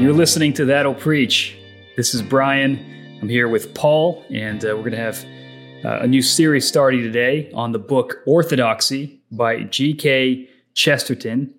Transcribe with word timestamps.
You're 0.00 0.14
listening 0.14 0.54
to 0.54 0.64
That'll 0.64 0.94
Preach. 0.94 1.58
This 1.94 2.14
is 2.14 2.22
Brian. 2.22 3.18
I'm 3.20 3.28
here 3.28 3.48
with 3.48 3.74
Paul, 3.74 4.24
and 4.30 4.64
uh, 4.64 4.68
we're 4.68 4.90
going 4.90 4.92
to 4.92 4.96
have 4.96 5.26
uh, 5.84 6.02
a 6.02 6.06
new 6.06 6.22
series 6.22 6.66
starting 6.66 7.02
today 7.02 7.50
on 7.52 7.72
the 7.72 7.78
book 7.78 8.22
Orthodoxy 8.26 9.20
by 9.30 9.64
G.K. 9.64 10.48
Chesterton, 10.72 11.54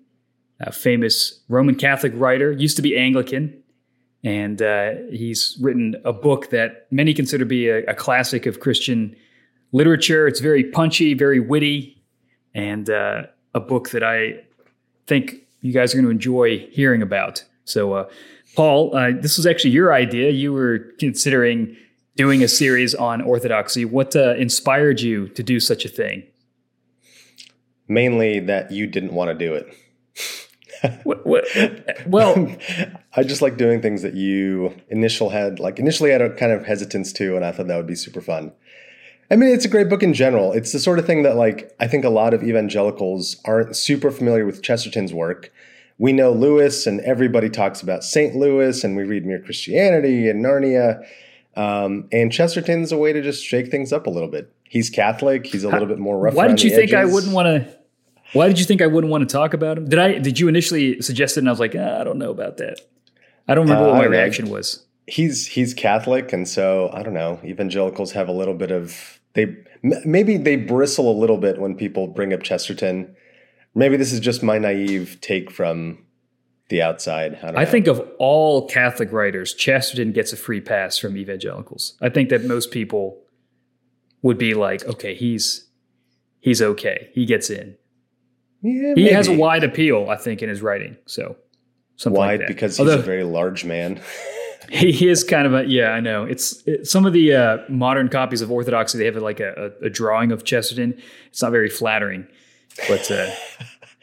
a 0.58 0.72
famous 0.72 1.38
Roman 1.48 1.76
Catholic 1.76 2.12
writer, 2.16 2.50
used 2.50 2.74
to 2.74 2.82
be 2.82 2.98
Anglican, 2.98 3.62
and 4.24 4.60
uh, 4.60 4.94
he's 5.12 5.56
written 5.60 5.94
a 6.04 6.12
book 6.12 6.50
that 6.50 6.88
many 6.90 7.14
consider 7.14 7.44
to 7.44 7.48
be 7.48 7.68
a, 7.68 7.84
a, 7.84 7.94
classic 7.94 8.46
of 8.46 8.58
Christian 8.58 9.14
literature. 9.70 10.26
It's 10.26 10.40
very 10.40 10.64
punchy, 10.64 11.14
very 11.14 11.38
witty, 11.38 12.02
and 12.56 12.90
uh, 12.90 13.22
a 13.54 13.60
book 13.60 13.90
that 13.90 14.02
I 14.02 14.42
think 15.06 15.46
you 15.60 15.72
guys 15.72 15.94
are 15.94 15.98
going 15.98 16.06
to 16.06 16.10
enjoy 16.10 16.66
hearing 16.72 17.02
about. 17.02 17.44
So, 17.64 17.92
uh, 17.92 18.08
Paul, 18.54 18.94
uh, 18.94 19.12
this 19.18 19.36
was 19.36 19.46
actually 19.46 19.70
your 19.70 19.92
idea. 19.92 20.30
You 20.30 20.52
were 20.52 20.90
considering 20.98 21.76
doing 22.16 22.42
a 22.42 22.48
series 22.48 22.94
on 22.94 23.22
orthodoxy. 23.22 23.84
What 23.84 24.14
uh, 24.14 24.34
inspired 24.34 25.00
you 25.00 25.28
to 25.28 25.42
do 25.42 25.60
such 25.60 25.84
a 25.84 25.88
thing? 25.88 26.24
Mainly 27.88 28.40
that 28.40 28.70
you 28.70 28.86
didn't 28.86 29.12
want 29.12 29.30
to 29.30 29.34
do 29.34 29.54
it. 29.54 31.02
what, 31.04 31.26
what, 31.26 31.44
well, 32.06 32.54
I 33.14 33.22
just 33.22 33.42
like 33.42 33.56
doing 33.56 33.80
things 33.80 34.02
that 34.02 34.14
you 34.14 34.74
initial 34.88 35.30
had 35.30 35.58
like 35.60 35.78
initially 35.78 36.10
had 36.10 36.22
a 36.22 36.34
kind 36.34 36.52
of 36.52 36.66
hesitance 36.66 37.12
to, 37.14 37.36
and 37.36 37.44
I 37.44 37.52
thought 37.52 37.68
that 37.68 37.76
would 37.76 37.86
be 37.86 37.94
super 37.94 38.20
fun. 38.20 38.52
I 39.30 39.36
mean, 39.36 39.48
it's 39.48 39.64
a 39.64 39.68
great 39.68 39.88
book 39.88 40.02
in 40.02 40.12
general. 40.12 40.52
It's 40.52 40.72
the 40.72 40.78
sort 40.78 40.98
of 40.98 41.06
thing 41.06 41.22
that 41.22 41.36
like 41.36 41.74
I 41.80 41.86
think 41.86 42.04
a 42.04 42.10
lot 42.10 42.34
of 42.34 42.42
evangelicals 42.42 43.36
aren't 43.44 43.76
super 43.76 44.10
familiar 44.10 44.44
with 44.44 44.62
Chesterton's 44.62 45.14
work 45.14 45.52
we 45.98 46.12
know 46.12 46.32
Lewis, 46.32 46.86
and 46.86 47.00
everybody 47.00 47.48
talks 47.48 47.82
about 47.82 48.04
C.S. 48.04 48.34
Lewis, 48.34 48.84
and 48.84 48.96
we 48.96 49.04
read 49.04 49.24
Mere 49.26 49.40
Christianity 49.40 50.28
and 50.28 50.44
Narnia. 50.44 51.04
Um, 51.56 52.08
and 52.12 52.32
Chesterton's 52.32 52.92
a 52.92 52.96
way 52.96 53.12
to 53.12 53.22
just 53.22 53.44
shake 53.44 53.70
things 53.70 53.92
up 53.92 54.06
a 54.06 54.10
little 54.10 54.28
bit. 54.28 54.52
He's 54.68 54.88
Catholic. 54.88 55.46
He's 55.46 55.64
a 55.64 55.68
little 55.68 55.86
bit 55.86 55.98
more 55.98 56.18
rough. 56.18 56.34
Why 56.34 56.48
did 56.48 56.62
you 56.62 56.70
think 56.70 56.92
edges. 56.92 56.94
I 56.94 57.04
wouldn't 57.04 57.32
want 57.34 57.46
to? 57.46 57.78
Why 58.32 58.48
did 58.48 58.58
you 58.58 58.64
think 58.64 58.80
I 58.80 58.86
wouldn't 58.86 59.10
want 59.10 59.28
to 59.28 59.32
talk 59.32 59.52
about 59.52 59.76
him? 59.76 59.88
Did 59.88 59.98
I? 59.98 60.18
Did 60.18 60.40
you 60.40 60.48
initially 60.48 61.02
suggest 61.02 61.36
it? 61.36 61.40
And 61.40 61.48
I 61.48 61.52
was 61.52 61.60
like, 61.60 61.74
ah, 61.78 62.00
I 62.00 62.04
don't 62.04 62.18
know 62.18 62.30
about 62.30 62.56
that. 62.56 62.80
I 63.48 63.54
don't 63.54 63.64
remember 63.64 63.88
uh, 63.88 63.92
what 63.92 63.98
my 63.98 64.04
reaction 64.06 64.48
was. 64.48 64.86
He's 65.06 65.46
he's 65.46 65.74
Catholic, 65.74 66.32
and 66.32 66.48
so 66.48 66.90
I 66.94 67.02
don't 67.02 67.12
know. 67.12 67.38
Evangelicals 67.44 68.12
have 68.12 68.28
a 68.28 68.32
little 68.32 68.54
bit 68.54 68.70
of 68.70 69.20
they 69.34 69.54
maybe 69.82 70.38
they 70.38 70.56
bristle 70.56 71.10
a 71.10 71.18
little 71.18 71.38
bit 71.38 71.60
when 71.60 71.76
people 71.76 72.06
bring 72.06 72.32
up 72.32 72.42
Chesterton 72.42 73.14
Maybe 73.74 73.96
this 73.96 74.12
is 74.12 74.20
just 74.20 74.42
my 74.42 74.58
naive 74.58 75.18
take 75.20 75.50
from 75.50 76.04
the 76.68 76.82
outside. 76.82 77.38
I, 77.42 77.62
I 77.62 77.64
think 77.64 77.86
of 77.86 78.06
all 78.18 78.66
Catholic 78.66 79.12
writers, 79.12 79.54
Chesterton 79.54 80.12
gets 80.12 80.32
a 80.32 80.36
free 80.36 80.60
pass 80.60 80.98
from 80.98 81.16
evangelicals. 81.16 81.96
I 82.00 82.08
think 82.08 82.30
that 82.30 82.44
most 82.44 82.70
people 82.70 83.22
would 84.22 84.38
be 84.38 84.54
like, 84.54 84.84
okay, 84.84 85.14
he's 85.14 85.68
he's 86.40 86.62
okay. 86.62 87.10
He 87.12 87.26
gets 87.26 87.50
in. 87.50 87.76
Yeah, 88.62 88.72
he 88.94 89.04
maybe. 89.04 89.08
has 89.10 89.28
a 89.28 89.36
wide 89.36 89.64
appeal, 89.64 90.08
I 90.08 90.16
think, 90.16 90.42
in 90.42 90.48
his 90.48 90.62
writing. 90.62 90.96
So 91.06 91.36
something 91.96 92.18
wide 92.18 92.40
like 92.40 92.48
because 92.48 92.76
he's 92.76 92.88
a 92.88 92.98
very 92.98 93.24
large 93.24 93.64
man. 93.64 94.00
he 94.70 95.08
is 95.08 95.24
kind 95.24 95.46
of 95.46 95.54
a 95.54 95.66
yeah. 95.66 95.90
I 95.90 96.00
know 96.00 96.24
it's 96.24 96.62
it, 96.66 96.86
some 96.86 97.04
of 97.04 97.12
the 97.12 97.34
uh, 97.34 97.58
modern 97.68 98.08
copies 98.08 98.40
of 98.40 98.50
Orthodoxy. 98.50 98.98
They 98.98 99.06
have 99.06 99.16
like 99.16 99.40
a, 99.40 99.72
a, 99.82 99.86
a, 99.86 99.90
drawing 99.90 100.32
of 100.32 100.44
Chesterton. 100.44 101.00
It's 101.28 101.42
not 101.42 101.52
very 101.52 101.68
flattering. 101.68 102.26
But 102.88 103.10
uh, 103.10 103.30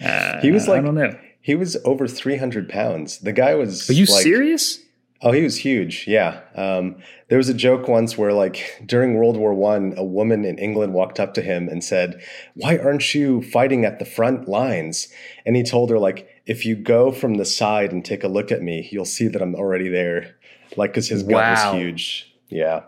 uh, 0.06 0.42
he 0.42 0.52
was 0.52 0.68
like, 0.68 0.80
I 0.80 0.86
don't 0.86 0.96
know. 0.96 1.18
He 1.42 1.56
was 1.56 1.78
over 1.86 2.08
300 2.08 2.70
pounds. 2.70 3.20
The 3.20 3.34
guy 3.34 3.56
was. 3.56 3.90
Are 3.90 3.94
you 3.94 4.06
like, 4.06 4.24
serious? 4.24 4.80
Oh, 5.22 5.32
he 5.32 5.42
was 5.42 5.58
huge. 5.58 6.06
Yeah. 6.08 6.40
Um, 6.56 6.98
there 7.28 7.38
was 7.38 7.50
a 7.50 7.54
joke 7.54 7.90
once 7.90 8.18
where, 8.18 8.32
like, 8.32 8.82
during 8.86 9.16
World 9.16 9.36
War 9.36 9.54
One, 9.54 9.94
a 9.98 10.04
woman 10.04 10.46
in 10.46 10.58
England 10.58 10.94
walked 10.94 11.20
up 11.20 11.34
to 11.34 11.42
him 11.42 11.68
and 11.68 11.84
said, 11.84 12.22
"Why 12.56 12.78
aren't 12.78 13.14
you 13.14 13.42
fighting 13.42 13.84
at 13.84 14.00
the 14.00 14.06
front 14.06 14.48
lines?" 14.48 15.10
And 15.46 15.56
he 15.58 15.64
told 15.64 15.90
her, 15.90 16.00
like, 16.00 16.28
"If 16.46 16.66
you 16.66 16.76
go 16.76 17.12
from 17.12 17.36
the 17.36 17.46
side 17.46 17.92
and 17.92 18.04
take 18.04 18.24
a 18.24 18.30
look 18.30 18.52
at 18.52 18.62
me, 18.62 18.88
you'll 18.92 19.06
see 19.06 19.28
that 19.28 19.42
I'm 19.42 19.56
already 19.56 19.90
there." 19.90 20.36
Like, 20.78 20.92
because 20.92 21.10
his 21.10 21.24
gut 21.24 21.34
was 21.34 21.76
huge. 21.76 22.34
Yeah. 22.48 22.84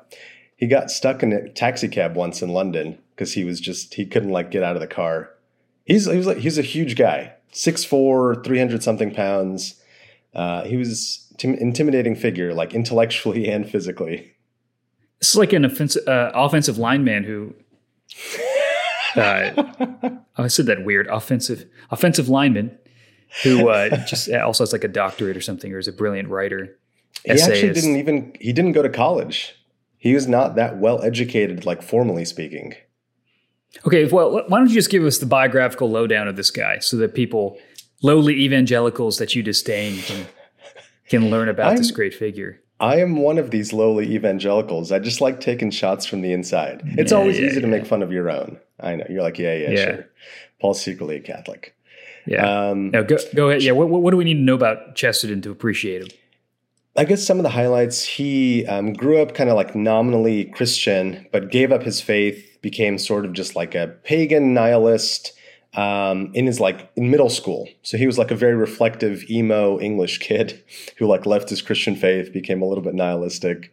He 0.56 0.68
got 0.68 0.92
stuck 0.92 1.24
in 1.24 1.34
a 1.34 1.50
taxi 1.50 1.88
cab 1.88 2.16
once 2.16 2.42
in 2.42 2.50
London 2.50 3.00
because 3.16 3.34
he 3.34 3.44
was 3.44 3.60
just 3.60 3.96
he 3.96 4.06
couldn't 4.06 4.32
like 4.32 4.52
get 4.52 4.64
out 4.64 4.76
of 4.76 4.82
the 4.82 4.88
car. 4.88 5.32
He's 5.92 6.06
he 6.10 6.16
was 6.16 6.26
like 6.26 6.38
he's 6.38 6.58
a 6.58 6.62
huge 6.62 6.96
guy, 6.96 7.34
6'4", 7.52 8.46
300 8.46 8.82
something 8.82 9.14
pounds. 9.14 9.76
Uh, 10.34 10.64
he 10.64 10.78
was 10.78 11.30
tim- 11.38 11.56
intimidating 11.56 12.16
figure, 12.16 12.54
like 12.54 12.74
intellectually 12.74 13.50
and 13.50 13.70
physically. 13.70 14.32
This 15.20 15.32
is 15.32 15.36
like 15.36 15.52
an 15.52 15.66
offensive 15.66 16.08
uh, 16.08 16.32
offensive 16.34 16.78
lineman 16.78 17.26
who. 17.26 17.54
Uh, 19.18 19.52
oh, 20.38 20.44
I 20.44 20.48
said 20.48 20.66
that 20.68 20.86
weird 20.86 21.08
offensive 21.08 21.66
offensive 21.90 22.30
lineman 22.30 22.78
who 23.44 23.68
uh, 23.68 23.90
just 24.06 24.32
also 24.32 24.64
has 24.64 24.72
like 24.72 24.86
a 24.86 24.88
doctorate 24.88 25.36
or 25.36 25.42
something, 25.42 25.74
or 25.74 25.78
is 25.78 25.90
a 25.90 25.92
brilliant 25.92 26.30
writer. 26.30 26.78
He 27.26 27.32
essayist. 27.32 27.52
actually 27.52 27.74
didn't 27.74 27.98
even 27.98 28.36
he 28.40 28.54
didn't 28.54 28.72
go 28.72 28.82
to 28.82 28.90
college. 28.90 29.58
He 29.98 30.14
was 30.14 30.26
not 30.26 30.56
that 30.56 30.78
well 30.78 31.04
educated, 31.04 31.66
like 31.66 31.82
formally 31.82 32.24
speaking. 32.24 32.76
Okay, 33.86 34.06
well, 34.06 34.44
why 34.48 34.60
don't 34.60 34.68
you 34.68 34.76
just 34.76 34.90
give 34.90 35.04
us 35.04 35.18
the 35.18 35.26
biographical 35.26 35.90
lowdown 35.90 36.28
of 36.28 36.36
this 36.36 36.52
guy 36.52 36.80
so 36.80 36.98
that 36.98 37.16
people, 37.16 37.58
lowly 38.04 38.34
evangelicals 38.42 39.18
that 39.18 39.36
you 39.36 39.44
disdain, 39.44 40.02
can, 40.02 40.28
can 41.08 41.30
learn 41.30 41.50
about 41.50 41.72
I'm, 41.72 41.78
this 41.78 41.92
great 41.92 42.14
figure? 42.14 42.62
I 42.80 43.00
am 43.00 43.16
one 43.16 43.38
of 43.38 43.52
these 43.52 43.74
lowly 43.74 44.14
evangelicals. 44.14 44.92
I 44.92 45.00
just 45.00 45.22
like 45.22 45.40
taking 45.40 45.72
shots 45.72 46.06
from 46.06 46.22
the 46.22 46.34
inside. 46.34 46.82
It's 46.98 47.12
yeah, 47.12 47.18
always 47.18 47.40
yeah, 47.40 47.46
easy 47.46 47.56
yeah. 47.56 47.62
to 47.62 47.68
make 47.68 47.86
fun 47.86 48.02
of 48.04 48.12
your 48.12 48.30
own. 48.30 48.60
I 48.80 48.96
know. 48.96 49.06
You're 49.10 49.22
like, 49.22 49.38
yeah, 49.38 49.54
yeah, 49.54 49.76
sure. 49.76 50.10
Paul's 50.60 50.82
secretly 50.82 51.18
a 51.18 51.20
Catholic. 51.20 51.76
Yeah. 52.26 52.70
Um, 52.70 52.92
no, 52.92 53.04
go, 53.04 53.18
go 53.36 53.50
ahead. 53.50 53.64
Yeah. 53.64 53.72
What, 53.72 53.90
what 53.90 54.12
do 54.12 54.18
we 54.18 54.26
need 54.26 54.36
to 54.36 54.42
know 54.42 54.56
about 54.56 54.96
Chesterton 54.96 55.42
to 55.44 55.52
appreciate 55.52 56.02
him? 56.02 56.08
I 56.98 57.06
guess 57.06 57.26
some 57.26 57.40
of 57.40 57.44
the 57.44 57.50
highlights 57.50 58.04
he 58.04 58.66
um, 58.66 58.92
grew 58.92 59.22
up 59.22 59.34
kind 59.34 59.50
of 59.50 59.56
like 59.56 59.76
nominally 59.76 60.46
Christian, 60.46 61.26
but 61.32 61.50
gave 61.50 61.72
up 61.72 61.84
his 61.84 62.02
faith, 62.02 62.58
became 62.62 62.98
sort 62.98 63.26
of 63.26 63.32
just 63.32 63.56
like 63.56 63.76
a 63.76 63.96
pagan 64.04 64.54
nihilist 64.54 65.32
um, 65.74 66.32
in 66.34 66.48
his 66.48 66.60
like 66.60 66.92
in 66.98 67.10
middle 67.10 67.30
school. 67.30 67.70
So 67.82 67.98
he 67.98 68.08
was 68.08 68.18
like 68.18 68.30
a 68.30 68.36
very 68.36 68.56
reflective 68.56 69.24
emo 69.30 69.80
English 69.80 70.20
kid 70.20 70.62
who 70.98 71.08
like 71.08 71.26
left 71.26 71.50
his 71.50 71.62
Christian 71.62 71.96
faith, 71.96 72.34
became 72.34 72.62
a 72.62 72.66
little 72.66 72.84
bit 72.84 72.94
nihilistic. 72.94 73.72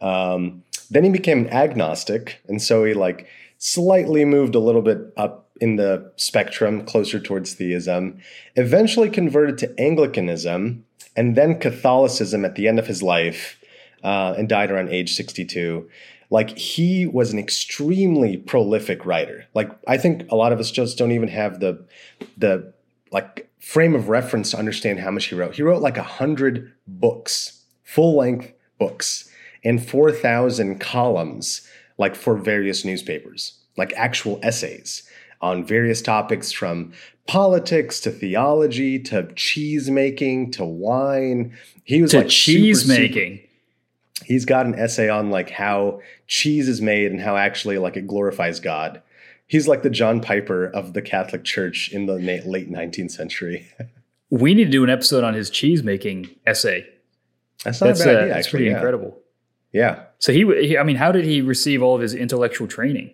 Um, 0.00 0.64
then 0.90 1.04
he 1.04 1.10
became 1.10 1.46
an 1.46 1.50
agnostic, 1.50 2.42
and 2.48 2.60
so 2.60 2.84
he 2.84 2.94
like 2.94 3.28
slightly 3.58 4.24
moved 4.24 4.56
a 4.56 4.60
little 4.60 4.82
bit 4.82 4.98
up 5.16 5.48
in 5.60 5.76
the 5.76 6.12
spectrum, 6.16 6.84
closer 6.84 7.20
towards 7.20 7.54
theism. 7.54 8.18
Eventually 8.56 9.08
converted 9.08 9.56
to 9.58 9.80
Anglicanism 9.80 10.84
and 11.16 11.36
then 11.36 11.58
Catholicism 11.58 12.44
at 12.44 12.54
the 12.54 12.68
end 12.68 12.78
of 12.78 12.86
his 12.86 13.02
life 13.02 13.58
uh, 14.04 14.34
and 14.36 14.48
died 14.48 14.70
around 14.70 14.90
age 14.90 15.14
62. 15.14 15.88
Like 16.28 16.56
he 16.58 17.06
was 17.06 17.32
an 17.32 17.38
extremely 17.38 18.36
prolific 18.36 19.06
writer. 19.06 19.46
Like 19.54 19.70
I 19.86 19.96
think 19.96 20.30
a 20.30 20.36
lot 20.36 20.52
of 20.52 20.60
us 20.60 20.70
just 20.70 20.98
don't 20.98 21.12
even 21.12 21.28
have 21.28 21.60
the 21.60 21.86
the 22.36 22.72
like 23.12 23.50
frame 23.60 23.94
of 23.94 24.08
reference 24.08 24.50
to 24.50 24.58
understand 24.58 25.00
how 25.00 25.10
much 25.10 25.26
he 25.26 25.34
wrote. 25.34 25.54
He 25.54 25.62
wrote 25.62 25.82
like 25.82 25.96
a 25.96 26.02
hundred 26.02 26.72
books, 26.86 27.62
full 27.84 28.16
length 28.16 28.52
books, 28.78 29.30
and 29.64 29.84
four 29.84 30.10
thousand 30.10 30.80
columns, 30.80 31.66
like 31.96 32.16
for 32.16 32.36
various 32.36 32.84
newspapers, 32.84 33.60
like 33.76 33.92
actual 33.96 34.40
essays 34.42 35.08
on 35.40 35.64
various 35.64 36.02
topics 36.02 36.52
from 36.52 36.92
politics 37.26 38.00
to 38.00 38.10
theology 38.10 38.98
to 39.00 39.32
cheese 39.34 39.90
making 39.90 40.50
to 40.52 40.64
wine. 40.64 41.56
He 41.84 42.02
was 42.02 42.12
to 42.12 42.18
like 42.18 42.28
cheese 42.28 42.82
super, 42.82 43.00
making. 43.00 43.36
Super, 43.36 44.24
he's 44.24 44.44
got 44.44 44.66
an 44.66 44.74
essay 44.74 45.08
on 45.08 45.30
like 45.30 45.50
how 45.50 46.00
cheese 46.26 46.68
is 46.68 46.80
made 46.80 47.10
and 47.10 47.20
how 47.20 47.36
actually 47.36 47.78
like 47.78 47.96
it 47.96 48.06
glorifies 48.06 48.60
God. 48.60 49.02
He's 49.48 49.68
like 49.68 49.82
the 49.82 49.90
John 49.90 50.20
Piper 50.20 50.66
of 50.66 50.92
the 50.92 51.02
Catholic 51.02 51.44
Church 51.44 51.90
in 51.92 52.06
the 52.06 52.14
late 52.14 52.70
19th 52.70 53.12
century. 53.12 53.68
we 54.30 54.54
need 54.54 54.64
to 54.64 54.70
do 54.70 54.82
an 54.82 54.90
episode 54.90 55.22
on 55.22 55.34
his 55.34 55.50
cheese 55.50 55.82
making 55.82 56.28
essay. 56.46 56.86
That's 57.64 57.80
not 57.80 57.88
that's, 57.88 58.00
a 58.00 58.04
bad 58.04 58.16
uh, 58.16 58.18
idea. 58.18 58.34
That's 58.34 58.48
pretty 58.48 58.64
yeah. 58.66 58.74
incredible. 58.74 59.18
Yeah. 59.72 60.04
So 60.18 60.32
he, 60.32 60.44
he, 60.66 60.78
I 60.78 60.82
mean, 60.82 60.96
how 60.96 61.12
did 61.12 61.24
he 61.24 61.40
receive 61.40 61.82
all 61.82 61.94
of 61.94 62.00
his 62.00 62.14
intellectual 62.14 62.66
training? 62.66 63.12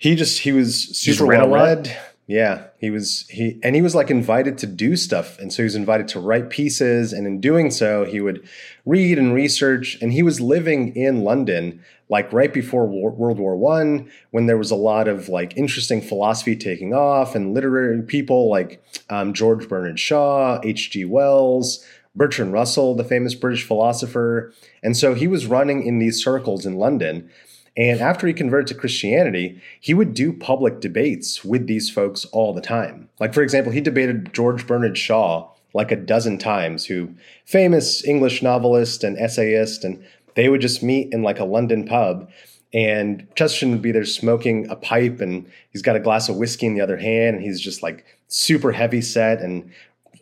He 0.00 0.14
just 0.16 0.40
he 0.40 0.52
was 0.52 0.96
super 0.98 1.26
well 1.26 1.50
read. 1.50 1.94
Yeah, 2.26 2.68
he 2.78 2.88
was 2.88 3.26
he 3.28 3.60
and 3.62 3.76
he 3.76 3.82
was 3.82 3.94
like 3.94 4.10
invited 4.10 4.56
to 4.58 4.66
do 4.66 4.96
stuff, 4.96 5.38
and 5.38 5.52
so 5.52 5.58
he 5.58 5.64
was 5.64 5.76
invited 5.76 6.08
to 6.08 6.20
write 6.20 6.48
pieces, 6.48 7.12
and 7.12 7.26
in 7.26 7.38
doing 7.38 7.70
so, 7.70 8.06
he 8.06 8.18
would 8.22 8.48
read 8.86 9.18
and 9.18 9.34
research. 9.34 9.98
And 10.00 10.10
he 10.10 10.22
was 10.22 10.40
living 10.40 10.96
in 10.96 11.20
London, 11.20 11.84
like 12.08 12.32
right 12.32 12.50
before 12.50 12.86
World 12.86 13.38
War 13.38 13.56
One, 13.56 14.10
when 14.30 14.46
there 14.46 14.56
was 14.56 14.70
a 14.70 14.76
lot 14.76 15.06
of 15.06 15.28
like 15.28 15.54
interesting 15.58 16.00
philosophy 16.00 16.56
taking 16.56 16.94
off, 16.94 17.34
and 17.34 17.52
literary 17.52 18.00
people 18.00 18.48
like 18.48 18.82
um, 19.10 19.34
George 19.34 19.68
Bernard 19.68 20.00
Shaw, 20.00 20.60
H. 20.64 20.92
G. 20.92 21.04
Wells, 21.04 21.84
Bertrand 22.16 22.54
Russell, 22.54 22.94
the 22.94 23.04
famous 23.04 23.34
British 23.34 23.66
philosopher. 23.66 24.54
And 24.82 24.96
so 24.96 25.12
he 25.12 25.26
was 25.26 25.46
running 25.46 25.84
in 25.84 25.98
these 25.98 26.24
circles 26.24 26.64
in 26.64 26.76
London. 26.76 27.28
And 27.76 28.00
after 28.00 28.26
he 28.26 28.32
converted 28.32 28.66
to 28.68 28.74
Christianity, 28.74 29.60
he 29.80 29.94
would 29.94 30.12
do 30.12 30.32
public 30.32 30.80
debates 30.80 31.44
with 31.44 31.66
these 31.66 31.88
folks 31.88 32.24
all 32.26 32.52
the 32.52 32.60
time. 32.60 33.08
Like, 33.20 33.32
for 33.32 33.42
example, 33.42 33.72
he 33.72 33.80
debated 33.80 34.34
George 34.34 34.66
Bernard 34.66 34.98
Shaw 34.98 35.50
like 35.72 35.92
a 35.92 35.96
dozen 35.96 36.36
times, 36.36 36.84
who 36.86 37.14
famous 37.44 38.04
English 38.04 38.42
novelist 38.42 39.04
and 39.04 39.16
essayist, 39.18 39.84
and 39.84 40.04
they 40.34 40.48
would 40.48 40.60
just 40.60 40.82
meet 40.82 41.12
in 41.12 41.22
like 41.22 41.38
a 41.38 41.44
London 41.44 41.84
pub. 41.84 42.28
And 42.72 43.26
Chesterton 43.34 43.70
would 43.72 43.82
be 43.82 43.92
there 43.92 44.04
smoking 44.04 44.68
a 44.68 44.76
pipe, 44.76 45.20
and 45.20 45.48
he's 45.72 45.82
got 45.82 45.96
a 45.96 46.00
glass 46.00 46.28
of 46.28 46.36
whiskey 46.36 46.66
in 46.66 46.74
the 46.74 46.80
other 46.80 46.96
hand, 46.96 47.36
and 47.36 47.44
he's 47.44 47.60
just 47.60 47.82
like 47.82 48.04
super 48.28 48.72
heavy 48.72 49.00
set 49.00 49.40
and 49.40 49.70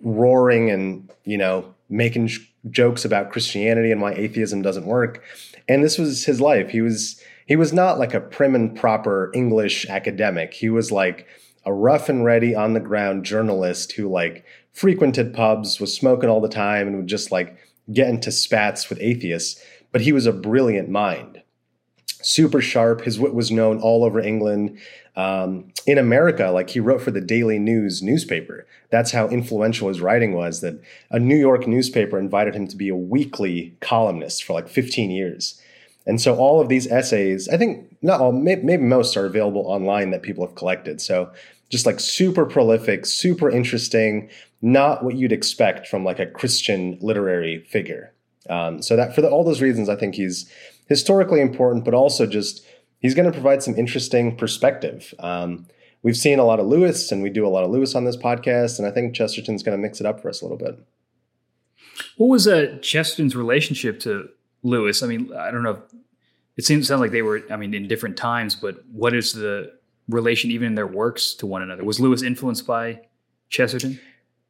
roaring 0.02 0.70
and, 0.70 1.10
you 1.24 1.38
know, 1.38 1.74
making 1.88 2.30
jokes 2.70 3.04
about 3.04 3.32
Christianity 3.32 3.90
and 3.90 4.00
why 4.00 4.12
atheism 4.12 4.62
doesn't 4.62 4.86
work. 4.86 5.22
And 5.68 5.82
this 5.82 5.98
was 5.98 6.24
his 6.24 6.40
life. 6.40 6.70
He 6.70 6.80
was 6.80 7.22
he 7.48 7.56
was 7.56 7.72
not 7.72 7.98
like 7.98 8.12
a 8.12 8.20
prim 8.20 8.54
and 8.54 8.76
proper 8.76 9.32
English 9.34 9.86
academic. 9.88 10.52
He 10.52 10.68
was 10.68 10.92
like 10.92 11.26
a 11.64 11.72
rough 11.72 12.10
and 12.10 12.22
ready 12.22 12.54
on 12.54 12.74
the 12.74 12.80
ground 12.80 13.24
journalist 13.24 13.92
who 13.92 14.06
like 14.06 14.44
frequented 14.70 15.32
pubs, 15.32 15.80
was 15.80 15.96
smoking 15.96 16.28
all 16.28 16.42
the 16.42 16.48
time, 16.48 16.86
and 16.86 16.96
would 16.98 17.06
just 17.06 17.32
like 17.32 17.56
get 17.90 18.08
into 18.08 18.30
spats 18.30 18.90
with 18.90 19.00
atheists. 19.00 19.62
But 19.92 20.02
he 20.02 20.12
was 20.12 20.26
a 20.26 20.32
brilliant 20.32 20.90
mind, 20.90 21.42
super 22.20 22.60
sharp. 22.60 23.00
His 23.00 23.18
wit 23.18 23.32
was 23.32 23.50
known 23.50 23.80
all 23.80 24.04
over 24.04 24.20
England. 24.20 24.78
Um, 25.16 25.72
in 25.86 25.96
America, 25.96 26.50
like 26.50 26.68
he 26.68 26.80
wrote 26.80 27.00
for 27.00 27.10
the 27.10 27.20
Daily 27.22 27.58
News 27.58 28.02
newspaper. 28.02 28.66
That's 28.90 29.12
how 29.12 29.26
influential 29.28 29.88
his 29.88 30.02
writing 30.02 30.34
was. 30.34 30.60
That 30.60 30.82
a 31.10 31.18
New 31.18 31.36
York 31.36 31.66
newspaper 31.66 32.18
invited 32.18 32.54
him 32.54 32.68
to 32.68 32.76
be 32.76 32.90
a 32.90 32.94
weekly 32.94 33.74
columnist 33.80 34.44
for 34.44 34.52
like 34.52 34.68
15 34.68 35.10
years. 35.10 35.60
And 36.08 36.20
so 36.20 36.34
all 36.36 36.60
of 36.60 36.68
these 36.68 36.86
essays, 36.86 37.48
I 37.50 37.58
think 37.58 37.94
not 38.02 38.20
all, 38.20 38.32
maybe, 38.32 38.62
maybe 38.62 38.82
most 38.82 39.16
are 39.16 39.26
available 39.26 39.66
online 39.66 40.10
that 40.10 40.22
people 40.22 40.44
have 40.44 40.56
collected. 40.56 41.00
So 41.02 41.30
just 41.68 41.84
like 41.84 42.00
super 42.00 42.46
prolific, 42.46 43.04
super 43.04 43.50
interesting, 43.50 44.30
not 44.62 45.04
what 45.04 45.16
you'd 45.16 45.32
expect 45.32 45.86
from 45.86 46.04
like 46.04 46.18
a 46.18 46.26
Christian 46.26 46.98
literary 47.02 47.62
figure. 47.68 48.14
Um, 48.48 48.80
so 48.80 48.96
that 48.96 49.14
for 49.14 49.20
the, 49.20 49.28
all 49.28 49.44
those 49.44 49.60
reasons, 49.60 49.90
I 49.90 49.96
think 49.96 50.14
he's 50.14 50.50
historically 50.88 51.42
important, 51.42 51.84
but 51.84 51.92
also 51.92 52.26
just 52.26 52.64
he's 53.00 53.14
going 53.14 53.30
to 53.30 53.32
provide 53.32 53.62
some 53.62 53.76
interesting 53.76 54.34
perspective. 54.34 55.12
Um, 55.18 55.66
we've 56.02 56.16
seen 56.16 56.38
a 56.38 56.44
lot 56.44 56.58
of 56.58 56.66
Lewis, 56.66 57.12
and 57.12 57.22
we 57.22 57.28
do 57.28 57.46
a 57.46 57.50
lot 57.50 57.64
of 57.64 57.70
Lewis 57.70 57.94
on 57.94 58.06
this 58.06 58.16
podcast, 58.16 58.78
and 58.78 58.88
I 58.88 58.90
think 58.90 59.14
Chesterton's 59.14 59.62
going 59.62 59.76
to 59.76 59.82
mix 59.82 60.00
it 60.00 60.06
up 60.06 60.22
for 60.22 60.30
us 60.30 60.40
a 60.40 60.46
little 60.46 60.56
bit. 60.56 60.78
What 62.16 62.28
was 62.28 62.48
uh, 62.48 62.78
Chesterton's 62.80 63.36
relationship 63.36 64.00
to 64.00 64.30
Lewis? 64.62 65.02
I 65.02 65.06
mean, 65.06 65.32
I 65.32 65.50
don't 65.50 65.62
know. 65.62 65.82
It 66.56 66.64
seems 66.64 66.88
sound 66.88 67.00
like 67.00 67.12
they 67.12 67.22
were, 67.22 67.42
I 67.50 67.56
mean, 67.56 67.72
in 67.74 67.86
different 67.86 68.16
times, 68.16 68.56
but 68.56 68.84
what 68.90 69.14
is 69.14 69.32
the 69.32 69.72
relation, 70.08 70.50
even 70.50 70.68
in 70.68 70.74
their 70.74 70.86
works, 70.86 71.34
to 71.34 71.46
one 71.46 71.62
another? 71.62 71.84
Was 71.84 72.00
Lewis 72.00 72.22
influenced 72.22 72.66
by 72.66 73.00
Chesterton? 73.48 74.00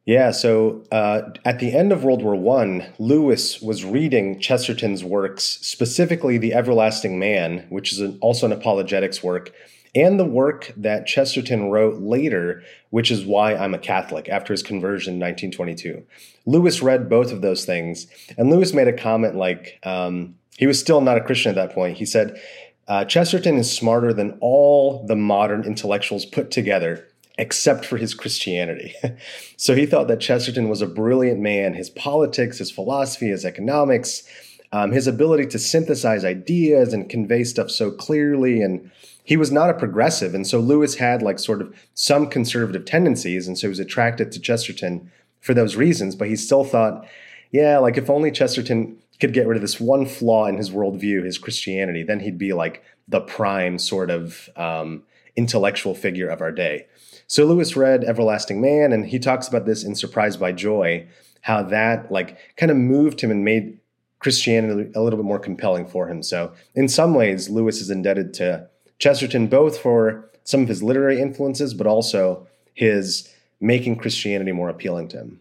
Yeah, 0.06 0.30
so 0.30 0.84
uh, 0.90 1.32
at 1.44 1.58
the 1.58 1.70
end 1.76 1.92
of 1.92 2.02
World 2.02 2.22
War 2.22 2.34
One, 2.34 2.86
Lewis 2.98 3.60
was 3.60 3.84
reading 3.84 4.40
Chesterton's 4.40 5.04
works, 5.04 5.44
specifically 5.60 6.38
*The 6.38 6.54
Everlasting 6.54 7.18
Man*, 7.18 7.66
which 7.68 7.92
is 7.92 8.00
an, 8.00 8.16
also 8.22 8.46
an 8.46 8.52
apologetics 8.52 9.22
work, 9.22 9.52
and 9.98 10.18
the 10.18 10.24
work 10.24 10.72
that 10.76 11.06
Chesterton 11.06 11.70
wrote 11.70 12.00
later, 12.00 12.62
which 12.90 13.10
is 13.10 13.24
Why 13.24 13.54
I'm 13.54 13.74
a 13.74 13.78
Catholic, 13.78 14.28
after 14.28 14.52
his 14.52 14.62
conversion 14.62 15.14
in 15.14 15.20
1922. 15.20 16.04
Lewis 16.46 16.82
read 16.82 17.08
both 17.08 17.32
of 17.32 17.42
those 17.42 17.64
things, 17.64 18.06
and 18.36 18.50
Lewis 18.50 18.72
made 18.72 18.88
a 18.88 18.92
comment 18.92 19.34
like 19.34 19.78
um, 19.82 20.36
he 20.56 20.66
was 20.66 20.78
still 20.78 21.00
not 21.00 21.16
a 21.16 21.22
Christian 21.22 21.50
at 21.50 21.54
that 21.56 21.74
point. 21.74 21.98
He 21.98 22.06
said, 22.06 22.40
uh, 22.86 23.04
Chesterton 23.04 23.56
is 23.56 23.70
smarter 23.70 24.12
than 24.12 24.38
all 24.40 25.04
the 25.06 25.16
modern 25.16 25.64
intellectuals 25.64 26.24
put 26.24 26.50
together 26.50 27.06
except 27.36 27.84
for 27.84 27.96
his 27.96 28.14
Christianity. 28.14 28.94
so 29.56 29.74
he 29.74 29.86
thought 29.86 30.08
that 30.08 30.20
Chesterton 30.20 30.68
was 30.68 30.82
a 30.82 30.86
brilliant 30.86 31.40
man. 31.40 31.74
His 31.74 31.90
politics, 31.90 32.58
his 32.58 32.70
philosophy, 32.70 33.28
his 33.28 33.44
economics, 33.44 34.28
um, 34.72 34.90
his 34.90 35.06
ability 35.06 35.46
to 35.46 35.58
synthesize 35.58 36.24
ideas 36.24 36.92
and 36.92 37.08
convey 37.08 37.44
stuff 37.44 37.70
so 37.70 37.90
clearly. 37.90 38.60
And 38.60 38.90
he 39.28 39.36
was 39.36 39.52
not 39.52 39.68
a 39.68 39.74
progressive. 39.74 40.34
And 40.34 40.46
so 40.46 40.58
Lewis 40.58 40.94
had 40.94 41.20
like 41.20 41.38
sort 41.38 41.60
of 41.60 41.74
some 41.92 42.28
conservative 42.28 42.86
tendencies. 42.86 43.46
And 43.46 43.58
so 43.58 43.66
he 43.66 43.68
was 43.68 43.78
attracted 43.78 44.32
to 44.32 44.40
Chesterton 44.40 45.12
for 45.40 45.52
those 45.52 45.76
reasons. 45.76 46.16
But 46.16 46.28
he 46.28 46.34
still 46.34 46.64
thought, 46.64 47.06
yeah, 47.52 47.76
like 47.76 47.98
if 47.98 48.08
only 48.08 48.30
Chesterton 48.30 48.96
could 49.20 49.34
get 49.34 49.46
rid 49.46 49.56
of 49.56 49.60
this 49.60 49.78
one 49.78 50.06
flaw 50.06 50.46
in 50.46 50.56
his 50.56 50.70
worldview, 50.70 51.26
his 51.26 51.36
Christianity, 51.36 52.02
then 52.02 52.20
he'd 52.20 52.38
be 52.38 52.54
like 52.54 52.82
the 53.06 53.20
prime 53.20 53.78
sort 53.78 54.10
of 54.10 54.48
um, 54.56 55.02
intellectual 55.36 55.94
figure 55.94 56.30
of 56.30 56.40
our 56.40 56.50
day. 56.50 56.86
So 57.26 57.44
Lewis 57.44 57.76
read 57.76 58.04
Everlasting 58.04 58.62
Man, 58.62 58.94
and 58.94 59.04
he 59.04 59.18
talks 59.18 59.46
about 59.46 59.66
this 59.66 59.84
in 59.84 59.94
Surprised 59.94 60.40
by 60.40 60.52
Joy, 60.52 61.06
how 61.42 61.62
that 61.64 62.10
like 62.10 62.38
kind 62.56 62.70
of 62.70 62.78
moved 62.78 63.20
him 63.20 63.30
and 63.30 63.44
made 63.44 63.78
Christianity 64.20 64.90
a 64.94 65.02
little 65.02 65.18
bit 65.18 65.26
more 65.26 65.38
compelling 65.38 65.86
for 65.86 66.08
him. 66.08 66.22
So 66.22 66.54
in 66.74 66.88
some 66.88 67.12
ways, 67.12 67.50
Lewis 67.50 67.82
is 67.82 67.90
indebted 67.90 68.32
to 68.34 68.70
Chesterton 68.98 69.46
both 69.46 69.78
for 69.78 70.30
some 70.44 70.62
of 70.62 70.68
his 70.68 70.82
literary 70.82 71.20
influences, 71.20 71.74
but 71.74 71.86
also 71.86 72.46
his 72.74 73.32
making 73.60 73.96
Christianity 73.96 74.52
more 74.52 74.68
appealing 74.68 75.08
to 75.08 75.18
him. 75.18 75.40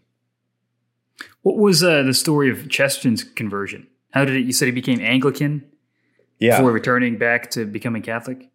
What 1.42 1.56
was 1.56 1.82
uh, 1.82 2.02
the 2.02 2.14
story 2.14 2.50
of 2.50 2.68
Chesterton's 2.68 3.24
conversion? 3.24 3.86
How 4.12 4.24
did 4.24 4.36
it? 4.36 4.40
You 4.46 4.52
said 4.52 4.66
he 4.66 4.72
became 4.72 5.00
Anglican 5.00 5.64
yeah. 6.38 6.58
before 6.58 6.72
returning 6.72 7.16
back 7.18 7.50
to 7.52 7.64
becoming 7.64 8.02
Catholic. 8.02 8.50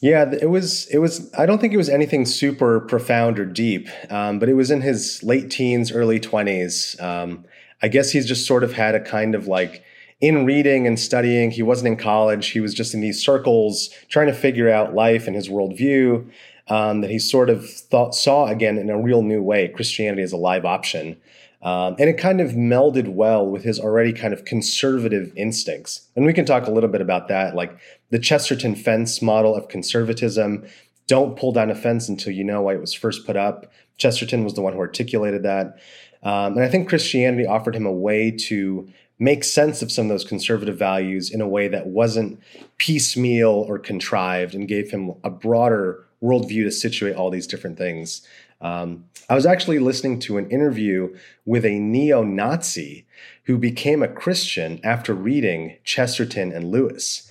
Yeah, 0.00 0.32
it 0.32 0.50
was. 0.50 0.86
It 0.88 0.98
was. 0.98 1.32
I 1.34 1.46
don't 1.46 1.60
think 1.60 1.72
it 1.72 1.76
was 1.76 1.88
anything 1.88 2.26
super 2.26 2.80
profound 2.80 3.38
or 3.38 3.46
deep, 3.46 3.88
um, 4.10 4.38
but 4.38 4.48
it 4.48 4.54
was 4.54 4.70
in 4.70 4.80
his 4.80 5.22
late 5.22 5.50
teens, 5.50 5.92
early 5.92 6.18
twenties. 6.18 6.96
Um, 7.00 7.44
I 7.80 7.88
guess 7.88 8.10
he's 8.10 8.26
just 8.26 8.46
sort 8.46 8.64
of 8.64 8.72
had 8.72 8.94
a 8.94 9.00
kind 9.00 9.34
of 9.34 9.46
like 9.46 9.84
in 10.22 10.46
reading 10.46 10.86
and 10.86 10.98
studying. 10.98 11.50
He 11.50 11.62
wasn't 11.62 11.88
in 11.88 11.96
college. 11.96 12.48
He 12.48 12.60
was 12.60 12.72
just 12.72 12.94
in 12.94 13.00
these 13.00 13.22
circles 13.22 13.90
trying 14.08 14.28
to 14.28 14.32
figure 14.32 14.70
out 14.70 14.94
life 14.94 15.26
and 15.26 15.36
his 15.36 15.50
worldview. 15.50 16.30
Um, 16.68 17.00
that 17.00 17.10
he 17.10 17.18
sort 17.18 17.50
of 17.50 17.68
thought 17.68 18.14
saw 18.14 18.46
again 18.46 18.78
in 18.78 18.88
a 18.88 18.98
real 18.98 19.22
new 19.22 19.42
way. 19.42 19.66
Christianity 19.68 20.22
as 20.22 20.32
a 20.32 20.36
live 20.36 20.64
option. 20.64 21.20
Um, 21.60 21.96
and 21.98 22.08
it 22.08 22.14
kind 22.14 22.40
of 22.40 22.52
melded 22.52 23.08
well 23.08 23.44
with 23.44 23.64
his 23.64 23.80
already 23.80 24.12
kind 24.12 24.32
of 24.32 24.44
conservative 24.44 25.32
instincts. 25.36 26.08
And 26.14 26.24
we 26.24 26.32
can 26.32 26.44
talk 26.44 26.66
a 26.66 26.70
little 26.70 26.88
bit 26.88 27.00
about 27.00 27.28
that, 27.28 27.56
like 27.56 27.76
the 28.10 28.18
Chesterton 28.18 28.76
fence 28.76 29.20
model 29.20 29.54
of 29.56 29.68
conservatism. 29.68 30.64
Don't 31.08 31.36
pull 31.36 31.52
down 31.52 31.68
a 31.68 31.74
fence 31.74 32.08
until 32.08 32.32
you 32.32 32.44
know 32.44 32.62
why 32.62 32.74
it 32.74 32.80
was 32.80 32.94
first 32.94 33.26
put 33.26 33.36
up. 33.36 33.70
Chesterton 33.98 34.44
was 34.44 34.54
the 34.54 34.62
one 34.62 34.72
who 34.72 34.78
articulated 34.78 35.42
that. 35.42 35.78
Um, 36.22 36.54
and 36.54 36.62
I 36.62 36.68
think 36.68 36.88
Christianity 36.88 37.46
offered 37.46 37.74
him 37.74 37.86
a 37.86 37.92
way 37.92 38.30
to 38.30 38.88
make 39.22 39.44
sense 39.44 39.82
of 39.82 39.92
some 39.92 40.06
of 40.06 40.08
those 40.08 40.24
conservative 40.24 40.76
values 40.76 41.30
in 41.30 41.40
a 41.40 41.46
way 41.46 41.68
that 41.68 41.86
wasn't 41.86 42.42
piecemeal 42.78 43.50
or 43.68 43.78
contrived 43.78 44.52
and 44.52 44.66
gave 44.66 44.90
him 44.90 45.12
a 45.22 45.30
broader 45.30 46.04
worldview 46.20 46.64
to 46.64 46.72
situate 46.72 47.14
all 47.14 47.30
these 47.30 47.46
different 47.46 47.78
things. 47.78 48.26
Um, 48.60 49.04
I 49.30 49.36
was 49.36 49.46
actually 49.46 49.78
listening 49.78 50.18
to 50.20 50.38
an 50.38 50.50
interview 50.50 51.16
with 51.44 51.64
a 51.64 51.78
neo 51.78 52.24
Nazi 52.24 53.06
who 53.44 53.58
became 53.58 54.02
a 54.02 54.08
Christian 54.08 54.80
after 54.82 55.14
reading 55.14 55.76
Chesterton 55.84 56.50
and 56.50 56.72
Lewis. 56.72 57.30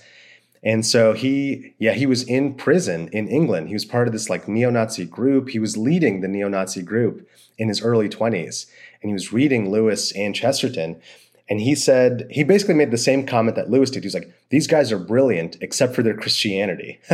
And 0.62 0.86
so 0.86 1.12
he, 1.12 1.74
yeah, 1.78 1.92
he 1.92 2.06
was 2.06 2.22
in 2.22 2.54
prison 2.54 3.08
in 3.12 3.28
England. 3.28 3.68
He 3.68 3.74
was 3.74 3.84
part 3.84 4.06
of 4.06 4.14
this 4.14 4.30
like 4.30 4.48
neo 4.48 4.70
Nazi 4.70 5.04
group. 5.04 5.50
He 5.50 5.58
was 5.58 5.76
leading 5.76 6.22
the 6.22 6.28
neo 6.28 6.48
Nazi 6.48 6.80
group 6.80 7.28
in 7.58 7.68
his 7.68 7.82
early 7.82 8.08
20s. 8.08 8.66
And 9.02 9.10
he 9.10 9.12
was 9.12 9.32
reading 9.32 9.70
Lewis 9.70 10.10
and 10.12 10.34
Chesterton. 10.34 11.02
And 11.48 11.60
he 11.60 11.74
said, 11.74 12.26
he 12.30 12.44
basically 12.44 12.74
made 12.74 12.90
the 12.90 12.98
same 12.98 13.26
comment 13.26 13.56
that 13.56 13.70
Lewis 13.70 13.90
did. 13.90 14.04
He's 14.04 14.14
like, 14.14 14.32
these 14.50 14.66
guys 14.66 14.90
are 14.92 14.98
brilliant 14.98 15.56
except 15.60 15.94
for 15.94 16.02
their 16.02 16.16
Christianity. 16.16 17.00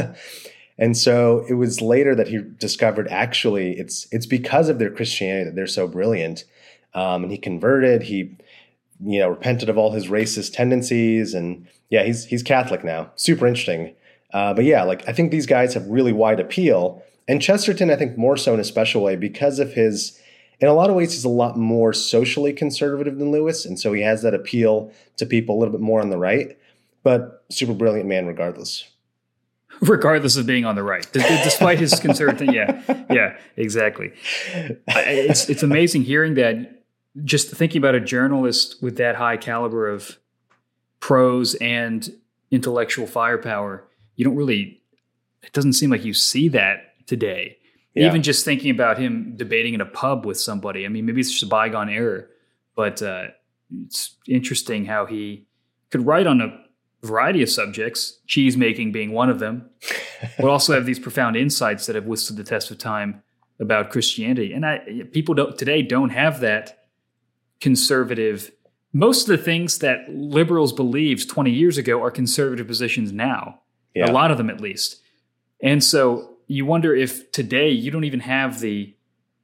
And 0.78 0.96
so 0.96 1.44
it 1.48 1.54
was 1.54 1.82
later 1.82 2.14
that 2.14 2.28
he 2.28 2.38
discovered 2.38 3.08
actually 3.08 3.78
it's 3.78 4.06
it's 4.12 4.26
because 4.26 4.68
of 4.68 4.78
their 4.78 4.90
Christianity 4.90 5.44
that 5.44 5.56
they're 5.56 5.66
so 5.66 5.88
brilliant. 5.88 6.44
Um, 6.94 7.24
and 7.24 7.32
he 7.32 7.38
converted. 7.38 8.04
He 8.04 8.36
you 9.04 9.18
know 9.18 9.28
repented 9.30 9.68
of 9.68 9.76
all 9.76 9.92
his 9.92 10.06
racist 10.06 10.52
tendencies, 10.52 11.34
and 11.34 11.66
yeah, 11.90 12.04
he's 12.04 12.26
he's 12.26 12.42
Catholic 12.42 12.84
now. 12.84 13.10
Super 13.16 13.46
interesting. 13.46 13.94
Uh, 14.32 14.54
but 14.54 14.64
yeah, 14.64 14.84
like 14.84 15.06
I 15.08 15.12
think 15.12 15.32
these 15.32 15.46
guys 15.46 15.74
have 15.74 15.86
really 15.88 16.12
wide 16.12 16.38
appeal, 16.38 17.02
and 17.26 17.42
Chesterton 17.42 17.90
I 17.90 17.96
think 17.96 18.16
more 18.16 18.36
so 18.36 18.54
in 18.54 18.60
a 18.60 18.64
special 18.64 19.02
way 19.02 19.16
because 19.16 19.58
of 19.58 19.72
his. 19.72 20.18
In 20.60 20.68
a 20.68 20.74
lot 20.74 20.90
of 20.90 20.96
ways, 20.96 21.12
he's 21.12 21.24
a 21.24 21.28
lot 21.28 21.56
more 21.56 21.92
socially 21.92 22.52
conservative 22.52 23.18
than 23.18 23.30
Lewis, 23.30 23.64
and 23.64 23.78
so 23.78 23.92
he 23.92 24.02
has 24.02 24.22
that 24.22 24.34
appeal 24.34 24.92
to 25.16 25.26
people 25.26 25.56
a 25.56 25.58
little 25.58 25.72
bit 25.72 25.80
more 25.80 26.00
on 26.00 26.10
the 26.10 26.18
right. 26.18 26.58
But 27.04 27.44
super 27.48 27.74
brilliant 27.74 28.08
man, 28.08 28.26
regardless. 28.26 28.88
regardless 29.80 30.36
of 30.36 30.46
being 30.46 30.64
on 30.64 30.74
the 30.74 30.82
right, 30.82 31.06
despite 31.12 31.78
his 31.78 31.98
conservative. 32.00 32.48
yeah, 32.54 32.82
yeah, 33.10 33.38
exactly. 33.56 34.12
It's 34.88 35.48
it's 35.48 35.62
amazing 35.62 36.02
hearing 36.02 36.34
that 36.34 36.82
just 37.24 37.50
thinking 37.50 37.78
about 37.78 37.94
a 37.94 38.00
journalist 38.00 38.82
with 38.82 38.96
that 38.96 39.16
high 39.16 39.36
caliber 39.36 39.88
of 39.88 40.18
prose 41.00 41.54
and 41.56 42.10
intellectual 42.50 43.06
firepower, 43.06 43.84
you 44.16 44.24
don't 44.24 44.36
really, 44.36 44.80
it 45.42 45.52
doesn't 45.52 45.74
seem 45.74 45.90
like 45.90 46.04
you 46.04 46.14
see 46.14 46.48
that 46.48 47.06
today. 47.06 47.57
Yeah. 47.98 48.06
Even 48.06 48.22
just 48.22 48.44
thinking 48.44 48.70
about 48.70 48.98
him 48.98 49.34
debating 49.36 49.74
in 49.74 49.80
a 49.80 49.86
pub 49.86 50.24
with 50.24 50.38
somebody. 50.38 50.84
I 50.84 50.88
mean, 50.88 51.06
maybe 51.06 51.20
it's 51.20 51.30
just 51.30 51.42
a 51.42 51.46
bygone 51.46 51.88
error, 51.88 52.30
but 52.76 53.02
uh, 53.02 53.28
it's 53.84 54.16
interesting 54.26 54.84
how 54.84 55.06
he 55.06 55.46
could 55.90 56.06
write 56.06 56.26
on 56.26 56.40
a 56.40 56.58
variety 57.02 57.42
of 57.42 57.50
subjects, 57.50 58.20
cheese 58.26 58.56
making 58.56 58.92
being 58.92 59.12
one 59.12 59.30
of 59.30 59.38
them, 59.38 59.70
but 60.38 60.48
also 60.48 60.74
have 60.74 60.86
these 60.86 60.98
profound 60.98 61.36
insights 61.36 61.86
that 61.86 61.96
have 61.96 62.06
withstood 62.06 62.36
the 62.36 62.44
test 62.44 62.70
of 62.70 62.78
time 62.78 63.22
about 63.60 63.90
Christianity. 63.90 64.52
And 64.52 64.64
I, 64.64 65.02
people 65.12 65.34
don't, 65.34 65.58
today 65.58 65.82
don't 65.82 66.10
have 66.10 66.40
that 66.40 66.84
conservative. 67.60 68.50
Most 68.92 69.28
of 69.28 69.36
the 69.36 69.42
things 69.42 69.78
that 69.78 70.08
liberals 70.08 70.72
believed 70.72 71.28
20 71.28 71.50
years 71.50 71.78
ago 71.78 72.02
are 72.02 72.10
conservative 72.10 72.66
positions 72.66 73.12
now. 73.12 73.60
Yeah. 73.94 74.10
A 74.10 74.12
lot 74.12 74.30
of 74.30 74.38
them, 74.38 74.50
at 74.50 74.60
least. 74.60 75.02
And 75.60 75.82
so 75.82 76.36
you 76.48 76.66
wonder 76.66 76.94
if 76.94 77.30
today 77.30 77.70
you 77.70 77.90
don't 77.90 78.04
even 78.04 78.20
have 78.20 78.60
the 78.60 78.94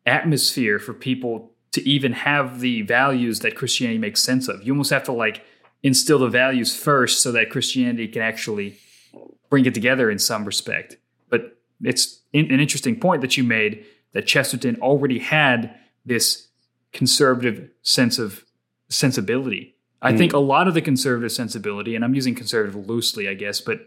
atmosphere 0.07 0.79
for 0.79 0.93
people 0.93 1.53
to 1.73 1.87
even 1.89 2.13
have 2.13 2.61
the 2.61 2.83
values 2.83 3.41
that 3.41 3.57
Christianity 3.57 3.99
makes 3.99 4.23
sense 4.23 4.49
of. 4.49 4.63
You 4.63 4.73
almost 4.73 4.91
have 4.91 5.05
to 5.05 5.13
like 5.13 5.45
instill 5.83 6.19
the 6.19 6.29
values 6.29 6.75
first 6.75 7.23
so 7.23 7.31
that 7.33 7.51
Christianity 7.51 8.09
can 8.09 8.23
actually 8.23 8.79
bring 9.51 9.67
it 9.67 9.75
together 9.75 10.11
in 10.11 10.19
some 10.19 10.45
respect. 10.45 10.97
But 11.29 11.59
it's 11.83 12.23
an 12.33 12.47
interesting 12.47 12.99
point 12.99 13.21
that 13.21 13.37
you 13.37 13.45
made 13.45 13.85
that 14.13 14.27
Chesterton 14.27 14.77
already 14.81 15.19
had 15.19 15.75
this 16.07 16.49
conservative 16.93 17.69
sense 17.83 18.19
of 18.19 18.45
sensibility. 18.89 19.77
I 20.01 20.13
mm. 20.13 20.19
think 20.19 20.33
a 20.33 20.39
lot 20.39 20.69
of 20.69 20.75
the 20.75 20.83
conservative 20.83 21.33
sensibility, 21.33 21.95
and 21.95 22.05
I'm 22.05 22.15
using 22.15 22.35
conservative 22.35 22.77
loosely, 22.89 23.29
I 23.29 23.35
guess, 23.35 23.61
but 23.61 23.81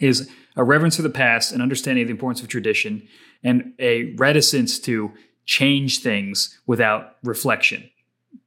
is 0.00 0.30
a 0.56 0.64
reverence 0.64 0.96
for 0.96 1.02
the 1.02 1.10
past, 1.10 1.52
an 1.52 1.60
understanding 1.60 2.02
of 2.02 2.08
the 2.08 2.12
importance 2.12 2.42
of 2.42 2.48
tradition, 2.48 3.06
and 3.44 3.72
a 3.78 4.14
reticence 4.16 4.78
to 4.80 5.12
change 5.46 6.00
things 6.00 6.58
without 6.66 7.16
reflection. 7.22 7.88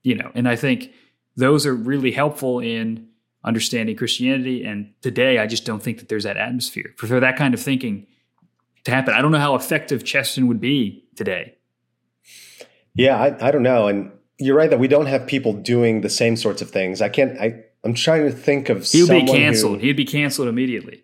You 0.04 0.16
know, 0.16 0.32
and 0.36 0.48
I 0.48 0.56
think 0.56 0.92
those 1.36 1.66
are 1.66 1.74
really 1.74 2.12
helpful 2.12 2.60
in 2.60 3.08
understanding 3.44 3.96
Christianity. 3.96 4.64
And 4.64 4.94
today, 5.02 5.38
I 5.38 5.48
just 5.48 5.66
don't 5.66 5.82
think 5.82 6.00
that 6.00 6.10
there's 6.10 6.24
that 6.24 6.38
atmosphere 6.38 6.94
for, 6.98 7.08
for 7.08 7.20
that 7.20 7.38
kind 7.38 7.54
of 7.54 7.62
thinking 7.62 8.08
to 8.84 8.92
happen. 8.92 9.14
I 9.14 9.22
don't 9.22 9.32
know 9.32 9.40
how 9.40 9.56
effective 9.56 10.04
Chesterton 10.04 10.48
would 10.48 10.62
be 10.62 11.06
today. 11.16 11.56
Yeah, 12.96 13.18
I, 13.18 13.48
I 13.48 13.52
don't 13.52 13.64
know. 13.64 13.88
And 13.88 14.12
you're 14.38 14.56
right 14.56 14.70
that 14.70 14.80
we 14.80 14.88
don't 14.88 15.08
have 15.08 15.26
people 15.26 15.54
doing 15.54 16.02
the 16.02 16.10
same 16.10 16.36
sorts 16.36 16.62
of 16.62 16.70
things. 16.70 17.02
I 17.02 17.10
can't. 17.10 17.40
I 17.40 17.64
I'm 17.84 17.94
trying 17.94 18.24
to 18.24 18.32
think 18.32 18.70
of. 18.70 18.86
He 18.86 19.04
would 19.04 19.10
be 19.10 19.26
canceled. 19.26 19.80
Who, 19.80 19.88
He'd 19.88 19.98
be 19.98 20.06
canceled 20.06 20.48
immediately. 20.48 21.04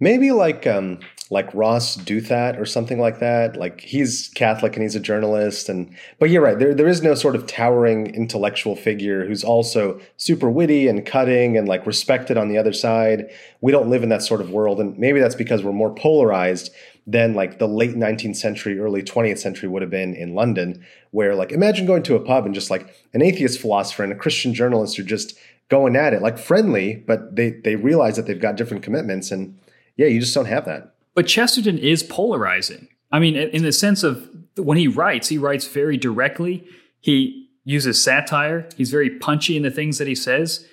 Maybe 0.00 0.32
like 0.32 0.66
um, 0.66 0.98
like 1.30 1.54
Ross 1.54 1.96
Douthat 1.96 2.58
or 2.58 2.64
something 2.64 2.98
like 2.98 3.20
that. 3.20 3.56
Like 3.56 3.80
he's 3.80 4.28
Catholic 4.34 4.74
and 4.74 4.82
he's 4.82 4.96
a 4.96 5.00
journalist, 5.00 5.68
and 5.68 5.94
but 6.18 6.28
you're 6.30 6.42
right. 6.42 6.58
There 6.58 6.74
there 6.74 6.88
is 6.88 7.02
no 7.02 7.14
sort 7.14 7.36
of 7.36 7.46
towering 7.46 8.12
intellectual 8.14 8.74
figure 8.74 9.26
who's 9.26 9.44
also 9.44 10.00
super 10.16 10.50
witty 10.50 10.88
and 10.88 11.06
cutting 11.06 11.56
and 11.56 11.68
like 11.68 11.86
respected 11.86 12.36
on 12.36 12.48
the 12.48 12.58
other 12.58 12.72
side. 12.72 13.30
We 13.60 13.70
don't 13.70 13.88
live 13.88 14.02
in 14.02 14.08
that 14.08 14.22
sort 14.22 14.40
of 14.40 14.50
world, 14.50 14.80
and 14.80 14.98
maybe 14.98 15.20
that's 15.20 15.36
because 15.36 15.62
we're 15.62 15.72
more 15.72 15.94
polarized 15.94 16.72
than 17.06 17.34
like 17.34 17.58
the 17.58 17.68
late 17.68 17.94
19th 17.94 18.36
century, 18.36 18.78
early 18.78 19.02
20th 19.02 19.38
century 19.38 19.68
would 19.68 19.82
have 19.82 19.90
been 19.90 20.14
in 20.14 20.34
London, 20.34 20.84
where 21.12 21.34
like 21.34 21.52
imagine 21.52 21.86
going 21.86 22.02
to 22.02 22.16
a 22.16 22.20
pub 22.20 22.44
and 22.44 22.54
just 22.54 22.70
like 22.70 22.94
an 23.14 23.22
atheist 23.22 23.60
philosopher 23.60 24.02
and 24.02 24.12
a 24.12 24.16
Christian 24.16 24.52
journalist 24.52 24.98
are 24.98 25.04
just 25.04 25.38
going 25.68 25.94
at 25.94 26.12
it, 26.12 26.22
like 26.22 26.38
friendly, 26.38 26.96
but 27.06 27.36
they 27.36 27.50
they 27.50 27.76
realize 27.76 28.16
that 28.16 28.26
they've 28.26 28.40
got 28.40 28.56
different 28.56 28.82
commitments 28.82 29.30
and 29.30 29.56
yeah, 30.00 30.06
you 30.06 30.18
just 30.18 30.34
don't 30.34 30.46
have 30.46 30.64
that. 30.64 30.94
But 31.14 31.26
Chesterton 31.26 31.76
is 31.76 32.02
polarizing. 32.02 32.88
I 33.12 33.18
mean, 33.18 33.36
in 33.36 33.62
the 33.64 33.72
sense 33.72 34.02
of 34.02 34.30
when 34.56 34.78
he 34.78 34.88
writes, 34.88 35.28
he 35.28 35.36
writes 35.36 35.66
very 35.66 35.98
directly. 35.98 36.66
He 37.00 37.50
uses 37.64 38.02
satire. 38.02 38.66
He's 38.78 38.90
very 38.90 39.10
punchy 39.10 39.58
in 39.58 39.62
the 39.62 39.70
things 39.70 39.98
that 39.98 40.08
he 40.08 40.14
says. 40.14 40.66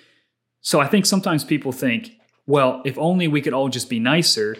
So 0.62 0.80
I 0.80 0.86
think 0.86 1.04
sometimes 1.04 1.44
people 1.44 1.72
think, 1.72 2.12
well, 2.46 2.80
if 2.86 2.96
only 2.96 3.28
we 3.28 3.42
could 3.42 3.52
all 3.52 3.68
just 3.68 3.90
be 3.90 3.98
nicer, 3.98 4.56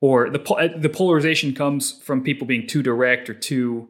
or 0.00 0.30
the 0.30 0.40
uh, 0.54 0.68
the 0.78 0.88
polarization 0.88 1.52
comes 1.52 2.00
from 2.00 2.22
people 2.22 2.46
being 2.46 2.66
too 2.66 2.82
direct 2.82 3.28
or 3.28 3.34
too 3.34 3.86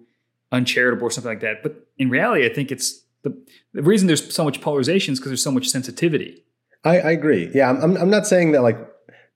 uncharitable 0.50 1.07
or 1.07 1.11
something 1.12 1.31
like 1.31 1.40
that. 1.40 1.62
But 1.62 1.87
in 1.99 2.11
reality, 2.11 2.45
I 2.45 2.52
think 2.52 2.73
it's 2.73 3.05
the, 3.23 3.40
the 3.75 3.83
reason 3.85 4.09
there's 4.09 4.35
so 4.35 4.43
much 4.43 4.61
polarization 4.61 5.12
is 5.12 5.21
because 5.21 5.31
there's 5.31 5.45
so 5.45 5.52
much 5.52 5.69
sensitivity. 5.69 6.43
I, 6.83 6.99
I 6.99 7.11
agree. 7.12 7.49
Yeah, 7.55 7.71
I'm, 7.71 7.97
I'm 7.97 8.11
not 8.11 8.26
saying 8.26 8.50
that 8.52 8.62
like 8.62 8.89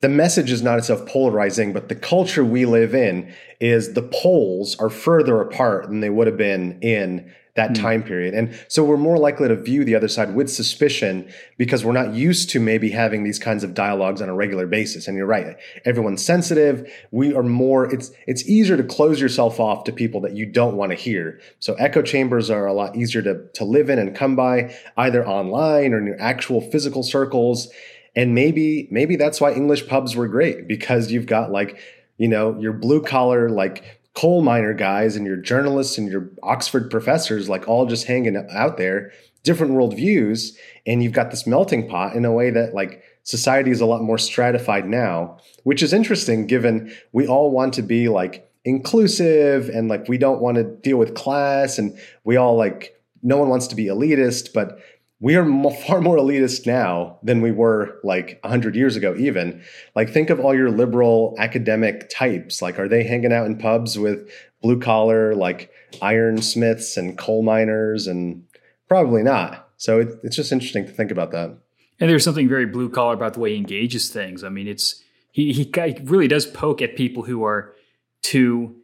the 0.05 0.09
message 0.11 0.53
is 0.53 0.63
not 0.63 0.77
itself 0.77 1.07
polarizing, 1.07 1.73
but 1.73 1.89
the 1.89 1.95
culture 1.95 2.45
we 2.45 2.67
live 2.67 2.95
in 2.95 3.35
is 3.59 3.95
the 3.95 4.03
poles 4.03 4.79
are 4.79 4.91
further 4.91 5.41
apart 5.41 5.89
than 5.89 6.01
they 6.01 6.11
would 6.11 6.27
have 6.27 6.37
been 6.37 6.79
in 6.83 7.33
that 7.55 7.71
mm. 7.71 7.81
time 7.81 8.03
period. 8.03 8.35
And 8.35 8.55
so 8.69 8.85
we're 8.85 8.99
more 8.99 9.17
likely 9.17 9.49
to 9.49 9.57
view 9.57 9.83
the 9.83 9.95
other 9.95 10.09
side 10.09 10.35
with 10.35 10.51
suspicion 10.51 11.33
because 11.57 11.87
we're 11.87 11.93
not 11.93 12.13
used 12.13 12.51
to 12.51 12.61
maybe 12.61 12.91
having 12.91 13.25
these 13.25 13.39
kinds 13.39 13.65
of 13.65 13.73
dialogues 13.73 14.21
on 14.21 14.29
a 14.29 14.35
regular 14.35 14.67
basis. 14.67 15.09
And 15.09 15.17
you're 15.17 15.25
right. 15.25 15.57
Everyone's 15.87 16.23
sensitive. 16.23 16.93
We 17.11 17.33
are 17.33 17.43
more, 17.43 17.91
it's, 17.91 18.11
it's 18.27 18.47
easier 18.47 18.77
to 18.77 18.85
close 18.85 19.23
yourself 19.23 19.59
off 19.59 19.85
to 19.85 19.93
people 19.93 20.21
that 20.21 20.37
you 20.37 20.45
don't 20.45 20.77
want 20.77 20.93
to 20.93 20.97
hear. 20.97 21.41
So 21.61 21.73
echo 21.77 22.03
chambers 22.03 22.51
are 22.51 22.67
a 22.67 22.75
lot 22.75 22.95
easier 22.95 23.23
to, 23.23 23.49
to 23.55 23.65
live 23.65 23.89
in 23.89 23.99
and 23.99 24.15
come 24.15 24.37
by 24.37 24.77
either 24.99 25.27
online 25.27 25.95
or 25.95 25.99
in 25.99 26.07
your 26.07 26.21
actual 26.21 26.61
physical 26.61 27.03
circles. 27.03 27.73
And 28.17 28.35
maybe, 28.35 28.89
maybe 28.91 29.17
that's 29.17 29.41
why 29.41 29.53
English 29.53 29.89
pubs 29.89 30.15
were 30.15 30.29
great 30.29 30.69
because 30.69 31.11
you've 31.11 31.27
got 31.27 31.51
like, 31.51 31.79
you 32.17 32.29
know, 32.29 32.59
your 32.61 32.73
blue 32.73 33.03
collar, 33.03 33.49
like 33.49 34.01
coal 34.15 34.43
miner 34.43 34.73
guys 34.73 35.17
and 35.17 35.27
your 35.27 35.37
journalists 35.37 35.99
and 35.99 36.11
your 36.11 36.31
Oxford 36.43 36.91
professors, 36.91 37.49
like 37.49 37.69
all 37.69 37.87
just 37.87 38.07
hanging 38.07 38.37
out 38.53 38.77
there, 38.77 39.13
different 39.43 39.73
worldviews. 39.73 40.55
And 40.87 41.03
you've 41.03 41.13
got 41.13 41.31
this 41.31 41.47
melting 41.47 41.89
pot 41.89 42.15
in 42.15 42.25
a 42.25 42.33
way 42.33 42.51
that 42.51 42.75
like 42.75 43.03
society 43.25 43.71
is 43.71 43.81
a 43.81 43.87
lot 43.87 44.03
more 44.03 44.19
stratified 44.19 44.87
now, 44.87 45.39
which 45.65 45.83
is 45.83 45.93
interesting 45.93 46.47
given 46.47 46.95
we 47.13 47.27
all 47.27 47.51
want 47.51 47.75
to 47.75 47.83
be 47.83 48.09
like 48.09 48.49
inclusive 48.65 49.69
and 49.69 49.89
like 49.89 50.09
we 50.09 50.19
don't 50.19 50.41
want 50.41 50.57
to 50.57 50.65
deal 50.65 50.97
with 50.97 51.15
class 51.15 51.79
and 51.79 51.99
we 52.23 52.37
all 52.37 52.57
like, 52.57 53.01
no 53.23 53.39
one 53.39 53.49
wants 53.49 53.67
to 53.69 53.75
be 53.75 53.87
elitist, 53.87 54.53
but 54.53 54.79
we 55.25 55.37
are 55.37 55.71
far 55.87 56.03
more 56.03 56.19
elitist 56.19 56.67
now 56.67 57.19
than 57.23 57.41
we 57.41 57.51
were 57.51 57.99
like 58.05 58.39
100 58.43 58.77
years 58.77 58.95
ago 58.95 59.17
even. 59.17 59.65
Like 59.97 60.11
think 60.11 60.29
of 60.29 60.39
all 60.39 60.55
your 60.55 60.71
liberal 60.71 61.35
academic 61.39 62.11
types. 62.11 62.61
Like 62.61 62.79
are 62.79 62.89
they 62.89 63.03
hanging 63.03 63.33
out 63.33 63.47
in 63.47 63.57
pubs 63.57 63.99
with 63.99 64.31
blue 64.61 64.79
collar 64.79 65.35
like 65.35 65.71
ironsmiths 66.03 66.99
and 66.99 67.17
coal 67.17 67.43
miners? 67.43 68.07
And 68.07 68.45
probably 68.87 69.23
not. 69.23 69.71
So 69.79 70.01
it, 70.01 70.09
it's 70.23 70.37
just 70.37 70.53
interesting 70.53 70.85
to 70.85 70.93
think 70.93 71.11
about 71.11 71.31
that. 71.33 71.57
And 72.01 72.11
there's 72.11 72.25
something 72.25 72.49
very 72.49 72.67
blue 72.67 72.91
collar 72.91 73.15
about 73.15 73.33
the 73.33 73.41
way 73.41 73.53
he 73.53 73.57
engages 73.57 74.11
things. 74.11 74.45
I 74.45 74.51
mean 74.51 74.69
it's 74.69 75.03
he, 75.33 75.55
he 75.55 75.73
really 76.03 76.29
does 76.29 76.45
poke 76.45 76.83
at 76.83 76.97
people 76.97 77.23
who 77.23 77.45
are 77.45 77.75
too 78.21 78.77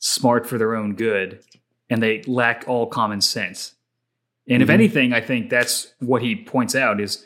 smart 0.00 0.44
for 0.44 0.58
their 0.58 0.74
own 0.74 0.96
good 0.96 1.44
and 1.88 2.02
they 2.02 2.22
lack 2.24 2.64
all 2.66 2.88
common 2.88 3.20
sense 3.20 3.73
and 4.48 4.56
mm-hmm. 4.56 4.62
if 4.62 4.70
anything, 4.70 5.12
I 5.12 5.20
think 5.20 5.50
that's 5.50 5.92
what 6.00 6.22
he 6.22 6.36
points 6.36 6.74
out 6.74 7.00
is 7.00 7.24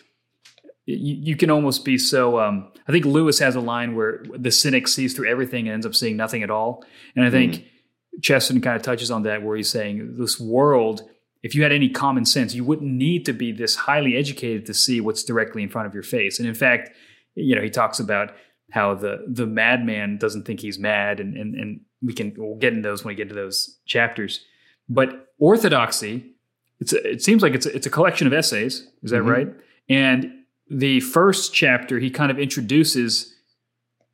you, 0.87 1.17
you 1.17 1.37
can 1.37 1.51
almost 1.51 1.85
be 1.85 1.99
so. 1.99 2.39
Um, 2.39 2.73
I 2.87 2.93
think 2.93 3.05
Lewis 3.05 3.39
has 3.41 3.57
a 3.57 3.61
line 3.61 3.97
where 3.97 4.23
the 4.37 4.51
cynic 4.51 4.89
sees 4.89 5.15
through 5.15 5.29
everything 5.29 5.67
and 5.67 5.75
ends 5.75 5.87
up 5.87 5.95
seeing 5.95 6.17
nothing 6.17 6.43
at 6.43 6.51
all. 6.51 6.85
And 7.17 7.25
I 7.25 7.31
think 7.31 7.55
mm-hmm. 7.55 8.21
Chesterton 8.23 8.63
kind 8.63 8.77
of 8.77 8.83
touches 8.83 9.11
on 9.11 9.25
that, 9.25 9.43
where 9.43 9.57
he's 9.57 9.69
saying 9.69 10.17
this 10.19 10.39
world. 10.39 11.03
If 11.43 11.55
you 11.55 11.63
had 11.63 11.73
any 11.73 11.89
common 11.89 12.25
sense, 12.25 12.55
you 12.55 12.65
wouldn't 12.65 12.91
need 12.91 13.25
to 13.27 13.33
be 13.33 13.53
this 13.53 13.77
highly 13.77 14.17
educated 14.17 14.67
to 14.67 14.75
see 14.75 15.01
what's 15.01 15.23
directly 15.23 15.63
in 15.63 15.69
front 15.69 15.87
of 15.87 15.95
your 15.95 16.03
face. 16.03 16.41
And 16.41 16.49
in 16.49 16.55
fact, 16.55 16.91
you 17.35 17.55
know, 17.55 17.63
he 17.63 17.71
talks 17.71 18.01
about 18.01 18.33
how 18.71 18.95
the 18.95 19.25
the 19.29 19.47
madman 19.47 20.19
doesn't 20.19 20.45
think 20.45 20.61
he's 20.61 20.79
mad, 20.79 21.21
and 21.21 21.37
and 21.37 21.55
and 21.55 21.81
we 22.01 22.13
can 22.13 22.35
we'll 22.37 22.57
get 22.57 22.73
into 22.73 22.89
those 22.89 23.05
when 23.05 23.13
we 23.13 23.17
get 23.17 23.29
to 23.29 23.35
those 23.35 23.79
chapters. 23.87 24.45
But 24.89 25.29
orthodoxy 25.39 26.35
it's 26.81 26.93
it 26.93 27.23
seems 27.23 27.43
like 27.43 27.55
it's 27.55 27.67
a, 27.67 27.75
it's 27.75 27.87
a 27.87 27.91
collection 27.91 28.27
of 28.27 28.33
essays. 28.33 28.87
Is 29.03 29.11
that 29.11 29.19
mm-hmm. 29.19 29.29
right? 29.29 29.49
And 29.89 30.33
the 30.71 31.01
first 31.01 31.55
chapter, 31.55 31.99
he 31.99 32.11
kind 32.11 32.31
of 32.31 32.39
introduces 32.39 33.35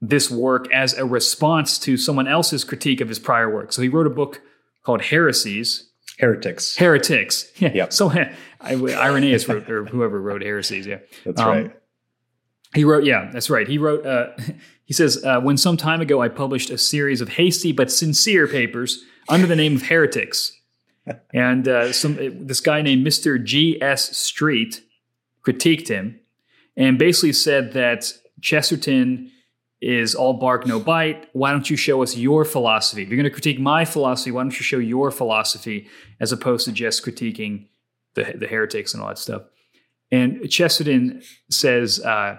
this 0.01 0.31
work 0.31 0.71
as 0.73 0.95
a 0.95 1.05
response 1.05 1.79
to 1.81 1.97
someone 1.97 2.29
else's 2.29 2.65
critique 2.65 3.01
of 3.01 3.09
his 3.09 3.19
prior 3.19 3.53
work. 3.53 3.73
So 3.73 3.83
he 3.83 3.89
wrote 3.89 4.07
a 4.07 4.11
book 4.11 4.41
called 4.83 5.03
Heresies. 5.03 5.91
Heretics. 6.19 6.77
Heretics. 6.77 7.51
Yeah. 7.59 7.73
Yep. 7.75 7.93
So 7.93 8.11
Irenaeus 8.63 9.49
wrote, 9.49 9.69
or 9.69 9.85
whoever 9.87 10.21
wrote 10.21 10.43
Heresies. 10.43 10.87
Yeah. 10.87 10.99
That's 11.25 11.41
um, 11.41 11.49
right. 11.49 11.77
He 12.75 12.85
wrote, 12.85 13.05
yeah, 13.05 13.31
that's 13.33 13.51
right. 13.51 13.67
He 13.69 13.79
wrote, 13.79 14.05
uh, 14.05 14.31
he 14.85 14.93
says, 14.93 15.25
uh, 15.25 15.41
when 15.41 15.57
some 15.57 15.77
time 15.77 16.01
ago 16.01 16.21
I 16.21 16.29
published 16.29 16.71
a 16.71 16.79
series 16.79 17.21
of 17.21 17.31
hasty 17.31 17.73
but 17.73 17.91
sincere 17.91 18.47
papers 18.47 19.03
under 19.29 19.47
the 19.47 19.57
name 19.57 19.77
of 19.77 19.83
Heretics 19.83 20.53
and 21.33 21.69
uh, 21.69 21.93
some 21.93 22.47
this 22.47 22.61
guy 22.61 22.83
named 22.83 23.07
Mr. 23.07 23.43
G. 23.43 23.81
S. 23.81 24.17
Street 24.17 24.83
critiqued 25.45 25.89
him 25.89 26.21
and 26.77 26.99
basically 26.99 27.33
said 27.33 27.73
that 27.73 28.13
Chesterton 28.41 29.31
is 29.81 30.15
all 30.15 30.35
bark 30.35 30.67
no 30.67 30.81
bite. 30.81 31.29
Why 31.33 31.51
don't 31.51 31.69
you 31.69 31.77
show 31.77 32.03
us 32.03 32.17
your 32.17 32.45
philosophy? 32.45 33.03
If 33.03 33.09
you're 33.09 33.19
going 33.19 33.25
to 33.25 33.31
critique 33.31 33.61
my 33.61 33.85
philosophy, 33.85 34.31
why 34.31 34.43
don't 34.43 34.59
you 34.59 34.65
show 34.65 34.79
your 34.79 35.11
philosophy 35.11 35.89
as 36.21 36.33
opposed 36.33 36.65
to 36.67 36.73
just 36.73 37.05
critiquing 37.05 37.67
the 38.15 38.33
the 38.35 38.47
heretics 38.47 38.95
and 38.95 39.03
all 39.03 39.09
that 39.09 39.19
stuff? 39.19 39.43
And 40.11 40.49
Chesterton 40.51 41.23
says 41.51 42.01
uh, 42.01 42.39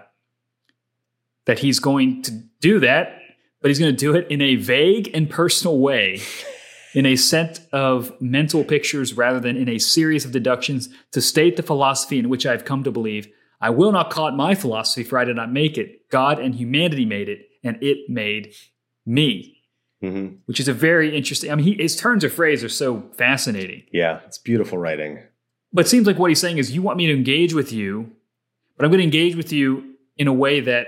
that 1.46 1.60
he's 1.60 1.80
going 1.80 2.24
to 2.24 2.32
do 2.62 2.80
that, 2.80 3.20
but 3.62 3.70
he's 3.70 3.80
going 3.80 3.94
to 3.94 3.98
do 3.98 4.16
it 4.16 4.28
in 4.32 4.42
a 4.42 4.56
vague 4.56 5.12
and 5.14 5.30
personal 5.30 5.78
way 5.78 6.22
in 6.96 7.06
a 7.06 7.16
set 7.16 7.60
of 7.72 8.20
mental 8.22 8.64
pictures 8.64 9.14
rather 9.14 9.40
than 9.40 9.58
in 9.58 9.70
a 9.70 9.78
series 9.78 10.26
of 10.26 10.32
deductions 10.32 10.90
to 11.12 11.22
state 11.22 11.58
the 11.58 11.64
philosophy 11.64 12.18
in 12.18 12.30
which 12.30 12.46
I 12.46 12.52
have 12.52 12.66
come 12.66 12.84
to 12.84 12.92
believe. 12.92 13.28
I 13.62 13.70
will 13.70 13.92
not 13.92 14.10
call 14.10 14.28
it 14.28 14.32
my 14.34 14.56
philosophy, 14.56 15.04
for 15.04 15.20
I 15.20 15.26
did 15.26 15.36
not 15.36 15.52
make 15.52 15.78
it. 15.78 16.10
God 16.10 16.40
and 16.40 16.56
humanity 16.56 17.06
made 17.06 17.30
it, 17.30 17.50
and 17.64 17.78
it 17.84 18.10
made 18.10 18.54
me. 19.06 19.52
Mm-hmm. 20.04 20.36
Which 20.46 20.60
is 20.60 20.68
a 20.68 20.74
very 20.74 21.16
interesting. 21.16 21.52
I 21.52 21.56
mean, 21.56 21.66
he, 21.66 21.74
his 21.74 21.96
turns 21.96 22.24
of 22.24 22.34
phrase 22.34 22.64
are 22.64 22.70
so 22.70 23.10
fascinating. 23.18 23.84
Yeah, 23.92 24.20
it's 24.26 24.38
beautiful 24.38 24.78
writing. 24.78 25.20
But 25.74 25.86
it 25.86 25.90
seems 25.90 26.06
like 26.08 26.18
what 26.18 26.30
he's 26.30 26.40
saying 26.40 26.58
is, 26.58 26.72
you 26.72 26.82
want 26.82 26.98
me 26.98 27.08
to 27.08 27.14
engage 27.14 27.54
with 27.54 27.74
you, 27.74 28.12
but 28.78 28.86
I'm 28.86 28.92
going 28.92 29.00
to 29.00 29.06
engage 29.06 29.36
with 29.36 29.52
you 29.52 29.96
in 30.18 30.28
a 30.28 30.34
way 30.34 30.60
that 30.62 30.88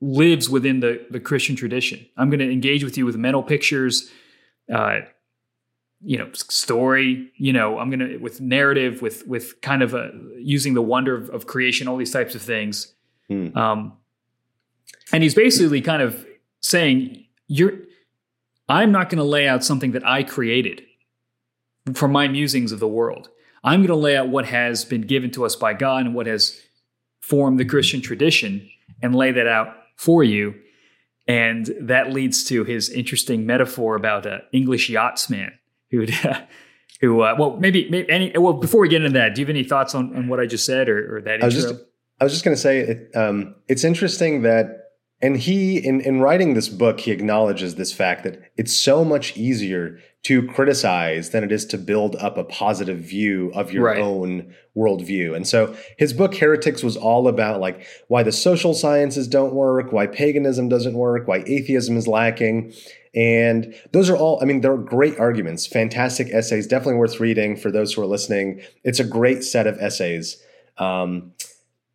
lives 0.00 0.48
within 0.48 0.80
the, 0.80 1.04
the 1.10 1.20
Christian 1.20 1.54
tradition. 1.54 2.04
I'm 2.16 2.28
going 2.30 2.40
to 2.40 2.50
engage 2.50 2.82
with 2.82 2.96
you 2.96 3.06
with 3.06 3.16
mental 3.16 3.42
pictures, 3.42 4.10
uh, 4.72 5.00
you 6.04 6.18
know, 6.18 6.30
story. 6.32 7.30
You 7.36 7.52
know, 7.52 7.78
I'm 7.78 7.90
gonna 7.90 8.18
with 8.18 8.40
narrative, 8.40 9.02
with 9.02 9.26
with 9.26 9.60
kind 9.60 9.82
of 9.82 9.94
a, 9.94 10.10
using 10.38 10.74
the 10.74 10.82
wonder 10.82 11.14
of, 11.14 11.30
of 11.30 11.46
creation, 11.46 11.86
all 11.88 11.96
these 11.96 12.10
types 12.10 12.34
of 12.34 12.42
things. 12.42 12.92
Hmm. 13.28 13.56
Um, 13.56 13.92
and 15.12 15.22
he's 15.22 15.34
basically 15.34 15.80
kind 15.80 16.02
of 16.02 16.26
saying, 16.60 17.24
"You're, 17.46 17.74
I'm 18.68 18.90
not 18.90 19.10
to 19.18 19.24
lay 19.24 19.46
out 19.46 19.62
something 19.64 19.92
that 19.92 20.06
I 20.06 20.22
created 20.22 20.82
from 21.94 22.12
my 22.12 22.28
musings 22.28 22.72
of 22.72 22.80
the 22.80 22.88
world. 22.88 23.28
I'm 23.64 23.86
to 23.88 23.96
lay 23.96 24.16
out 24.16 24.28
what 24.28 24.46
has 24.46 24.84
been 24.84 25.02
given 25.02 25.30
to 25.32 25.44
us 25.44 25.54
by 25.54 25.74
God 25.74 26.06
and 26.06 26.14
what 26.14 26.26
has 26.26 26.60
formed 27.20 27.60
the 27.60 27.64
Christian 27.64 28.00
tradition, 28.00 28.68
and 29.02 29.14
lay 29.14 29.30
that 29.32 29.46
out 29.46 29.76
for 29.96 30.24
you." 30.24 30.54
And 31.26 31.70
that 31.80 32.12
leads 32.12 32.44
to 32.44 32.64
his 32.64 32.90
interesting 32.90 33.46
metaphor 33.46 33.94
about 33.94 34.26
an 34.26 34.42
English 34.52 34.90
yachtsman 34.90 35.52
who 35.90 36.06
who 37.00 37.20
uh, 37.20 37.36
well 37.38 37.56
maybe, 37.56 37.88
maybe 37.90 38.10
any 38.10 38.32
well 38.36 38.54
before 38.54 38.80
we 38.80 38.88
get 38.88 39.02
into 39.02 39.18
that, 39.18 39.34
do 39.34 39.40
you 39.40 39.46
have 39.46 39.50
any 39.50 39.64
thoughts 39.64 39.94
on, 39.94 40.14
on 40.16 40.28
what 40.28 40.40
I 40.40 40.46
just 40.46 40.64
said 40.64 40.88
or, 40.88 41.16
or 41.16 41.20
that? 41.22 41.42
I 41.42 41.46
was 41.46 41.54
just 41.54 41.74
I 42.20 42.24
was 42.24 42.32
just 42.32 42.44
going 42.44 42.54
to 42.54 42.60
say 42.60 42.80
it, 42.80 43.16
um, 43.16 43.54
it's 43.68 43.84
interesting 43.84 44.42
that 44.42 44.81
and 45.22 45.36
he 45.36 45.78
in 45.78 46.00
in 46.00 46.20
writing 46.20 46.54
this 46.54 46.68
book 46.68 47.00
he 47.00 47.10
acknowledges 47.10 47.76
this 47.76 47.92
fact 47.92 48.24
that 48.24 48.42
it's 48.56 48.76
so 48.76 49.04
much 49.04 49.36
easier 49.36 49.98
to 50.22 50.46
criticize 50.46 51.30
than 51.30 51.42
it 51.42 51.50
is 51.50 51.64
to 51.66 51.76
build 51.76 52.14
up 52.16 52.38
a 52.38 52.44
positive 52.44 52.98
view 52.98 53.50
of 53.54 53.72
your 53.72 53.84
right. 53.86 53.98
own 53.98 54.54
worldview. 54.76 55.34
And 55.34 55.46
so 55.46 55.76
his 55.98 56.12
book 56.12 56.36
Heretics 56.36 56.82
was 56.84 56.96
all 56.96 57.26
about 57.26 57.60
like 57.60 57.84
why 58.06 58.22
the 58.22 58.30
social 58.30 58.72
sciences 58.72 59.26
don't 59.26 59.52
work, 59.52 59.90
why 59.90 60.06
paganism 60.06 60.68
doesn't 60.68 60.94
work, 60.94 61.26
why 61.26 61.38
atheism 61.46 61.96
is 61.96 62.06
lacking. 62.06 62.72
And 63.14 63.74
those 63.92 64.08
are 64.08 64.16
all, 64.16 64.38
I 64.40 64.44
mean, 64.44 64.60
they're 64.60 64.76
great 64.76 65.18
arguments, 65.18 65.66
fantastic 65.66 66.28
essays, 66.32 66.68
definitely 66.68 66.94
worth 66.94 67.18
reading 67.18 67.56
for 67.56 67.72
those 67.72 67.92
who 67.92 68.02
are 68.02 68.06
listening. 68.06 68.62
It's 68.84 69.00
a 69.00 69.04
great 69.04 69.42
set 69.42 69.66
of 69.66 69.76
essays. 69.78 70.40
Um, 70.78 71.32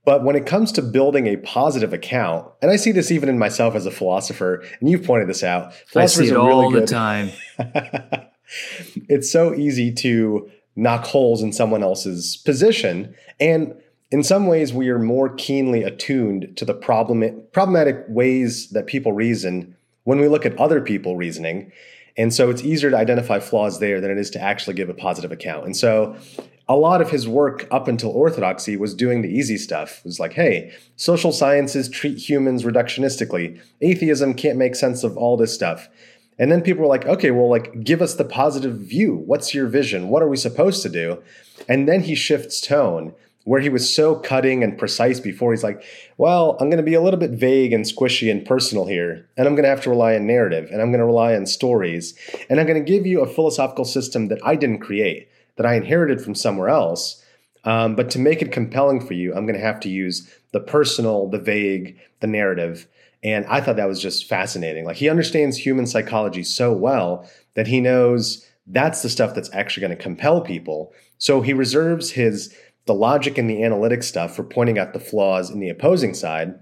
but 0.08 0.24
when 0.24 0.38
it 0.38 0.46
comes 0.46 0.72
to 0.72 0.82
building 0.82 1.28
a 1.28 1.36
positive 1.36 1.92
account, 1.92 2.50
and 2.62 2.72
I 2.72 2.78
see 2.78 2.94
this 2.94 3.12
even 3.12 3.28
in 3.28 3.38
myself 3.38 3.76
as 3.76 3.86
a 3.86 3.92
philosopher, 3.92 4.64
and 4.80 4.90
you've 4.90 5.04
pointed 5.04 5.28
this 5.28 5.44
out, 5.44 5.74
philosophers 5.74 5.98
I 5.98 6.24
see 6.28 6.32
it 6.32 6.34
really 6.34 6.50
all 6.50 6.72
good. 6.72 6.84
the 6.84 6.88
time. 6.88 7.32
it's 9.10 9.30
so 9.30 9.54
easy 9.54 9.94
to 9.96 10.50
knock 10.78 11.04
holes 11.04 11.44
in 11.44 11.52
someone 11.52 11.84
else's 11.84 12.38
position, 12.38 13.14
and 13.42 13.76
in 14.10 14.24
some 14.24 14.48
ways, 14.48 14.74
we 14.74 14.88
are 14.88 14.98
more 14.98 15.28
keenly 15.28 15.84
attuned 15.84 16.56
to 16.56 16.64
the 16.64 16.74
problem, 16.74 17.44
problematic 17.52 18.06
ways 18.08 18.70
that 18.70 18.88
people 18.88 19.12
reason 19.12 19.76
when 20.06 20.22
we 20.22 20.30
look 20.30 20.46
at 20.46 20.58
other 20.58 20.80
people 20.80 21.18
reasoning. 21.18 21.70
And 22.16 22.34
so 22.34 22.50
it's 22.50 22.64
easier 22.64 22.92
to 22.92 22.98
identify 22.98 23.40
flaws 23.40 23.82
there 23.82 24.00
than 24.00 24.10
it 24.10 24.18
is 24.18 24.30
to 24.32 24.42
actually 24.42 24.76
give 24.76 24.88
a 24.88 24.94
positive 24.94 25.34
account. 25.34 25.66
And 25.66 25.76
so 25.76 26.16
a 26.70 26.76
lot 26.76 27.02
of 27.02 27.12
his 27.12 27.28
work 27.28 27.68
up 27.72 27.88
until 27.88 28.10
orthodoxy 28.10 28.76
was 28.76 28.94
doing 28.94 29.22
the 29.22 29.30
easy 29.30 29.58
stuff. 29.58 30.00
It 30.00 30.06
was 30.06 30.20
like, 30.20 30.34
hey, 30.34 30.74
social 30.96 31.32
sciences 31.32 31.88
treat 31.88 32.18
humans 32.18 32.64
reductionistically. 32.64 33.60
Atheism 33.82 34.34
can't 34.34 34.58
make 34.58 34.76
sense 34.76 35.04
of 35.04 35.16
all 35.16 35.38
this 35.38 35.54
stuff. 35.54 35.88
And 36.40 36.52
then 36.52 36.62
people 36.62 36.82
were 36.84 36.90
like, 36.90 37.06
okay, 37.06 37.32
well, 37.32 37.50
like, 37.50 37.84
give 37.84 38.02
us 38.02 38.16
the 38.16 38.26
positive 38.26 38.78
view. 38.78 39.16
What's 39.16 39.54
your 39.54 39.68
vision? 39.68 40.10
What 40.10 40.22
are 40.22 40.28
we 40.28 40.38
supposed 40.38 40.84
to 40.84 40.90
do? 40.90 41.24
And 41.68 41.88
then 41.88 42.02
he 42.02 42.16
shifts 42.16 42.62
tone 42.62 43.14
where 43.48 43.62
he 43.62 43.70
was 43.70 43.96
so 43.96 44.14
cutting 44.14 44.62
and 44.62 44.78
precise 44.78 45.22
before. 45.22 45.54
He's 45.54 45.64
like, 45.64 45.82
well, 46.18 46.58
I'm 46.60 46.70
going 46.70 46.84
to 46.84 46.84
be 46.84 46.96
a 46.96 47.02
little 47.02 47.20
bit 47.20 47.32
vague 47.32 47.72
and 47.72 47.86
squishy 47.86 48.30
and 48.30 48.46
personal 48.46 48.86
here, 48.86 49.26
and 49.38 49.48
I'm 49.48 49.54
going 49.54 49.64
to 49.64 49.70
have 49.70 49.82
to 49.84 49.90
rely 49.90 50.16
on 50.16 50.28
narrative, 50.28 50.68
and 50.70 50.82
I'm 50.82 50.90
going 50.90 51.00
to 51.00 51.06
rely 51.06 51.34
on 51.34 51.46
stories, 51.46 52.14
and 52.50 52.60
I'm 52.60 52.68
going 52.68 52.84
to 52.84 52.92
give 52.92 53.06
you 53.06 53.22
a 53.22 53.26
philosophical 53.26 53.86
system 53.86 54.28
that 54.28 54.46
I 54.46 54.58
didn't 54.58 54.80
create, 54.80 55.30
that 55.58 55.66
I 55.66 55.76
inherited 55.76 56.22
from 56.22 56.36
somewhere 56.36 56.70
else. 56.70 57.24
Um, 57.64 57.96
but 57.96 58.10
to 58.12 58.20
make 58.20 58.42
it 58.42 58.52
compelling 58.52 59.06
for 59.06 59.14
you, 59.14 59.34
I'm 59.34 59.46
going 59.46 59.60
to 59.60 59.66
have 59.66 59.80
to 59.82 59.90
use 59.90 60.32
the 60.54 60.60
personal, 60.60 61.30
the 61.30 61.40
vague, 61.40 62.00
the 62.22 62.28
narrative. 62.28 62.88
And 63.24 63.46
I 63.48 63.60
thought 63.60 63.76
that 63.76 63.88
was 63.88 64.02
just 64.02 64.30
fascinating. 64.30 64.86
Like 64.86 64.96
he 64.96 65.10
understands 65.10 65.58
human 65.58 65.86
psychology 65.86 66.44
so 66.44 66.72
well 66.72 67.30
that 67.56 67.68
he 67.68 67.82
knows 67.82 68.46
that's 68.68 69.02
the 69.02 69.10
stuff 69.10 69.34
that's 69.34 69.54
actually 69.54 69.82
going 69.82 69.98
to 69.98 70.04
compel 70.04 70.42
people. 70.42 70.94
So 71.18 71.42
he 71.42 71.54
reserves 71.54 72.12
his 72.12 72.56
the 72.86 72.94
logic 72.94 73.38
and 73.38 73.50
the 73.50 73.64
analytic 73.64 74.02
stuff 74.02 74.34
for 74.36 74.44
pointing 74.44 74.80
out 74.80 74.94
the 74.94 75.00
flaws 75.00 75.50
in 75.50 75.60
the 75.60 75.70
opposing 75.70 76.14
side. 76.14 76.56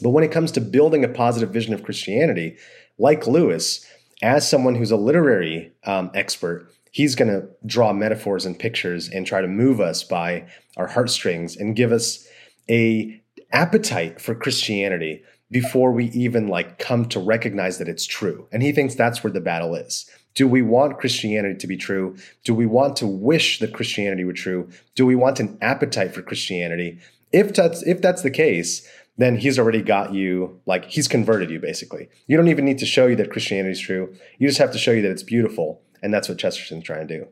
But 0.00 0.10
when 0.10 0.24
it 0.24 0.32
comes 0.32 0.52
to 0.52 0.60
building 0.60 1.04
a 1.04 1.08
positive 1.08 1.50
vision 1.50 1.74
of 1.74 1.82
Christianity, 1.82 2.56
like 2.98 3.26
Lewis, 3.26 3.84
as 4.22 4.48
someone 4.48 4.74
who's 4.74 4.90
a 4.90 4.96
literary 4.96 5.72
um, 5.84 6.10
expert, 6.14 6.72
he's 6.90 7.14
going 7.14 7.30
to 7.30 7.48
draw 7.66 7.92
metaphors 7.92 8.44
and 8.44 8.58
pictures 8.58 9.08
and 9.08 9.26
try 9.26 9.40
to 9.40 9.48
move 9.48 9.80
us 9.80 10.02
by 10.02 10.46
our 10.76 10.86
heartstrings 10.86 11.56
and 11.56 11.76
give 11.76 11.92
us 11.92 12.26
a 12.68 13.20
appetite 13.52 14.20
for 14.20 14.34
Christianity 14.34 15.22
before 15.50 15.90
we 15.92 16.06
even 16.06 16.46
like 16.46 16.78
come 16.78 17.06
to 17.06 17.18
recognize 17.18 17.78
that 17.78 17.88
it's 17.88 18.06
true. 18.06 18.46
And 18.52 18.62
he 18.62 18.72
thinks 18.72 18.94
that's 18.94 19.24
where 19.24 19.32
the 19.32 19.40
battle 19.40 19.74
is. 19.74 20.08
Do 20.34 20.46
we 20.46 20.62
want 20.62 20.98
Christianity 20.98 21.56
to 21.58 21.66
be 21.66 21.76
true? 21.76 22.16
Do 22.44 22.54
we 22.54 22.66
want 22.66 22.96
to 22.96 23.06
wish 23.06 23.58
that 23.58 23.74
Christianity 23.74 24.24
were 24.24 24.32
true? 24.32 24.68
Do 24.94 25.04
we 25.04 25.16
want 25.16 25.40
an 25.40 25.58
appetite 25.60 26.14
for 26.14 26.22
Christianity? 26.22 27.00
If 27.32 27.54
that's 27.54 27.82
if 27.82 28.00
that's 28.00 28.22
the 28.22 28.30
case, 28.30 28.86
then 29.18 29.36
he's 29.36 29.58
already 29.58 29.82
got 29.82 30.14
you 30.14 30.60
like 30.66 30.86
he's 30.86 31.08
converted 31.08 31.50
you 31.50 31.58
basically. 31.58 32.08
You 32.28 32.36
don't 32.36 32.48
even 32.48 32.64
need 32.64 32.78
to 32.78 32.86
show 32.86 33.06
you 33.08 33.16
that 33.16 33.30
Christianity 33.30 33.72
is 33.72 33.80
true. 33.80 34.14
You 34.38 34.46
just 34.46 34.58
have 34.58 34.72
to 34.72 34.78
show 34.78 34.92
you 34.92 35.02
that 35.02 35.10
it's 35.10 35.24
beautiful, 35.24 35.82
and 36.02 36.12
that's 36.12 36.28
what 36.28 36.38
Chesterton's 36.38 36.84
trying 36.84 37.06
to 37.06 37.18
do. 37.18 37.26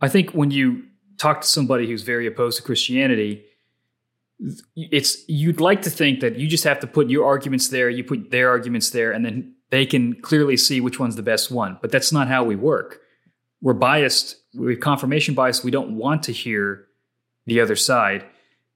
I 0.00 0.08
think 0.08 0.30
when 0.30 0.50
you 0.50 0.84
talk 1.18 1.40
to 1.42 1.48
somebody 1.48 1.86
who's 1.86 2.02
very 2.02 2.26
opposed 2.26 2.56
to 2.58 2.62
Christianity, 2.62 3.44
it's 4.76 5.26
you'd 5.28 5.60
like 5.60 5.82
to 5.82 5.90
think 5.90 6.20
that 6.20 6.36
you 6.36 6.48
just 6.48 6.64
have 6.64 6.80
to 6.80 6.86
put 6.86 7.08
your 7.08 7.24
arguments 7.24 7.68
there, 7.68 7.88
you 7.88 8.04
put 8.04 8.30
their 8.30 8.50
arguments 8.50 8.90
there, 8.90 9.12
and 9.12 9.24
then 9.24 9.54
they 9.70 9.86
can 9.86 10.20
clearly 10.20 10.56
see 10.56 10.80
which 10.80 10.98
one's 10.98 11.16
the 11.16 11.22
best 11.22 11.50
one. 11.50 11.78
But 11.80 11.90
that's 11.90 12.12
not 12.12 12.28
how 12.28 12.44
we 12.44 12.56
work. 12.56 13.00
We're 13.62 13.74
biased, 13.74 14.36
we 14.54 14.72
have 14.72 14.80
confirmation 14.80 15.34
bias. 15.34 15.64
We 15.64 15.70
don't 15.70 15.96
want 15.96 16.24
to 16.24 16.32
hear 16.32 16.86
the 17.46 17.60
other 17.60 17.76
side. 17.76 18.24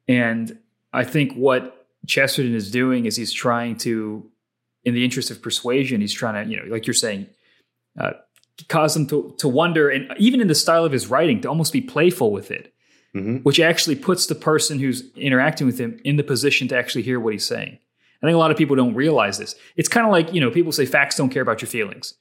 And 0.07 0.59
I 0.92 1.04
think 1.04 1.35
what 1.35 1.87
Chesterton 2.07 2.54
is 2.54 2.70
doing 2.70 3.04
is 3.04 3.16
he's 3.16 3.33
trying 3.33 3.76
to, 3.78 4.31
in 4.85 4.94
the 4.94 5.04
interest 5.04 5.31
of 5.31 5.42
persuasion, 5.42 6.00
he's 6.00 6.14
trying 6.14 6.42
to, 6.42 6.50
you 6.50 6.57
know, 6.57 6.72
like 6.72 6.87
you're 6.87 6.94
saying, 6.94 7.26
uh, 8.00 8.12
cause 8.68 8.94
them 8.94 9.07
to, 9.07 9.35
to 9.38 9.49
wonder, 9.49 9.88
and 9.88 10.12
even 10.18 10.40
in 10.40 10.49
the 10.49 10.55
style 10.55 10.85
of 10.85 10.92
his 10.92 11.07
writing, 11.07 11.40
to 11.42 11.49
almost 11.49 11.73
be 11.73 11.81
playful 11.81 12.33
with 12.33 12.51
it, 12.51 12.73
mm-hmm. 13.14 13.37
which 13.38 13.61
actually 13.61 13.97
puts 13.97 14.27
the 14.27 14.35
person 14.35 14.79
who's 14.79 15.11
interacting 15.14 15.66
with 15.66 15.79
him 15.79 16.01
in 16.05 16.16
the 16.16 16.25
position 16.25 16.68
to 16.68 16.77
actually 16.77 17.03
hear 17.03 17.21
what 17.21 17.33
he's 17.33 17.47
saying. 17.47 17.79
I 18.23 18.27
think 18.27 18.35
a 18.35 18.38
lot 18.38 18.51
of 18.51 18.57
people 18.57 18.75
don't 18.75 18.94
realize 18.94 19.38
this. 19.38 19.55
It's 19.77 19.88
kind 19.88 20.05
of 20.05 20.11
like, 20.11 20.35
you 20.35 20.40
know, 20.40 20.51
people 20.51 20.73
say 20.73 20.87
facts 20.87 21.16
don't 21.16 21.29
care 21.29 21.42
about 21.42 21.62
your 21.62 21.68
feelings. 21.68 22.14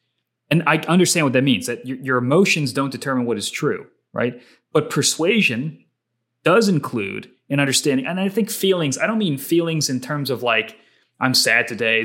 And 0.52 0.64
I 0.68 0.78
understand 0.88 1.26
what 1.26 1.34
that 1.34 1.44
means 1.44 1.66
that 1.66 1.86
your, 1.86 1.98
your 1.98 2.18
emotions 2.18 2.72
don't 2.72 2.92
determine 2.92 3.26
what 3.26 3.38
is 3.38 3.50
true, 3.50 3.88
right? 4.14 4.42
But 4.74 4.90
persuasion 4.90 5.84
does 6.44 6.70
include 6.70 7.32
an 7.50 7.60
understanding. 7.60 8.06
And 8.06 8.20
I 8.20 8.30
think 8.30 8.52
feelings, 8.52 8.98
I 8.98 9.08
don't 9.08 9.18
mean 9.18 9.38
feelings 9.38 9.90
in 9.90 10.00
terms 10.00 10.30
of 10.30 10.44
like, 10.44 10.78
I'm 11.20 11.34
sad 11.34 11.68
today. 11.68 12.04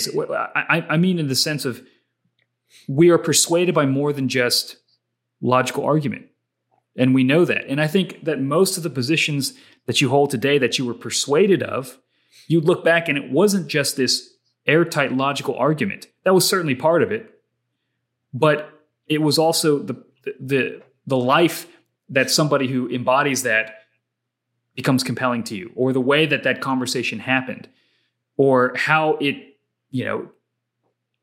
I, 0.55 0.87
I 0.89 0.97
mean 0.97 1.19
in 1.19 1.29
the 1.29 1.37
sense 1.37 1.65
of 1.65 1.83
we 2.89 3.11
are 3.11 3.19
persuaded 3.19 3.75
by 3.75 3.87
more 3.87 4.13
than 4.13 4.29
just 4.29 4.77
logical 5.41 5.85
argument. 5.85 6.27
And 6.97 7.15
we 7.15 7.25
know 7.25 7.45
that. 7.45 7.67
And 7.67 7.81
I 7.81 7.87
think 7.87 8.25
that 8.25 8.41
most 8.41 8.77
of 8.77 8.83
the 8.83 8.91
positions 8.91 9.55
that 9.87 10.01
you 10.01 10.11
hold 10.11 10.31
today 10.31 10.59
that 10.59 10.79
you 10.79 10.85
were 10.85 10.95
persuaded 10.95 11.63
of, 11.63 11.99
you 12.49 12.61
look 12.61 12.85
back 12.85 13.09
and 13.09 13.17
it 13.17 13.31
wasn't 13.31 13.69
just 13.69 13.97
this 13.97 14.35
airtight 14.67 15.13
logical 15.13 15.57
argument. 15.57 16.09
That 16.25 16.35
was 16.35 16.49
certainly 16.49 16.75
part 16.75 17.03
of 17.03 17.11
it. 17.11 17.31
But 18.35 18.71
it 19.07 19.21
was 19.23 19.39
also 19.39 19.79
the 19.79 20.03
the 20.41 20.83
the 21.07 21.17
life 21.17 21.67
that 22.09 22.31
somebody 22.31 22.69
who 22.69 22.89
embodies 22.89 23.43
that 23.43 23.79
becomes 24.75 25.03
compelling 25.03 25.45
to 25.45 25.57
you 25.57 25.73
or 25.75 25.93
the 25.93 26.01
way 26.01 26.27
that 26.27 26.45
that 26.45 26.61
conversation 26.61 27.19
happened 27.19 27.69
or 28.37 28.73
how 28.77 29.15
it 29.21 29.59
you 29.91 30.05
know 30.05 30.29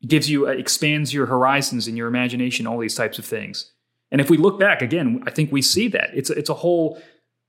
gives 0.06 0.30
you 0.30 0.48
uh, 0.48 0.50
expands 0.50 1.12
your 1.12 1.26
horizons 1.26 1.86
and 1.86 1.96
your 1.96 2.08
imagination 2.08 2.66
all 2.66 2.78
these 2.78 2.94
types 2.94 3.18
of 3.18 3.24
things. 3.24 3.72
And 4.10 4.20
if 4.20 4.30
we 4.30 4.36
look 4.36 4.58
back 4.58 4.82
again 4.82 5.22
i 5.26 5.30
think 5.30 5.52
we 5.52 5.62
see 5.62 5.88
that. 5.88 6.10
It's 6.14 6.30
a, 6.30 6.32
it's 6.34 6.50
a 6.50 6.54
whole 6.54 7.00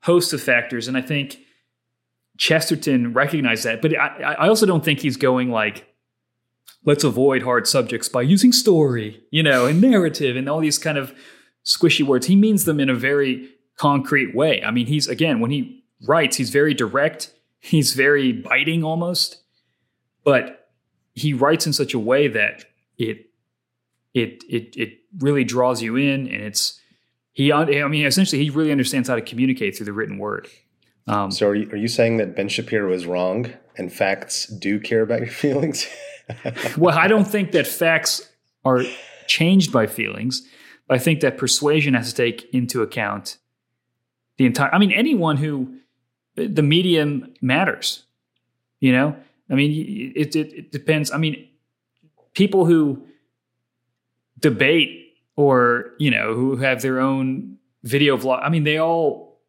host 0.03 0.33
of 0.33 0.41
factors 0.41 0.87
and 0.87 0.97
i 0.97 1.01
think 1.01 1.39
chesterton 2.37 3.13
recognized 3.13 3.63
that. 3.65 3.81
But 3.81 3.97
I, 3.97 4.35
I 4.39 4.47
also 4.47 4.65
don't 4.65 4.83
think 4.83 4.99
he's 4.99 5.17
going 5.17 5.51
like 5.51 5.87
let's 6.83 7.03
avoid 7.03 7.43
hard 7.43 7.67
subjects 7.67 8.09
by 8.09 8.23
using 8.23 8.51
story 8.51 9.23
you 9.29 9.43
know 9.43 9.65
and 9.67 9.79
narrative 9.79 10.35
and 10.35 10.49
all 10.49 10.59
these 10.59 10.79
kind 10.79 10.97
of 10.97 11.13
squishy 11.63 12.05
words. 12.05 12.27
He 12.27 12.35
means 12.35 12.65
them 12.65 12.79
in 12.79 12.89
a 12.89 12.95
very 12.95 13.49
concrete 13.77 14.35
way. 14.35 14.63
I 14.63 14.71
mean 14.71 14.87
he's 14.87 15.07
again 15.07 15.39
when 15.39 15.51
he 15.51 15.83
writes 16.07 16.37
he's 16.37 16.49
very 16.49 16.73
direct 16.73 17.33
he's 17.61 17.93
very 17.93 18.33
biting 18.33 18.83
almost. 18.83 19.43
But 20.23 20.61
he 21.13 21.34
writes 21.34 21.65
in 21.67 21.74
such 21.74 21.93
a 21.93 22.00
way 22.00 22.28
that 22.28 22.65
it 22.97 23.30
it 24.13 24.43
it 24.50 24.76
it 24.78 25.00
really 25.19 25.43
draws 25.43 25.82
you 25.82 25.95
in, 25.95 26.28
and 26.28 26.43
it's 26.43 26.80
he. 27.34 27.52
I 27.52 27.88
mean, 27.88 28.06
essentially, 28.06 28.43
he 28.43 28.50
really 28.50 28.71
understands 28.71 29.10
how 29.10 29.15
to 29.15 29.21
communicate 29.21 29.76
through 29.76 29.86
the 29.86 29.93
written 29.93 30.17
word. 30.17 30.47
Um, 31.08 31.32
so, 31.32 31.47
are 31.47 31.56
you, 31.56 31.69
are 31.71 31.78
you 31.78 31.88
saying 31.88 32.17
that 32.17 32.36
Ben 32.36 32.47
Shapiro 32.47 32.93
is 32.93 33.06
wrong, 33.06 33.52
and 33.78 33.91
facts 33.91 34.45
do 34.47 34.80
care 34.80 35.02
about 35.02 35.19
your 35.19 35.28
feelings? 35.30 35.88
well, 36.78 36.97
I 36.97 37.08
don't 37.08 37.28
think 37.28 37.52
that 37.52 37.67
facts 37.67 38.30
are 38.63 38.84
changed 39.28 39.71
by 39.71 39.88
feelings. 39.88 40.47
But 40.88 40.95
I 40.95 41.00
think 41.00 41.21
that 41.21 41.38
persuasion 41.38 41.93
has 41.93 42.10
to 42.10 42.15
take 42.15 42.54
into 42.54 42.82
account 42.82 43.38
the 44.38 44.45
entire. 44.45 44.74
I 44.74 44.78
mean, 44.78 44.91
anyone 44.91 45.38
who 45.38 45.78
the 46.36 46.63
medium 46.63 47.34
matters. 47.41 48.04
You 48.80 48.91
know, 48.93 49.15
I 49.51 49.55
mean, 49.55 50.13
it, 50.15 50.35
it, 50.35 50.53
it 50.53 50.71
depends. 50.71 51.11
I 51.11 51.17
mean, 51.17 51.47
people 52.33 52.65
who 52.65 53.05
debate 54.39 55.15
or, 55.35 55.91
you 55.99 56.09
know, 56.09 56.33
who 56.33 56.55
have 56.57 56.81
their 56.81 56.99
own 56.99 57.57
video 57.83 58.17
vlog, 58.17 58.41
I 58.43 58.49
mean, 58.49 58.63
they 58.63 58.77
all, 58.77 59.39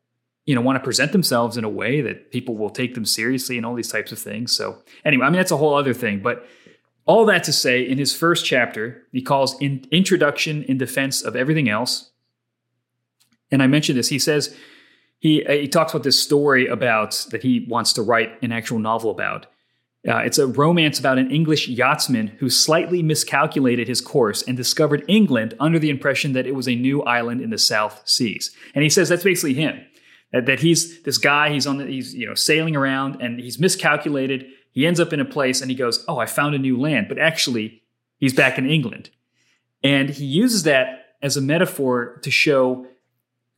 you 0.44 0.54
know, 0.56 0.60
want 0.60 0.76
to 0.76 0.82
present 0.82 1.12
themselves 1.12 1.56
in 1.56 1.62
a 1.62 1.68
way 1.68 2.00
that 2.00 2.32
people 2.32 2.56
will 2.56 2.70
take 2.70 2.94
them 2.94 3.04
seriously 3.04 3.56
and 3.56 3.64
all 3.64 3.74
these 3.74 3.92
types 3.92 4.10
of 4.10 4.18
things. 4.18 4.50
So, 4.50 4.82
anyway, 5.04 5.26
I 5.26 5.30
mean, 5.30 5.36
that's 5.36 5.52
a 5.52 5.56
whole 5.56 5.74
other 5.74 5.94
thing. 5.94 6.20
But 6.20 6.44
all 7.04 7.24
that 7.26 7.44
to 7.44 7.52
say, 7.52 7.82
in 7.82 7.98
his 7.98 8.14
first 8.14 8.44
chapter, 8.44 9.06
he 9.12 9.22
calls 9.22 9.60
in 9.60 9.86
Introduction 9.92 10.64
in 10.64 10.78
Defense 10.78 11.22
of 11.22 11.36
Everything 11.36 11.68
Else. 11.68 12.10
And 13.52 13.62
I 13.62 13.68
mentioned 13.68 13.98
this. 13.98 14.08
He 14.08 14.18
says, 14.18 14.56
he, 15.20 15.44
he 15.44 15.68
talks 15.68 15.92
about 15.92 16.02
this 16.02 16.20
story 16.20 16.66
about 16.66 17.26
that 17.30 17.42
he 17.44 17.64
wants 17.68 17.92
to 17.92 18.02
write 18.02 18.42
an 18.42 18.50
actual 18.50 18.80
novel 18.80 19.10
about. 19.12 19.46
Uh, 20.06 20.16
it's 20.18 20.38
a 20.38 20.48
romance 20.48 20.98
about 20.98 21.18
an 21.18 21.30
English 21.30 21.68
yachtsman 21.68 22.26
who 22.38 22.50
slightly 22.50 23.02
miscalculated 23.02 23.86
his 23.86 24.00
course 24.00 24.42
and 24.42 24.56
discovered 24.56 25.04
England 25.06 25.54
under 25.60 25.78
the 25.78 25.90
impression 25.90 26.32
that 26.32 26.46
it 26.46 26.56
was 26.56 26.68
a 26.68 26.74
new 26.74 27.02
island 27.04 27.40
in 27.40 27.50
the 27.50 27.58
South 27.58 28.02
Seas. 28.04 28.54
And 28.74 28.82
he 28.82 28.90
says 28.90 29.08
that's 29.08 29.22
basically 29.22 29.54
him. 29.54 29.80
That, 30.32 30.46
that 30.46 30.60
he's 30.60 31.02
this 31.02 31.18
guy, 31.18 31.50
he's 31.50 31.66
on 31.66 31.76
the, 31.76 31.86
he's 31.86 32.14
you 32.14 32.26
know 32.26 32.34
sailing 32.34 32.74
around 32.74 33.22
and 33.22 33.38
he's 33.38 33.60
miscalculated. 33.60 34.46
He 34.72 34.86
ends 34.86 34.98
up 34.98 35.12
in 35.12 35.20
a 35.20 35.24
place 35.24 35.60
and 35.60 35.70
he 35.70 35.76
goes, 35.76 36.04
"Oh, 36.08 36.18
I 36.18 36.26
found 36.26 36.54
a 36.54 36.58
new 36.58 36.80
land," 36.80 37.06
but 37.08 37.18
actually 37.18 37.82
he's 38.18 38.32
back 38.32 38.58
in 38.58 38.68
England. 38.68 39.10
And 39.84 40.10
he 40.10 40.24
uses 40.24 40.64
that 40.64 41.16
as 41.20 41.36
a 41.36 41.40
metaphor 41.40 42.18
to 42.22 42.30
show 42.30 42.86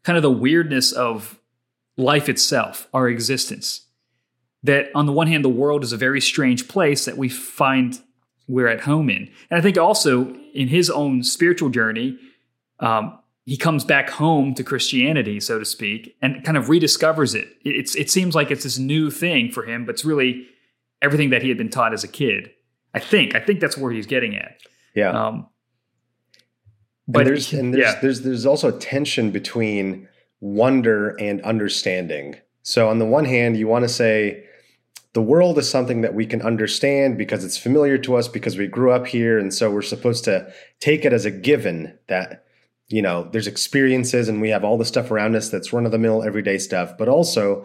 kind 0.03 0.17
of 0.17 0.23
the 0.23 0.31
weirdness 0.31 0.93
of 0.93 1.39
life 1.97 2.29
itself, 2.29 2.89
our 2.93 3.09
existence 3.09 3.84
that 4.65 4.89
on 4.95 5.07
the 5.07 5.13
one 5.13 5.29
hand, 5.29 5.45
the 5.45 5.49
world 5.49 5.85
is 5.85 5.93
a 5.93 5.97
very 5.97 6.21
strange 6.21 6.67
place 6.69 7.05
that 7.05 7.17
we 7.17 7.29
find 7.29 8.01
we're 8.49 8.69
at 8.69 8.81
home 8.81 9.09
in. 9.09 9.31
And 9.51 9.59
I 9.59 9.61
think 9.61 9.79
also 9.79 10.35
in 10.55 10.69
his 10.69 10.91
own 10.91 11.23
spiritual 11.23 11.69
journey, 11.69 12.19
um, 12.81 13.19
he 13.47 13.57
comes 13.57 13.85
back 13.85 14.11
home 14.11 14.55
to 14.55 14.65
Christianity, 14.65 15.39
so 15.39 15.59
to 15.59 15.65
speak, 15.65 16.17
and 16.23 16.43
kind 16.45 16.57
of 16.57 16.67
rediscovers 16.67 17.35
it. 17.35 17.49
It's, 17.65 17.95
it 17.95 18.11
seems 18.11 18.35
like 18.35 18.51
it's 18.51 18.65
this 18.65 18.79
new 18.79 19.11
thing 19.11 19.51
for 19.51 19.65
him, 19.65 19.85
but 19.85 19.95
it's 19.95 20.05
really 20.05 20.47
everything 21.03 21.31
that 21.31 21.43
he 21.43 21.49
had 21.49 21.59
been 21.59 21.71
taught 21.71 21.93
as 21.93 22.05
a 22.05 22.09
kid. 22.09 22.51
I 22.95 23.01
think. 23.01 23.35
I 23.35 23.41
think 23.41 23.61
that's 23.61 23.77
where 23.77 23.93
he's 23.93 24.07
getting 24.07 24.37
at. 24.37 24.59
Yeah. 24.95 25.11
Um, 25.11 25.49
but 27.07 27.21
and 27.21 27.29
there's 27.29 27.53
and 27.53 27.75
there's, 27.75 27.85
yeah. 27.85 28.01
there's 28.01 28.21
there's 28.23 28.47
also 28.47 28.69
a 28.69 28.79
tension 28.79 29.31
between 29.31 30.09
wonder 30.41 31.11
and 31.21 31.43
understanding. 31.43 32.37
So 32.63 32.89
on 32.89 32.99
the 32.99 33.05
one 33.05 33.27
hand, 33.27 33.59
you 33.59 33.67
want 33.69 33.83
to 33.83 33.89
say, 33.89 34.45
the 35.15 35.23
world 35.23 35.59
is 35.59 35.71
something 35.71 36.01
that 36.03 36.15
we 36.15 36.27
can 36.27 36.43
understand 36.43 37.17
because 37.17 37.45
it's 37.45 37.57
familiar 37.57 37.97
to 37.99 38.17
us 38.17 38.29
because 38.29 38.59
we 38.59 38.67
grew 38.67 38.91
up 38.91 39.07
here 39.07 39.39
and 39.39 39.55
so 39.55 39.71
we're 39.71 39.81
supposed 39.81 40.25
to 40.25 40.53
take 40.81 41.05
it 41.05 41.13
as 41.13 41.25
a 41.25 41.31
given 41.31 41.97
that 42.09 42.45
you 42.89 43.01
know 43.01 43.29
there's 43.33 43.47
experiences 43.47 44.29
and 44.29 44.43
we 44.43 44.51
have 44.51 44.65
all 44.65 44.77
the 44.77 44.85
stuff 44.85 45.11
around 45.11 45.35
us 45.37 45.49
that's 45.49 45.73
run 45.73 45.87
of 45.87 45.93
the 45.93 45.99
mill 45.99 46.23
everyday 46.23 46.59
stuff. 46.59 46.99
But 46.99 47.09
also 47.09 47.65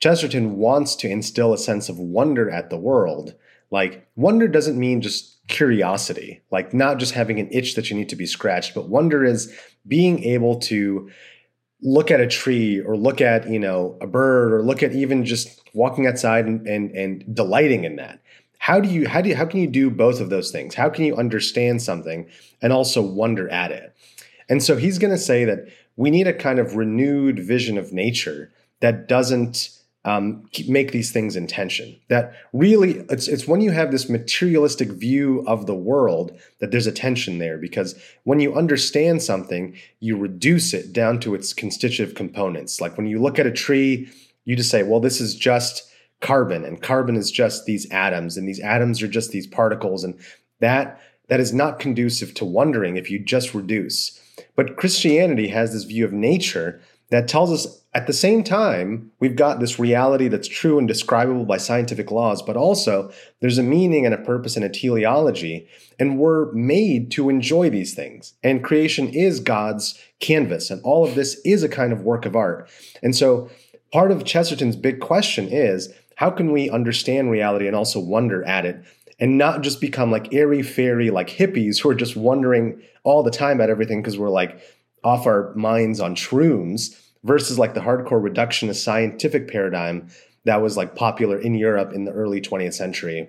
chesterton 0.00 0.56
wants 0.56 0.96
to 0.96 1.08
instill 1.08 1.52
a 1.52 1.58
sense 1.58 1.88
of 1.88 1.98
wonder 1.98 2.50
at 2.50 2.70
the 2.70 2.78
world. 2.78 3.34
Like 3.70 4.08
wonder 4.16 4.48
doesn't 4.48 4.78
mean 4.78 5.02
just 5.02 5.32
curiosity 5.48 6.40
like 6.50 6.72
not 6.72 6.98
just 6.98 7.12
having 7.14 7.38
an 7.40 7.48
itch 7.50 7.74
that 7.74 7.90
you 7.90 7.96
need 7.96 8.08
to 8.08 8.16
be 8.16 8.26
scratched 8.26 8.74
but 8.74 8.88
wonder 8.88 9.24
is 9.24 9.52
being 9.86 10.22
able 10.22 10.58
to 10.60 11.10
look 11.82 12.10
at 12.10 12.20
a 12.20 12.26
tree 12.26 12.80
or 12.80 12.96
look 12.96 13.20
at 13.20 13.48
you 13.48 13.58
know 13.58 13.96
a 14.00 14.06
bird 14.06 14.52
or 14.52 14.62
look 14.62 14.82
at 14.82 14.92
even 14.92 15.24
just 15.24 15.60
walking 15.74 16.06
outside 16.06 16.46
and, 16.46 16.66
and, 16.66 16.90
and 16.92 17.34
delighting 17.34 17.84
in 17.84 17.96
that. 17.96 18.20
How 18.58 18.78
do 18.80 18.88
you 18.88 19.08
how 19.08 19.20
do 19.20 19.28
you, 19.28 19.36
how 19.36 19.46
can 19.46 19.60
you 19.60 19.66
do 19.66 19.90
both 19.90 20.20
of 20.20 20.30
those 20.30 20.50
things? 20.50 20.74
How 20.74 20.88
can 20.88 21.04
you 21.04 21.16
understand 21.16 21.82
something 21.82 22.28
and 22.60 22.72
also 22.72 23.02
wonder 23.02 23.48
at 23.48 23.72
it? 23.72 23.94
And 24.48 24.62
so 24.62 24.76
he's 24.76 24.98
going 24.98 25.12
to 25.12 25.18
say 25.18 25.44
that 25.44 25.68
we 25.96 26.10
need 26.10 26.26
a 26.26 26.32
kind 26.32 26.58
of 26.58 26.76
renewed 26.76 27.38
vision 27.38 27.76
of 27.76 27.92
nature 27.92 28.52
that 28.80 29.08
doesn't 29.08 29.70
um, 30.04 30.48
make 30.66 30.90
these 30.90 31.12
things 31.12 31.36
in 31.36 31.46
tension. 31.46 31.96
That 32.08 32.34
really, 32.52 33.04
it's, 33.08 33.28
it's 33.28 33.46
when 33.46 33.60
you 33.60 33.70
have 33.70 33.92
this 33.92 34.08
materialistic 34.08 34.88
view 34.88 35.44
of 35.46 35.66
the 35.66 35.74
world 35.74 36.38
that 36.58 36.70
there's 36.70 36.88
a 36.88 36.92
tension 36.92 37.38
there 37.38 37.56
because 37.56 37.94
when 38.24 38.40
you 38.40 38.54
understand 38.54 39.22
something, 39.22 39.76
you 40.00 40.16
reduce 40.16 40.74
it 40.74 40.92
down 40.92 41.20
to 41.20 41.34
its 41.34 41.52
constitutive 41.52 42.16
components. 42.16 42.80
Like 42.80 42.96
when 42.96 43.06
you 43.06 43.20
look 43.20 43.38
at 43.38 43.46
a 43.46 43.52
tree, 43.52 44.08
you 44.44 44.56
just 44.56 44.70
say, 44.70 44.82
well, 44.82 45.00
this 45.00 45.20
is 45.20 45.34
just 45.36 45.88
carbon, 46.20 46.64
and 46.64 46.80
carbon 46.80 47.16
is 47.16 47.30
just 47.30 47.66
these 47.66 47.90
atoms, 47.90 48.36
and 48.36 48.48
these 48.48 48.60
atoms 48.60 49.02
are 49.02 49.08
just 49.08 49.30
these 49.30 49.46
particles, 49.46 50.04
and 50.04 50.18
that 50.60 51.00
that 51.28 51.40
is 51.40 51.52
not 51.52 51.78
conducive 51.78 52.34
to 52.34 52.44
wondering 52.44 52.96
if 52.96 53.10
you 53.10 53.18
just 53.18 53.54
reduce. 53.54 54.20
But 54.56 54.76
Christianity 54.76 55.48
has 55.48 55.72
this 55.72 55.84
view 55.84 56.04
of 56.04 56.12
nature 56.12 56.80
that 57.10 57.28
tells 57.28 57.52
us 57.52 57.81
at 57.94 58.06
the 58.06 58.12
same 58.14 58.42
time, 58.42 59.10
we've 59.20 59.36
got 59.36 59.60
this 59.60 59.78
reality 59.78 60.28
that's 60.28 60.48
true 60.48 60.78
and 60.78 60.88
describable 60.88 61.44
by 61.44 61.58
scientific 61.58 62.10
laws, 62.10 62.40
but 62.40 62.56
also 62.56 63.12
there's 63.40 63.58
a 63.58 63.62
meaning 63.62 64.06
and 64.06 64.14
a 64.14 64.18
purpose 64.18 64.56
and 64.56 64.64
a 64.64 64.70
teleology, 64.70 65.68
and 65.98 66.18
we're 66.18 66.50
made 66.52 67.10
to 67.10 67.28
enjoy 67.28 67.68
these 67.68 67.92
things. 67.92 68.32
And 68.42 68.64
creation 68.64 69.08
is 69.08 69.40
God's 69.40 70.00
canvas, 70.20 70.70
and 70.70 70.80
all 70.82 71.04
of 71.04 71.14
this 71.14 71.38
is 71.44 71.62
a 71.62 71.68
kind 71.68 71.92
of 71.92 72.00
work 72.00 72.24
of 72.24 72.34
art. 72.34 72.70
And 73.02 73.14
so, 73.14 73.50
part 73.92 74.10
of 74.10 74.24
Chesterton's 74.24 74.76
big 74.76 75.00
question 75.00 75.48
is 75.48 75.92
how 76.16 76.30
can 76.30 76.50
we 76.50 76.70
understand 76.70 77.30
reality 77.30 77.66
and 77.66 77.76
also 77.76 78.00
wonder 78.00 78.42
at 78.44 78.64
it? 78.64 78.82
And 79.20 79.36
not 79.36 79.60
just 79.60 79.82
become 79.82 80.10
like 80.10 80.32
airy 80.32 80.62
fairy, 80.62 81.10
like 81.10 81.28
hippies 81.28 81.80
who 81.80 81.90
are 81.90 81.94
just 81.94 82.16
wondering 82.16 82.80
all 83.04 83.22
the 83.22 83.30
time 83.30 83.60
at 83.60 83.68
everything 83.68 84.00
because 84.00 84.18
we're 84.18 84.30
like 84.30 84.60
off 85.04 85.26
our 85.26 85.52
minds 85.54 86.00
on 86.00 86.14
shrooms 86.14 86.96
versus 87.24 87.58
like 87.58 87.74
the 87.74 87.80
hardcore 87.80 88.22
reductionist 88.22 88.82
scientific 88.82 89.48
paradigm 89.48 90.08
that 90.44 90.60
was 90.60 90.76
like 90.76 90.94
popular 90.94 91.38
in 91.38 91.54
Europe 91.54 91.92
in 91.92 92.04
the 92.04 92.12
early 92.12 92.40
20th 92.40 92.74
century. 92.74 93.28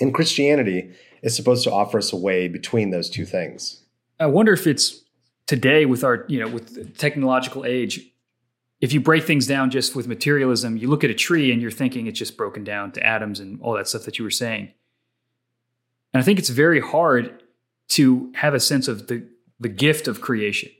And 0.00 0.14
Christianity 0.14 0.92
is 1.22 1.34
supposed 1.34 1.64
to 1.64 1.72
offer 1.72 1.98
us 1.98 2.12
a 2.12 2.16
way 2.16 2.46
between 2.46 2.90
those 2.90 3.10
two 3.10 3.24
things. 3.24 3.82
I 4.20 4.26
wonder 4.26 4.52
if 4.52 4.66
it's 4.66 5.02
today 5.46 5.84
with 5.84 6.04
our, 6.04 6.24
you 6.28 6.38
know, 6.38 6.48
with 6.48 6.74
the 6.74 6.84
technological 6.84 7.64
age, 7.64 8.06
if 8.80 8.92
you 8.92 9.00
break 9.00 9.24
things 9.24 9.46
down 9.46 9.70
just 9.70 9.96
with 9.96 10.06
materialism, 10.06 10.76
you 10.76 10.88
look 10.88 11.02
at 11.02 11.10
a 11.10 11.14
tree 11.14 11.50
and 11.50 11.60
you're 11.60 11.72
thinking 11.72 12.06
it's 12.06 12.18
just 12.18 12.36
broken 12.36 12.62
down 12.62 12.92
to 12.92 13.04
atoms 13.04 13.40
and 13.40 13.60
all 13.60 13.74
that 13.74 13.88
stuff 13.88 14.04
that 14.04 14.18
you 14.18 14.24
were 14.24 14.30
saying. 14.30 14.72
And 16.14 16.22
I 16.22 16.24
think 16.24 16.38
it's 16.38 16.48
very 16.48 16.80
hard 16.80 17.42
to 17.88 18.32
have 18.36 18.54
a 18.54 18.60
sense 18.60 18.86
of 18.86 19.08
the, 19.08 19.26
the 19.58 19.68
gift 19.68 20.06
of 20.06 20.20
creation 20.20 20.70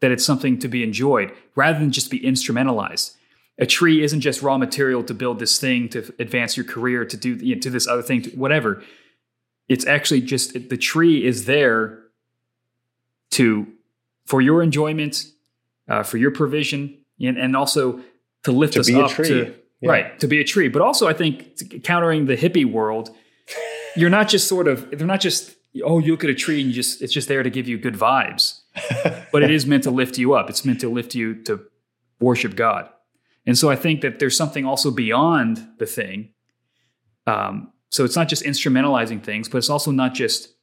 that 0.00 0.10
it's 0.10 0.24
something 0.24 0.58
to 0.58 0.68
be 0.68 0.82
enjoyed 0.82 1.32
rather 1.54 1.78
than 1.78 1.90
just 1.90 2.10
be 2.10 2.20
instrumentalized. 2.20 3.14
A 3.58 3.66
tree 3.66 4.02
isn't 4.02 4.20
just 4.20 4.42
raw 4.42 4.56
material 4.56 5.02
to 5.04 5.12
build 5.12 5.38
this 5.38 5.58
thing, 5.60 5.88
to 5.90 6.12
advance 6.18 6.56
your 6.56 6.64
career, 6.64 7.04
to 7.04 7.16
do 7.16 7.34
you 7.34 7.54
know, 7.54 7.60
to 7.60 7.70
this 7.70 7.86
other 7.86 8.02
thing, 8.02 8.22
to 8.22 8.30
whatever. 8.30 8.82
It's 9.68 9.86
actually 9.86 10.22
just 10.22 10.54
the 10.70 10.76
tree 10.76 11.24
is 11.24 11.44
there 11.44 11.98
to 13.32 13.66
for 14.26 14.40
your 14.40 14.62
enjoyment, 14.62 15.26
uh, 15.88 16.02
for 16.02 16.16
your 16.16 16.30
provision, 16.30 16.96
and, 17.20 17.36
and 17.36 17.56
also 17.56 18.00
to 18.44 18.52
lift 18.52 18.74
to 18.74 18.80
us 18.80 18.86
be 18.86 18.94
a 18.94 19.00
up 19.00 19.10
tree. 19.10 19.28
to 19.28 19.54
Yeah. 19.80 19.90
right 19.90 20.20
to 20.20 20.26
be 20.26 20.40
a 20.40 20.44
tree. 20.44 20.68
But 20.68 20.82
also, 20.82 21.06
I 21.08 21.12
think 21.12 21.82
countering 21.84 22.26
the 22.26 22.36
hippie 22.36 22.70
world, 22.70 23.10
you're 23.96 24.10
not 24.10 24.28
just 24.28 24.48
sort 24.48 24.68
of 24.68 24.90
they're 24.90 25.06
not 25.06 25.20
just 25.20 25.56
oh 25.84 25.98
you 25.98 26.12
look 26.12 26.24
at 26.24 26.30
a 26.30 26.34
tree 26.34 26.60
and 26.60 26.68
you 26.68 26.74
just 26.74 27.02
it's 27.02 27.12
just 27.12 27.28
there 27.28 27.42
to 27.42 27.50
give 27.50 27.68
you 27.68 27.76
good 27.78 27.94
vibes, 27.94 28.59
but 29.32 29.42
it 29.42 29.50
is 29.50 29.66
meant 29.66 29.84
to 29.84 29.90
lift 29.90 30.18
you 30.18 30.34
up. 30.34 30.48
It's 30.48 30.64
meant 30.64 30.80
to 30.80 30.88
lift 30.88 31.14
you 31.14 31.34
to 31.44 31.60
worship 32.20 32.56
God. 32.56 32.88
And 33.46 33.58
so 33.58 33.70
I 33.70 33.76
think 33.76 34.02
that 34.02 34.18
there's 34.18 34.36
something 34.36 34.64
also 34.64 34.90
beyond 34.90 35.66
the 35.78 35.86
thing. 35.86 36.30
Um, 37.26 37.72
so 37.90 38.04
it's 38.04 38.16
not 38.16 38.28
just 38.28 38.44
instrumentalizing 38.44 39.22
things, 39.22 39.48
but 39.48 39.58
it's 39.58 39.70
also 39.70 39.90
not 39.90 40.14
just 40.14 40.54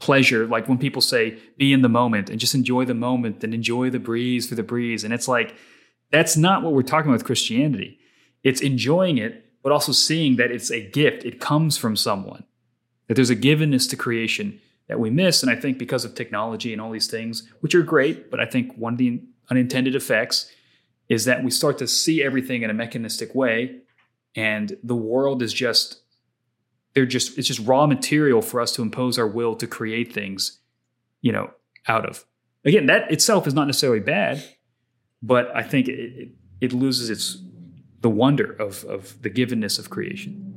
pleasure. 0.00 0.46
Like 0.46 0.68
when 0.68 0.78
people 0.78 1.02
say, 1.02 1.38
be 1.56 1.72
in 1.72 1.82
the 1.82 1.88
moment 1.88 2.28
and 2.28 2.40
just 2.40 2.54
enjoy 2.54 2.84
the 2.84 2.94
moment 2.94 3.44
and 3.44 3.54
enjoy 3.54 3.90
the 3.90 3.98
breeze 3.98 4.48
for 4.48 4.54
the 4.54 4.62
breeze. 4.62 5.04
And 5.04 5.14
it's 5.14 5.28
like, 5.28 5.54
that's 6.10 6.36
not 6.36 6.62
what 6.62 6.72
we're 6.72 6.82
talking 6.82 7.08
about 7.08 7.20
with 7.20 7.26
Christianity. 7.26 7.98
It's 8.42 8.60
enjoying 8.60 9.18
it, 9.18 9.46
but 9.62 9.72
also 9.72 9.92
seeing 9.92 10.36
that 10.36 10.50
it's 10.50 10.70
a 10.70 10.88
gift. 10.90 11.24
It 11.24 11.40
comes 11.40 11.76
from 11.76 11.94
someone, 11.96 12.44
that 13.06 13.14
there's 13.14 13.30
a 13.30 13.36
givenness 13.36 13.88
to 13.90 13.96
creation 13.96 14.60
that 14.90 15.00
we 15.00 15.08
miss. 15.08 15.42
And 15.42 15.50
I 15.50 15.56
think 15.56 15.78
because 15.78 16.04
of 16.04 16.14
technology 16.14 16.72
and 16.72 16.82
all 16.82 16.90
these 16.90 17.10
things, 17.10 17.48
which 17.60 17.74
are 17.74 17.82
great, 17.82 18.30
but 18.30 18.40
I 18.40 18.44
think 18.44 18.76
one 18.76 18.94
of 18.94 18.98
the 18.98 19.22
unintended 19.50 19.94
effects 19.94 20.50
is 21.08 21.24
that 21.24 21.42
we 21.42 21.50
start 21.50 21.78
to 21.78 21.88
see 21.88 22.22
everything 22.22 22.62
in 22.62 22.70
a 22.70 22.74
mechanistic 22.74 23.34
way. 23.34 23.78
And 24.36 24.76
the 24.84 24.94
world 24.96 25.42
is 25.42 25.52
just 25.52 26.02
they're 26.94 27.06
just 27.06 27.38
it's 27.38 27.48
just 27.48 27.66
raw 27.66 27.86
material 27.86 28.42
for 28.42 28.60
us 28.60 28.72
to 28.72 28.82
impose 28.82 29.18
our 29.18 29.26
will 29.26 29.54
to 29.56 29.66
create 29.66 30.12
things 30.12 30.58
you 31.22 31.32
know 31.32 31.50
out 31.88 32.04
of. 32.04 32.24
Again 32.64 32.86
that 32.86 33.10
itself 33.10 33.46
is 33.46 33.54
not 33.54 33.66
necessarily 33.66 34.00
bad 34.00 34.44
but 35.22 35.54
i 35.54 35.62
think 35.62 35.88
it, 35.88 36.30
it, 36.60 36.72
loses 36.72 37.10
its 37.10 37.42
the 38.00 38.10
wonder 38.10 38.52
of 38.52 38.84
of 38.84 39.20
the 39.22 39.30
givenness 39.30 39.78
of 39.78 39.90
creation 39.90 40.49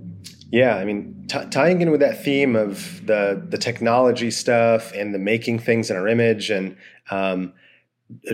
Yeah, 0.51 0.75
I 0.75 0.85
mean, 0.85 1.25
t- 1.27 1.45
tying 1.49 1.81
in 1.81 1.89
with 1.89 1.99
that 2.01 2.23
theme 2.23 2.55
of 2.55 3.05
the 3.07 3.43
the 3.49 3.57
technology 3.57 4.29
stuff 4.29 4.93
and 4.93 5.13
the 5.13 5.19
making 5.19 5.59
things 5.59 5.89
in 5.89 5.97
our 5.97 6.07
image, 6.07 6.51
and 6.51 6.77
um, 7.09 7.53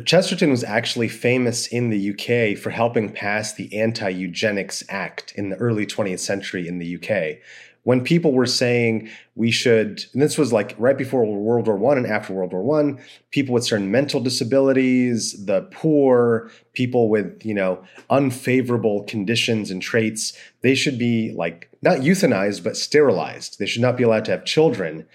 Chesterton 0.05 0.51
was 0.51 0.63
actually 0.63 1.07
famous 1.07 1.67
in 1.67 1.89
the 1.89 2.11
UK 2.11 2.57
for 2.57 2.69
helping 2.69 3.09
pass 3.09 3.53
the 3.53 3.79
Anti 3.79 4.09
Eugenics 4.09 4.83
Act 4.89 5.33
in 5.35 5.49
the 5.49 5.55
early 5.57 5.85
20th 5.85 6.19
century 6.19 6.67
in 6.67 6.79
the 6.79 6.95
UK. 6.97 7.39
When 7.83 8.03
people 8.03 8.33
were 8.33 8.45
saying 8.45 9.09
we 9.35 9.51
should, 9.51 10.03
and 10.13 10.21
this 10.21 10.37
was 10.37 10.51
like 10.51 10.75
right 10.77 10.97
before 10.97 11.25
World 11.25 11.67
War 11.67 11.77
One 11.77 11.97
and 11.97 12.05
after 12.05 12.33
World 12.33 12.51
War 12.51 12.61
One, 12.61 12.99
people 13.31 13.53
with 13.53 13.65
certain 13.65 13.89
mental 13.89 14.19
disabilities, 14.19 15.45
the 15.45 15.61
poor, 15.71 16.51
people 16.73 17.09
with 17.09 17.45
you 17.45 17.53
know 17.53 17.83
unfavorable 18.09 19.03
conditions 19.03 19.71
and 19.71 19.81
traits, 19.81 20.33
they 20.61 20.75
should 20.75 20.99
be 20.99 21.33
like 21.35 21.69
not 21.81 21.99
euthanized 21.99 22.63
but 22.63 22.77
sterilized. 22.77 23.59
They 23.59 23.65
should 23.65 23.81
not 23.81 23.97
be 23.97 24.03
allowed 24.03 24.25
to 24.25 24.31
have 24.31 24.45
children. 24.45 25.05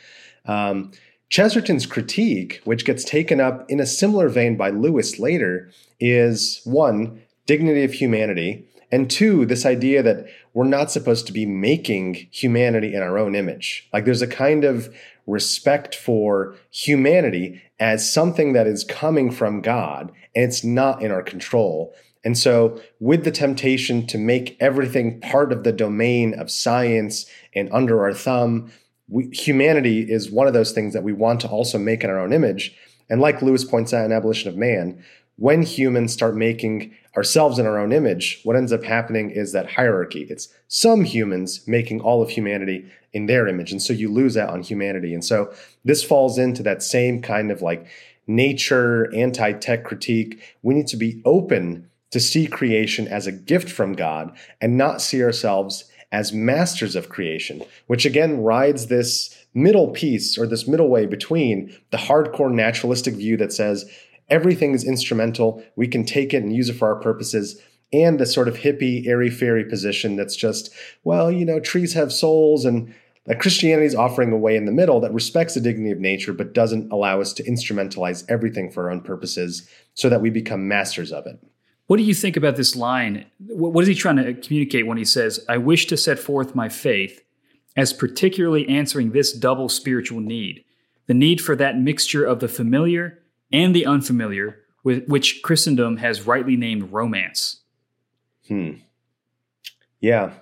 Um, 0.46 0.92
Chesterton's 1.30 1.86
critique, 1.86 2.60
which 2.64 2.84
gets 2.84 3.02
taken 3.02 3.40
up 3.40 3.68
in 3.68 3.80
a 3.80 3.86
similar 3.86 4.28
vein 4.28 4.56
by 4.56 4.70
Lewis 4.70 5.18
later, 5.18 5.70
is 5.98 6.60
one, 6.64 7.20
dignity 7.46 7.82
of 7.82 7.92
humanity, 7.92 8.68
and 8.92 9.10
two, 9.10 9.44
this 9.44 9.66
idea 9.66 10.02
that 10.04 10.26
we're 10.54 10.64
not 10.64 10.90
supposed 10.90 11.26
to 11.26 11.32
be 11.32 11.44
making 11.44 12.28
humanity 12.30 12.94
in 12.94 13.02
our 13.02 13.18
own 13.18 13.34
image. 13.34 13.88
Like 13.92 14.04
there's 14.04 14.22
a 14.22 14.26
kind 14.26 14.64
of 14.64 14.94
respect 15.26 15.94
for 15.94 16.54
humanity 16.70 17.60
as 17.80 18.10
something 18.10 18.52
that 18.52 18.66
is 18.66 18.84
coming 18.84 19.30
from 19.30 19.60
God 19.60 20.12
and 20.34 20.44
it's 20.44 20.64
not 20.64 21.02
in 21.02 21.10
our 21.10 21.22
control. 21.22 21.92
And 22.24 22.38
so, 22.38 22.80
with 23.00 23.24
the 23.24 23.30
temptation 23.30 24.06
to 24.06 24.16
make 24.16 24.56
everything 24.58 25.20
part 25.20 25.52
of 25.52 25.62
the 25.62 25.72
domain 25.72 26.32
of 26.34 26.50
science 26.50 27.26
and 27.54 27.68
under 27.70 28.02
our 28.02 28.14
thumb, 28.14 28.72
we, 29.08 29.28
humanity 29.28 30.00
is 30.10 30.30
one 30.30 30.46
of 30.46 30.54
those 30.54 30.72
things 30.72 30.94
that 30.94 31.02
we 31.02 31.12
want 31.12 31.40
to 31.40 31.48
also 31.48 31.78
make 31.78 32.02
in 32.02 32.08
our 32.08 32.18
own 32.18 32.32
image. 32.32 32.74
And 33.10 33.20
like 33.20 33.42
Lewis 33.42 33.64
points 33.64 33.92
out 33.92 34.06
in 34.06 34.12
Abolition 34.12 34.48
of 34.48 34.56
Man, 34.56 35.04
when 35.36 35.62
humans 35.62 36.14
start 36.14 36.34
making 36.34 36.94
ourselves 37.16 37.58
in 37.58 37.66
our 37.66 37.78
own 37.78 37.92
image, 37.92 38.40
what 38.44 38.56
ends 38.56 38.72
up 38.72 38.82
happening 38.82 39.30
is 39.30 39.52
that 39.52 39.72
hierarchy. 39.72 40.26
It's 40.28 40.48
some 40.68 41.04
humans 41.04 41.66
making 41.66 42.00
all 42.00 42.22
of 42.22 42.30
humanity 42.30 42.86
in 43.12 43.26
their 43.26 43.46
image. 43.46 43.70
And 43.70 43.80
so 43.80 43.92
you 43.92 44.10
lose 44.10 44.36
out 44.36 44.50
on 44.50 44.62
humanity. 44.62 45.14
And 45.14 45.24
so 45.24 45.52
this 45.84 46.02
falls 46.02 46.38
into 46.38 46.62
that 46.64 46.82
same 46.82 47.22
kind 47.22 47.50
of 47.50 47.62
like 47.62 47.86
nature, 48.26 49.14
anti 49.14 49.52
tech 49.52 49.84
critique. 49.84 50.42
We 50.62 50.74
need 50.74 50.88
to 50.88 50.96
be 50.96 51.22
open 51.24 51.88
to 52.10 52.20
see 52.20 52.46
creation 52.46 53.08
as 53.08 53.26
a 53.26 53.32
gift 53.32 53.70
from 53.70 53.94
God 53.94 54.36
and 54.60 54.76
not 54.76 55.00
see 55.00 55.22
ourselves 55.22 55.90
as 56.12 56.32
masters 56.32 56.94
of 56.94 57.08
creation, 57.08 57.60
which 57.88 58.06
again 58.06 58.40
rides 58.40 58.86
this 58.86 59.36
middle 59.52 59.88
piece 59.88 60.38
or 60.38 60.46
this 60.46 60.68
middle 60.68 60.88
way 60.88 61.06
between 61.06 61.76
the 61.90 61.96
hardcore 61.96 62.52
naturalistic 62.52 63.14
view 63.14 63.36
that 63.36 63.52
says 63.52 63.84
everything 64.28 64.72
is 64.72 64.84
instrumental, 64.84 65.62
we 65.76 65.88
can 65.88 66.04
take 66.04 66.34
it 66.34 66.42
and 66.42 66.54
use 66.54 66.68
it 66.68 66.74
for 66.74 66.88
our 66.88 67.00
purposes, 67.00 67.60
and 67.92 68.18
the 68.18 68.26
sort 68.26 68.48
of 68.48 68.56
hippie, 68.56 69.06
airy 69.06 69.30
fairy 69.30 69.64
position 69.64 70.16
that's 70.16 70.36
just, 70.36 70.70
well, 71.04 71.30
you 71.30 71.44
know, 71.44 71.60
trees 71.60 71.94
have 71.94 72.12
souls 72.12 72.64
and 72.64 72.92
that 73.26 73.40
Christianity 73.40 73.86
is 73.86 73.94
offering 73.94 74.32
a 74.32 74.36
way 74.36 74.56
in 74.56 74.66
the 74.66 74.72
middle 74.72 75.00
that 75.00 75.14
respects 75.14 75.54
the 75.54 75.60
dignity 75.60 75.90
of 75.90 75.98
nature 75.98 76.32
but 76.32 76.52
doesn't 76.52 76.92
allow 76.92 77.20
us 77.20 77.32
to 77.34 77.42
instrumentalize 77.44 78.24
everything 78.28 78.70
for 78.70 78.84
our 78.84 78.90
own 78.90 79.00
purposes 79.00 79.68
so 79.94 80.08
that 80.08 80.20
we 80.20 80.28
become 80.30 80.68
masters 80.68 81.12
of 81.12 81.26
it. 81.26 81.38
What 81.86 81.98
do 81.98 82.02
you 82.02 82.14
think 82.14 82.36
about 82.36 82.56
this 82.56 82.74
line? 82.74 83.26
What 83.38 83.82
is 83.82 83.88
he 83.88 83.94
trying 83.94 84.16
to 84.16 84.34
communicate 84.34 84.86
when 84.86 84.98
he 84.98 85.04
says, 85.04 85.44
I 85.48 85.58
wish 85.58 85.86
to 85.86 85.96
set 85.96 86.18
forth 86.18 86.54
my 86.54 86.68
faith 86.68 87.22
as 87.76 87.92
particularly 87.92 88.68
answering 88.68 89.12
this 89.12 89.32
double 89.32 89.68
spiritual 89.68 90.20
need 90.20 90.64
the 91.06 91.14
need 91.14 91.38
for 91.38 91.54
that 91.54 91.78
mixture 91.78 92.24
of 92.24 92.40
the 92.40 92.48
familiar 92.48 93.22
and 93.52 93.74
the 93.74 93.86
unfamiliar, 93.86 94.58
with 94.82 95.06
which 95.06 95.42
Christendom 95.42 95.98
has 95.98 96.26
rightly 96.26 96.56
named 96.56 96.92
romance? 96.92 97.62
Hmm. 98.48 98.72
Yeah. 100.00 100.32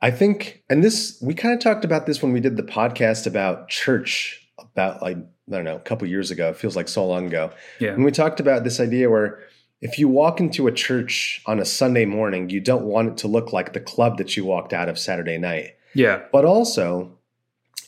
I 0.00 0.10
think, 0.10 0.64
and 0.68 0.82
this, 0.82 1.18
we 1.22 1.34
kind 1.34 1.54
of 1.54 1.60
talked 1.60 1.84
about 1.84 2.06
this 2.06 2.22
when 2.22 2.32
we 2.32 2.40
did 2.40 2.56
the 2.56 2.62
podcast 2.64 3.26
about 3.26 3.68
church 3.68 4.48
about 4.58 5.00
like, 5.00 5.16
I 5.16 5.54
don't 5.54 5.64
know, 5.64 5.76
a 5.76 5.80
couple 5.80 6.08
years 6.08 6.30
ago. 6.30 6.48
It 6.48 6.56
feels 6.56 6.74
like 6.74 6.88
so 6.88 7.06
long 7.06 7.26
ago. 7.26 7.52
Yeah. 7.78 7.90
And 7.92 8.04
we 8.04 8.10
talked 8.10 8.40
about 8.40 8.64
this 8.64 8.80
idea 8.80 9.10
where 9.10 9.40
if 9.80 9.98
you 9.98 10.08
walk 10.08 10.40
into 10.40 10.66
a 10.66 10.72
church 10.72 11.42
on 11.46 11.60
a 11.60 11.64
Sunday 11.64 12.04
morning, 12.04 12.50
you 12.50 12.60
don't 12.60 12.84
want 12.84 13.10
it 13.10 13.16
to 13.18 13.28
look 13.28 13.52
like 13.52 13.72
the 13.72 13.80
club 13.80 14.18
that 14.18 14.36
you 14.36 14.44
walked 14.44 14.72
out 14.72 14.88
of 14.88 14.98
Saturday 14.98 15.38
night. 15.38 15.76
Yeah. 15.94 16.22
But 16.32 16.44
also, 16.44 17.16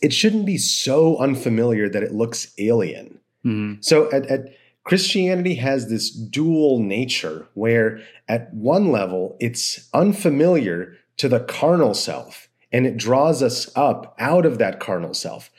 it 0.03 0.13
shouldn't 0.13 0.47
be 0.47 0.59
so 0.59 1.17
unfamiliar 1.19 1.89
that 1.89 2.03
it 2.03 2.13
looks 2.13 2.53
alien. 2.59 3.19
Mhm. 3.45 3.85
So 3.85 4.11
at, 4.13 4.27
at 4.27 4.55
Christianity 4.85 5.55
has 5.57 5.89
this 5.89 6.11
dual 6.11 6.79
nature 6.79 7.49
where 7.55 8.01
at 8.29 8.53
one 8.53 8.93
level 8.93 9.37
it's 9.41 9.89
unfamiliar 9.95 10.95
to 11.17 11.29
the 11.29 11.41
carnal 11.41 11.95
self 11.95 12.49
and 12.71 12.87
it 12.87 12.97
draws 12.97 13.43
us 13.43 13.71
up 13.77 14.15
out 14.19 14.45
of 14.45 14.59
that 14.59 14.81
carnal 14.81 15.15
self, 15.15 15.51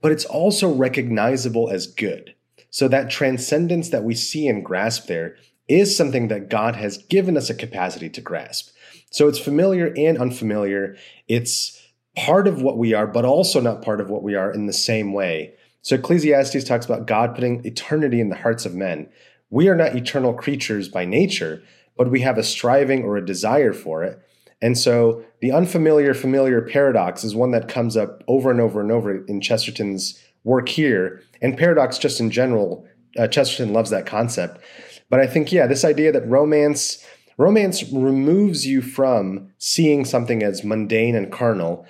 but 0.00 0.12
it's 0.12 0.24
also 0.24 0.72
recognizable 0.72 1.68
as 1.68 1.86
good. 1.86 2.34
So 2.70 2.88
that 2.88 3.10
transcendence 3.10 3.90
that 3.90 4.04
we 4.04 4.14
see 4.14 4.48
and 4.48 4.64
grasp 4.64 5.06
there 5.06 5.36
is 5.68 5.94
something 5.96 6.28
that 6.28 6.48
God 6.48 6.76
has 6.76 6.98
given 6.98 7.36
us 7.36 7.50
a 7.50 7.54
capacity 7.54 8.08
to 8.10 8.20
grasp. 8.20 8.74
So 9.10 9.28
it's 9.28 9.38
familiar 9.38 9.92
and 9.96 10.16
unfamiliar. 10.16 10.96
It's 11.28 11.80
part 12.16 12.48
of 12.48 12.62
what 12.62 12.78
we 12.78 12.94
are, 12.94 13.06
but 13.06 13.24
also 13.24 13.60
not 13.60 13.82
part 13.82 14.00
of 14.00 14.08
what 14.08 14.22
we 14.22 14.34
are 14.34 14.52
in 14.52 14.66
the 14.66 14.72
same 14.72 15.12
way. 15.12 15.54
So 15.82 15.96
Ecclesiastes 15.96 16.64
talks 16.64 16.84
about 16.86 17.06
God 17.06 17.34
putting 17.34 17.64
eternity 17.64 18.20
in 18.20 18.28
the 18.28 18.36
hearts 18.36 18.66
of 18.66 18.74
men. 18.74 19.08
We 19.48 19.68
are 19.68 19.76
not 19.76 19.96
eternal 19.96 20.34
creatures 20.34 20.88
by 20.88 21.04
nature, 21.04 21.62
but 21.96 22.10
we 22.10 22.20
have 22.20 22.38
a 22.38 22.42
striving 22.42 23.02
or 23.02 23.16
a 23.16 23.24
desire 23.24 23.72
for 23.72 24.04
it. 24.04 24.20
And 24.62 24.76
so 24.76 25.24
the 25.40 25.52
unfamiliar 25.52 26.12
familiar 26.12 26.60
paradox 26.60 27.24
is 27.24 27.34
one 27.34 27.50
that 27.52 27.68
comes 27.68 27.96
up 27.96 28.22
over 28.28 28.50
and 28.50 28.60
over 28.60 28.80
and 28.80 28.92
over 28.92 29.24
in 29.24 29.40
Chesterton's 29.40 30.22
work 30.44 30.68
here, 30.68 31.22
and 31.42 31.56
paradox 31.56 31.98
just 31.98 32.20
in 32.20 32.30
general. 32.30 32.86
Uh, 33.18 33.26
Chesterton 33.26 33.72
loves 33.72 33.90
that 33.90 34.06
concept. 34.06 34.60
But 35.08 35.20
I 35.20 35.26
think, 35.26 35.50
yeah, 35.50 35.66
this 35.66 35.84
idea 35.84 36.12
that 36.12 36.28
romance 36.28 37.04
romance 37.36 37.82
removes 37.90 38.66
you 38.66 38.82
from 38.82 39.50
seeing 39.56 40.04
something 40.04 40.42
as 40.42 40.62
mundane 40.62 41.16
and 41.16 41.32
carnal 41.32 41.86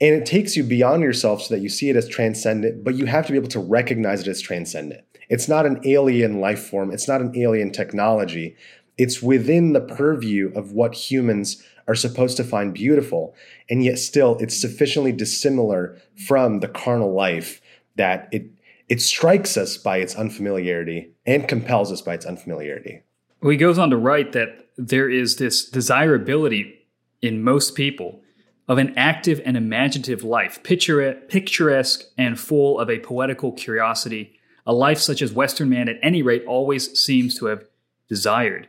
and 0.00 0.14
it 0.14 0.26
takes 0.26 0.56
you 0.56 0.62
beyond 0.62 1.02
yourself 1.02 1.42
so 1.42 1.54
that 1.54 1.60
you 1.60 1.68
see 1.68 1.90
it 1.90 1.96
as 1.96 2.08
transcendent 2.08 2.84
but 2.84 2.94
you 2.94 3.06
have 3.06 3.26
to 3.26 3.32
be 3.32 3.38
able 3.38 3.48
to 3.48 3.60
recognize 3.60 4.20
it 4.20 4.28
as 4.28 4.40
transcendent 4.40 5.04
It's 5.28 5.48
not 5.48 5.66
an 5.66 5.80
alien 5.84 6.40
life 6.40 6.66
form. 6.66 6.90
It's 6.90 7.08
not 7.08 7.20
an 7.20 7.36
alien 7.36 7.70
technology. 7.70 8.56
It's 8.96 9.22
within 9.22 9.72
the 9.72 9.80
purview 9.80 10.52
of 10.54 10.72
what 10.72 10.94
humans 10.94 11.62
are 11.86 11.94
supposed 11.94 12.36
to 12.38 12.44
find 12.44 12.74
beautiful. 12.74 13.34
And 13.70 13.84
yet 13.84 13.98
still 13.98 14.36
it's 14.40 14.60
sufficiently 14.60 15.12
dissimilar 15.12 15.98
from 16.26 16.60
the 16.60 16.68
carnal 16.68 17.12
life 17.14 17.60
that 17.96 18.28
it 18.32 18.50
it 18.88 19.02
strikes 19.02 19.58
us 19.58 19.76
by 19.76 19.98
its 19.98 20.14
unfamiliarity 20.14 21.10
and 21.26 21.46
compels 21.46 21.92
us 21.92 22.00
by 22.00 22.14
its 22.14 22.24
unfamiliarity. 22.24 23.02
Well, 23.42 23.50
he 23.50 23.58
goes 23.58 23.78
on 23.78 23.90
to 23.90 23.98
write 23.98 24.32
that 24.32 24.68
there 24.78 25.10
is 25.10 25.36
this 25.36 25.68
desirability 25.68 26.86
in 27.20 27.42
most 27.42 27.74
people 27.74 28.22
of 28.68 28.76
an 28.78 28.92
active 28.96 29.40
and 29.44 29.56
imaginative 29.56 30.22
life, 30.22 30.62
picturesque 30.62 32.04
and 32.18 32.38
full 32.38 32.78
of 32.78 32.90
a 32.90 32.98
poetical 32.98 33.50
curiosity, 33.52 34.38
a 34.66 34.74
life 34.74 34.98
such 34.98 35.22
as 35.22 35.32
Western 35.32 35.70
man, 35.70 35.88
at 35.88 35.96
any 36.02 36.22
rate, 36.22 36.44
always 36.46 36.98
seems 37.00 37.34
to 37.38 37.46
have 37.46 37.64
desired. 38.08 38.68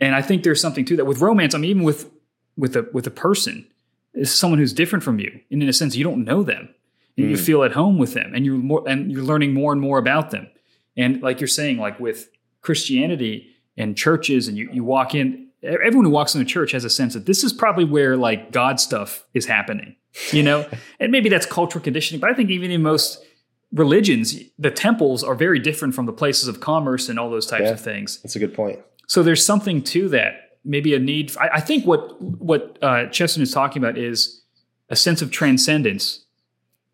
And 0.00 0.14
I 0.14 0.20
think 0.20 0.42
there's 0.42 0.60
something 0.60 0.84
to 0.86 0.96
that 0.96 1.04
with 1.04 1.20
romance. 1.20 1.54
I 1.54 1.58
mean, 1.58 1.70
even 1.70 1.84
with 1.84 2.10
with 2.56 2.74
a 2.76 2.88
with 2.92 3.06
a 3.06 3.10
person, 3.10 3.66
is 4.14 4.34
someone 4.34 4.58
who's 4.58 4.72
different 4.72 5.04
from 5.04 5.20
you, 5.20 5.40
and 5.50 5.62
in 5.62 5.68
a 5.68 5.72
sense, 5.72 5.94
you 5.94 6.04
don't 6.04 6.24
know 6.24 6.42
them, 6.42 6.68
and 7.16 7.26
mm. 7.26 7.30
you 7.30 7.36
feel 7.36 7.62
at 7.62 7.72
home 7.72 7.98
with 7.98 8.14
them, 8.14 8.34
and 8.34 8.44
you're 8.44 8.56
more 8.56 8.86
and 8.88 9.12
you're 9.12 9.22
learning 9.22 9.54
more 9.54 9.72
and 9.72 9.80
more 9.80 9.98
about 9.98 10.32
them. 10.32 10.50
And 10.96 11.22
like 11.22 11.40
you're 11.40 11.48
saying, 11.48 11.78
like 11.78 12.00
with 12.00 12.30
Christianity 12.62 13.54
and 13.76 13.96
churches, 13.96 14.48
and 14.48 14.58
you 14.58 14.68
you 14.72 14.82
walk 14.82 15.14
in, 15.14 15.45
everyone 15.62 16.04
who 16.04 16.10
walks 16.10 16.34
into 16.34 16.46
church 16.46 16.72
has 16.72 16.84
a 16.84 16.90
sense 16.90 17.14
that 17.14 17.26
this 17.26 17.42
is 17.44 17.52
probably 17.52 17.84
where 17.84 18.16
like 18.16 18.52
God 18.52 18.80
stuff 18.80 19.24
is 19.34 19.46
happening, 19.46 19.96
you 20.32 20.42
know. 20.42 20.68
and 21.00 21.12
maybe 21.12 21.28
that's 21.28 21.46
cultural 21.46 21.82
conditioning, 21.82 22.20
but 22.20 22.30
I 22.30 22.34
think 22.34 22.50
even 22.50 22.70
in 22.70 22.82
most 22.82 23.24
religions, 23.72 24.36
the 24.58 24.70
temples 24.70 25.22
are 25.22 25.34
very 25.34 25.58
different 25.58 25.94
from 25.94 26.06
the 26.06 26.12
places 26.12 26.48
of 26.48 26.60
commerce 26.60 27.08
and 27.08 27.18
all 27.18 27.30
those 27.30 27.46
types 27.46 27.64
yeah, 27.64 27.70
of 27.70 27.80
things. 27.80 28.20
That's 28.22 28.36
a 28.36 28.38
good 28.38 28.54
point. 28.54 28.80
So 29.06 29.22
there's 29.22 29.44
something 29.44 29.82
to 29.84 30.08
that. 30.10 30.58
Maybe 30.64 30.94
a 30.94 30.98
need. 30.98 31.36
I, 31.38 31.48
I 31.54 31.60
think 31.60 31.86
what 31.86 32.20
what 32.20 32.78
uh, 32.82 33.06
Chesterton 33.06 33.42
is 33.44 33.52
talking 33.52 33.82
about 33.82 33.96
is 33.96 34.42
a 34.90 34.96
sense 34.96 35.22
of 35.22 35.30
transcendence, 35.30 36.24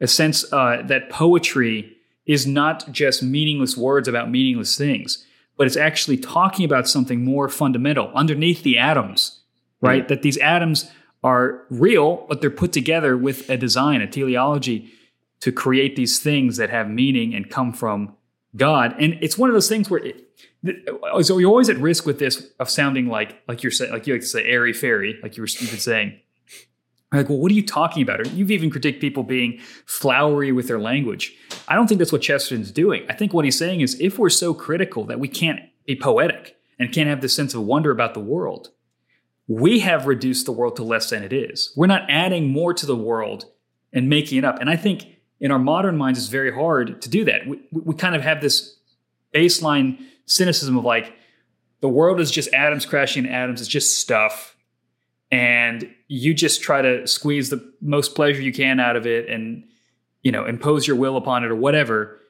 a 0.00 0.06
sense 0.06 0.50
uh, 0.52 0.82
that 0.86 1.08
poetry 1.08 1.96
is 2.26 2.46
not 2.46 2.90
just 2.92 3.22
meaningless 3.22 3.76
words 3.76 4.08
about 4.08 4.30
meaningless 4.30 4.76
things, 4.76 5.24
but 5.62 5.68
it's 5.68 5.76
actually 5.76 6.16
talking 6.16 6.64
about 6.64 6.88
something 6.88 7.24
more 7.24 7.48
fundamental 7.48 8.10
underneath 8.16 8.64
the 8.64 8.76
atoms, 8.76 9.42
right? 9.80 10.02
Mm. 10.02 10.08
That 10.08 10.22
these 10.22 10.36
atoms 10.38 10.90
are 11.22 11.62
real, 11.70 12.26
but 12.28 12.40
they're 12.40 12.50
put 12.50 12.72
together 12.72 13.16
with 13.16 13.48
a 13.48 13.56
design, 13.56 14.00
a 14.00 14.08
teleology 14.08 14.90
to 15.38 15.52
create 15.52 15.94
these 15.94 16.18
things 16.18 16.56
that 16.56 16.68
have 16.70 16.90
meaning 16.90 17.32
and 17.32 17.48
come 17.48 17.72
from 17.72 18.16
God. 18.56 18.96
And 18.98 19.16
it's 19.20 19.38
one 19.38 19.50
of 19.50 19.54
those 19.54 19.68
things 19.68 19.88
where 19.88 20.04
it, 20.04 20.28
so 21.22 21.38
you're 21.38 21.48
always 21.48 21.68
at 21.68 21.76
risk 21.76 22.06
with 22.06 22.18
this 22.18 22.50
of 22.58 22.68
sounding 22.68 23.06
like 23.06 23.40
like 23.46 23.62
you're 23.62 23.70
saying 23.70 23.92
like 23.92 24.08
you 24.08 24.14
like 24.14 24.22
to 24.22 24.26
say 24.26 24.44
airy 24.44 24.72
fairy 24.72 25.20
like 25.22 25.36
you 25.36 25.44
were 25.44 25.48
you've 25.60 25.70
been 25.70 25.78
saying 25.78 26.18
like 27.12 27.28
well 27.28 27.38
what 27.38 27.50
are 27.50 27.54
you 27.54 27.66
talking 27.66 28.02
about? 28.02 28.20
Or 28.20 28.28
you've 28.28 28.50
even 28.50 28.70
critiqued 28.70 29.00
people 29.00 29.22
being 29.22 29.58
flowery 29.86 30.52
with 30.52 30.68
their 30.68 30.80
language. 30.80 31.34
I 31.68 31.74
don't 31.74 31.86
think 31.86 31.98
that's 31.98 32.12
what 32.12 32.22
chesterton's 32.22 32.70
doing. 32.70 33.04
I 33.08 33.14
think 33.14 33.32
what 33.32 33.44
he's 33.44 33.58
saying 33.58 33.80
is 33.80 34.00
if 34.00 34.18
we're 34.18 34.30
so 34.30 34.54
critical 34.54 35.04
that 35.04 35.20
we 35.20 35.28
can't 35.28 35.60
be 35.86 35.96
poetic 35.96 36.56
and 36.78 36.92
can't 36.92 37.08
have 37.08 37.20
this 37.20 37.34
sense 37.34 37.54
of 37.54 37.62
wonder 37.62 37.90
about 37.90 38.14
the 38.14 38.20
world 38.20 38.70
we 39.48 39.80
have 39.80 40.06
reduced 40.06 40.46
the 40.46 40.52
world 40.52 40.76
to 40.76 40.84
less 40.84 41.10
than 41.10 41.22
it 41.22 41.32
is. 41.32 41.72
We're 41.76 41.86
not 41.86 42.08
adding 42.08 42.48
more 42.48 42.72
to 42.74 42.86
the 42.86 42.96
world 42.96 43.46
and 43.92 44.08
making 44.08 44.38
it 44.38 44.44
up. 44.44 44.58
And 44.60 44.70
i 44.70 44.76
think 44.76 45.06
in 45.40 45.50
our 45.50 45.58
modern 45.58 45.96
minds 45.96 46.18
it's 46.18 46.28
very 46.28 46.52
hard 46.52 47.02
to 47.02 47.08
do 47.08 47.24
that. 47.24 47.46
We, 47.46 47.60
we 47.72 47.94
kind 47.94 48.14
of 48.14 48.22
have 48.22 48.40
this 48.40 48.78
baseline 49.34 49.98
cynicism 50.26 50.78
of 50.78 50.84
like 50.84 51.14
the 51.80 51.88
world 51.88 52.20
is 52.20 52.30
just 52.30 52.52
atoms 52.54 52.86
crashing 52.86 53.24
into 53.24 53.36
atoms. 53.36 53.60
It's 53.60 53.68
just 53.68 53.98
stuff, 53.98 54.51
and 55.32 55.92
you 56.06 56.34
just 56.34 56.62
try 56.62 56.82
to 56.82 57.06
squeeze 57.06 57.48
the 57.48 57.72
most 57.80 58.14
pleasure 58.14 58.42
you 58.42 58.52
can 58.52 58.78
out 58.78 58.94
of 58.94 59.06
it, 59.06 59.28
and 59.28 59.64
you 60.22 60.30
know 60.30 60.44
impose 60.44 60.86
your 60.86 60.96
will 60.96 61.16
upon 61.16 61.42
it 61.42 61.50
or 61.50 61.56
whatever. 61.56 62.20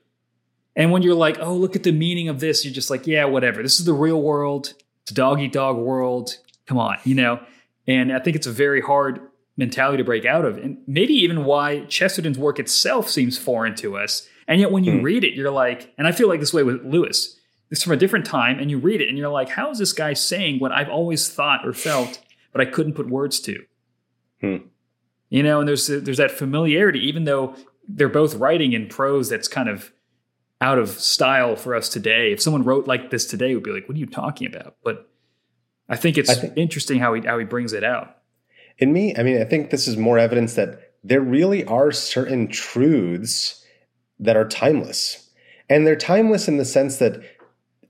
And 0.75 0.91
when 0.91 1.03
you're 1.03 1.15
like, 1.15 1.39
oh, 1.41 1.55
look 1.55 1.77
at 1.77 1.83
the 1.83 1.93
meaning 1.93 2.31
of 2.31 2.41
this, 2.41 2.65
you're 2.65 2.73
just 2.73 2.89
like, 2.89 3.07
yeah, 3.07 3.27
whatever. 3.27 3.63
This 3.63 3.79
is 3.79 3.85
the 3.85 3.93
real 3.93 4.23
world. 4.23 4.73
It's 5.03 5.11
a 5.11 5.15
dog 5.15 5.41
eat 5.41 5.53
dog 5.53 5.77
world. 5.77 6.39
Come 6.65 6.79
on, 6.79 6.97
you 7.05 7.15
know. 7.15 7.41
And 7.87 8.11
I 8.11 8.21
think 8.21 8.37
it's 8.37 8.47
a 8.47 8.53
very 8.53 8.81
hard 8.81 9.21
mentality 9.59 9.99
to 9.99 10.05
break 10.05 10.25
out 10.25 10.47
of, 10.47 10.57
and 10.57 10.79
maybe 10.87 11.13
even 11.13 11.45
why 11.45 11.85
Chesterton's 11.87 12.39
work 12.39 12.59
itself 12.59 13.11
seems 13.11 13.37
foreign 13.37 13.75
to 13.75 13.99
us. 13.99 14.27
And 14.49 14.61
yet, 14.61 14.71
when 14.71 14.85
you 14.85 14.99
hmm. 14.99 15.03
read 15.03 15.25
it, 15.25 15.35
you're 15.35 15.51
like, 15.51 15.93
and 15.99 16.07
I 16.07 16.13
feel 16.13 16.29
like 16.29 16.41
this 16.41 16.55
way 16.55 16.63
with 16.63 16.85
Lewis 16.85 17.37
it's 17.73 17.83
from 17.83 17.95
a 17.95 17.97
different 17.97 18.27
time, 18.27 18.59
and 18.59 18.71
you 18.71 18.79
read 18.79 19.01
it 19.01 19.09
and 19.09 19.17
you're 19.17 19.31
like, 19.31 19.49
how 19.49 19.71
is 19.71 19.79
this 19.79 19.95
guy 19.95 20.13
saying 20.13 20.61
what 20.61 20.73
I've 20.73 20.91
always 20.91 21.31
thought 21.31 21.67
or 21.67 21.73
felt, 21.73 22.21
but 22.53 22.61
I 22.61 22.67
couldn't 22.67 22.95
put 22.95 23.09
words 23.09 23.41
to? 23.41 23.65
Hmm. 24.41 24.57
You 25.31 25.43
know, 25.43 25.61
and 25.61 25.69
there's 25.69 25.87
there's 25.87 26.19
that 26.19 26.31
familiarity, 26.31 27.01
even 27.01 27.25
though 27.25 27.57
they're 27.89 28.09
both 28.09 28.35
writing 28.35 28.73
in 28.73 28.87
prose 28.87 29.29
that's 29.29 29.49
kind 29.49 29.69
of 29.69 29.93
out 30.61 30.79
of 30.79 30.91
style 30.91 31.57
for 31.57 31.75
us 31.75 31.89
today. 31.89 32.33
If 32.33 32.41
someone 32.41 32.63
wrote 32.63 32.87
like 32.87 33.11
this 33.11 33.27
today, 33.27 33.55
we'd 33.55 33.65
be 33.65 33.73
like, 33.73 33.89
"What 33.89 33.97
are 33.97 34.01
you 34.01 34.07
talking 34.07 34.47
about?" 34.47 34.77
But 34.85 35.09
I 35.89 35.97
think 35.97 36.19
it's 36.19 36.31
I 36.31 36.35
think, 36.35 36.53
interesting 36.57 36.99
how 36.99 37.15
he 37.15 37.23
how 37.23 37.39
he 37.39 37.45
brings 37.45 37.73
it 37.73 37.83
out. 37.83 38.19
In 38.79 38.93
me, 38.93 39.17
I 39.17 39.23
mean, 39.23 39.41
I 39.41 39.45
think 39.45 39.71
this 39.71 39.89
is 39.89 39.97
more 39.97 40.19
evidence 40.19 40.55
that 40.55 40.93
there 41.03 41.21
really 41.21 41.65
are 41.65 41.91
certain 41.93 42.49
truths 42.49 43.65
that 44.21 44.37
are 44.37 44.47
timeless, 44.47 45.31
and 45.69 45.87
they're 45.87 45.97
timeless 45.97 46.47
in 46.47 46.59
the 46.59 46.65
sense 46.65 46.99
that 46.99 47.23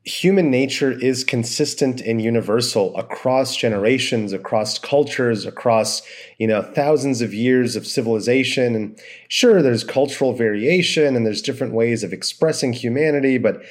human 0.05 0.51
nature 0.51 0.91
is 0.91 1.23
consistent 1.23 2.01
and 2.01 2.21
universal 2.21 2.97
across 2.97 3.57
generations 3.57 4.33
across 4.33 4.79
cultures 4.79 5.47
across 5.47 6.03
you 6.39 6.47
know 6.47 6.61
thousands 6.61 7.21
of 7.23 7.33
years 7.33 7.77
of 7.77 7.87
civilization. 7.87 8.75
And 8.75 9.01
sure 9.29 9.63
there's 9.63 9.85
cultural 9.85 10.33
variation 10.33 11.15
and 11.15 11.25
there's 11.25 11.43
different 11.43 11.73
ways 11.73 12.03
of 12.03 12.13
expressing 12.13 12.73
humanity 12.73 13.39
but 13.39 13.63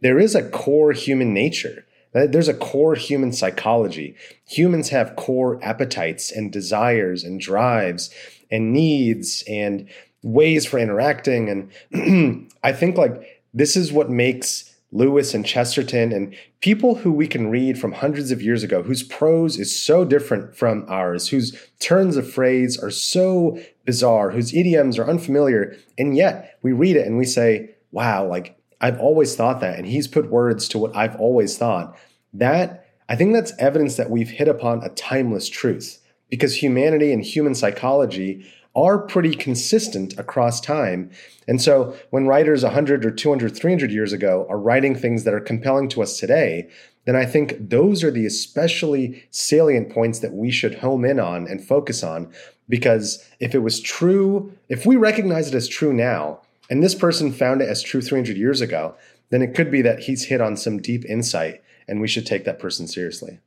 there 0.00 0.18
is 0.18 0.34
a 0.34 0.48
core 0.48 0.92
human 0.92 1.34
nature. 1.34 1.84
Uh, 2.14 2.26
there's 2.26 2.48
a 2.48 2.54
core 2.54 2.94
human 2.94 3.32
psychology. 3.32 4.16
Humans 4.46 4.88
have 4.88 5.16
core 5.16 5.62
appetites 5.62 6.32
and 6.32 6.50
desires 6.50 7.22
and 7.22 7.40
drives 7.40 8.10
and 8.50 8.72
needs 8.72 9.44
and 9.46 9.88
ways 10.22 10.66
for 10.66 10.78
interacting. 10.78 11.70
And 11.92 12.48
i 12.62 12.72
think 12.72 12.96
like 12.96 13.42
this 13.52 13.76
is 13.76 13.92
what 13.92 14.08
makes 14.08 14.69
Lewis 14.92 15.34
and 15.34 15.46
Chesterton 15.46 16.12
and 16.12 16.34
people 16.60 16.96
who 16.96 17.12
we 17.12 17.28
can 17.28 17.48
read 17.48 17.78
from 17.78 17.92
hundreds 17.92 18.30
of 18.30 18.42
years 18.42 18.62
ago, 18.62 18.82
whose 18.82 19.02
prose 19.02 19.58
is 19.58 19.80
so 19.80 20.04
different 20.04 20.56
from 20.56 20.84
ours, 20.88 21.28
whose 21.28 21.56
turns 21.78 22.16
of 22.16 22.30
phrase 22.30 22.76
are 22.78 22.90
so 22.90 23.58
bizarre, 23.84 24.30
whose 24.30 24.52
idioms 24.52 24.98
are 24.98 25.08
unfamiliar. 25.08 25.76
And 25.96 26.16
yet 26.16 26.58
we 26.62 26.72
read 26.72 26.96
it 26.96 27.06
and 27.06 27.18
we 27.18 27.24
say, 27.24 27.70
wow, 27.92 28.26
like 28.26 28.58
I've 28.80 28.98
always 28.98 29.36
thought 29.36 29.60
that. 29.60 29.78
And 29.78 29.86
he's 29.86 30.08
put 30.08 30.30
words 30.30 30.66
to 30.68 30.78
what 30.78 30.96
I've 30.96 31.16
always 31.16 31.56
thought. 31.56 31.96
That, 32.32 32.86
I 33.08 33.16
think 33.16 33.32
that's 33.32 33.52
evidence 33.58 33.96
that 33.96 34.10
we've 34.10 34.30
hit 34.30 34.48
upon 34.48 34.82
a 34.82 34.88
timeless 34.90 35.48
truth 35.48 36.00
because 36.30 36.62
humanity 36.62 37.12
and 37.12 37.22
human 37.22 37.54
psychology 37.54 38.44
are 38.74 38.98
pretty 38.98 39.34
consistent 39.34 40.18
across 40.18 40.60
time. 40.60 41.10
And 41.48 41.60
so 41.60 41.96
when 42.10 42.26
writers 42.26 42.62
100 42.62 43.04
or 43.04 43.10
200, 43.10 43.56
300 43.56 43.90
years 43.90 44.12
ago 44.12 44.46
are 44.48 44.58
writing 44.58 44.94
things 44.94 45.24
that 45.24 45.34
are 45.34 45.40
compelling 45.40 45.88
to 45.90 46.02
us 46.02 46.18
today, 46.18 46.68
then 47.04 47.16
I 47.16 47.24
think 47.24 47.70
those 47.70 48.04
are 48.04 48.10
the 48.10 48.26
especially 48.26 49.24
salient 49.30 49.90
points 49.90 50.20
that 50.20 50.34
we 50.34 50.50
should 50.50 50.76
home 50.76 51.04
in 51.04 51.18
on 51.18 51.48
and 51.48 51.64
focus 51.64 52.04
on. 52.04 52.32
Because 52.68 53.26
if 53.40 53.54
it 53.54 53.60
was 53.60 53.80
true, 53.80 54.52
if 54.68 54.86
we 54.86 54.96
recognize 54.96 55.48
it 55.48 55.54
as 55.54 55.66
true 55.66 55.92
now, 55.92 56.40
and 56.68 56.82
this 56.82 56.94
person 56.94 57.32
found 57.32 57.62
it 57.62 57.68
as 57.68 57.82
true 57.82 58.00
300 58.00 58.36
years 58.36 58.60
ago, 58.60 58.94
then 59.30 59.42
it 59.42 59.54
could 59.54 59.70
be 59.70 59.82
that 59.82 60.00
he's 60.00 60.26
hit 60.26 60.40
on 60.40 60.56
some 60.56 60.80
deep 60.80 61.04
insight 61.06 61.62
and 61.88 62.00
we 62.00 62.06
should 62.06 62.26
take 62.26 62.44
that 62.44 62.60
person 62.60 62.86
seriously. 62.86 63.40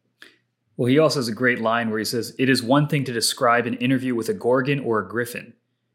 Well, 0.76 0.88
he 0.88 0.98
also 0.98 1.20
has 1.20 1.28
a 1.28 1.34
great 1.34 1.60
line 1.62 1.90
where 1.90 2.00
he 2.00 2.06
says, 2.06 2.36
It 2.40 2.50
is 2.50 2.64
one 2.64 2.88
thing 2.88 3.04
to 3.06 3.14
describe 3.14 3.66
an 3.66 3.76
interview 3.76 4.16
with 4.16 4.30
a 4.30 4.34
gorgon 4.34 4.80
or 4.80 5.00
a 5.00 5.08
griffin, 5.08 5.54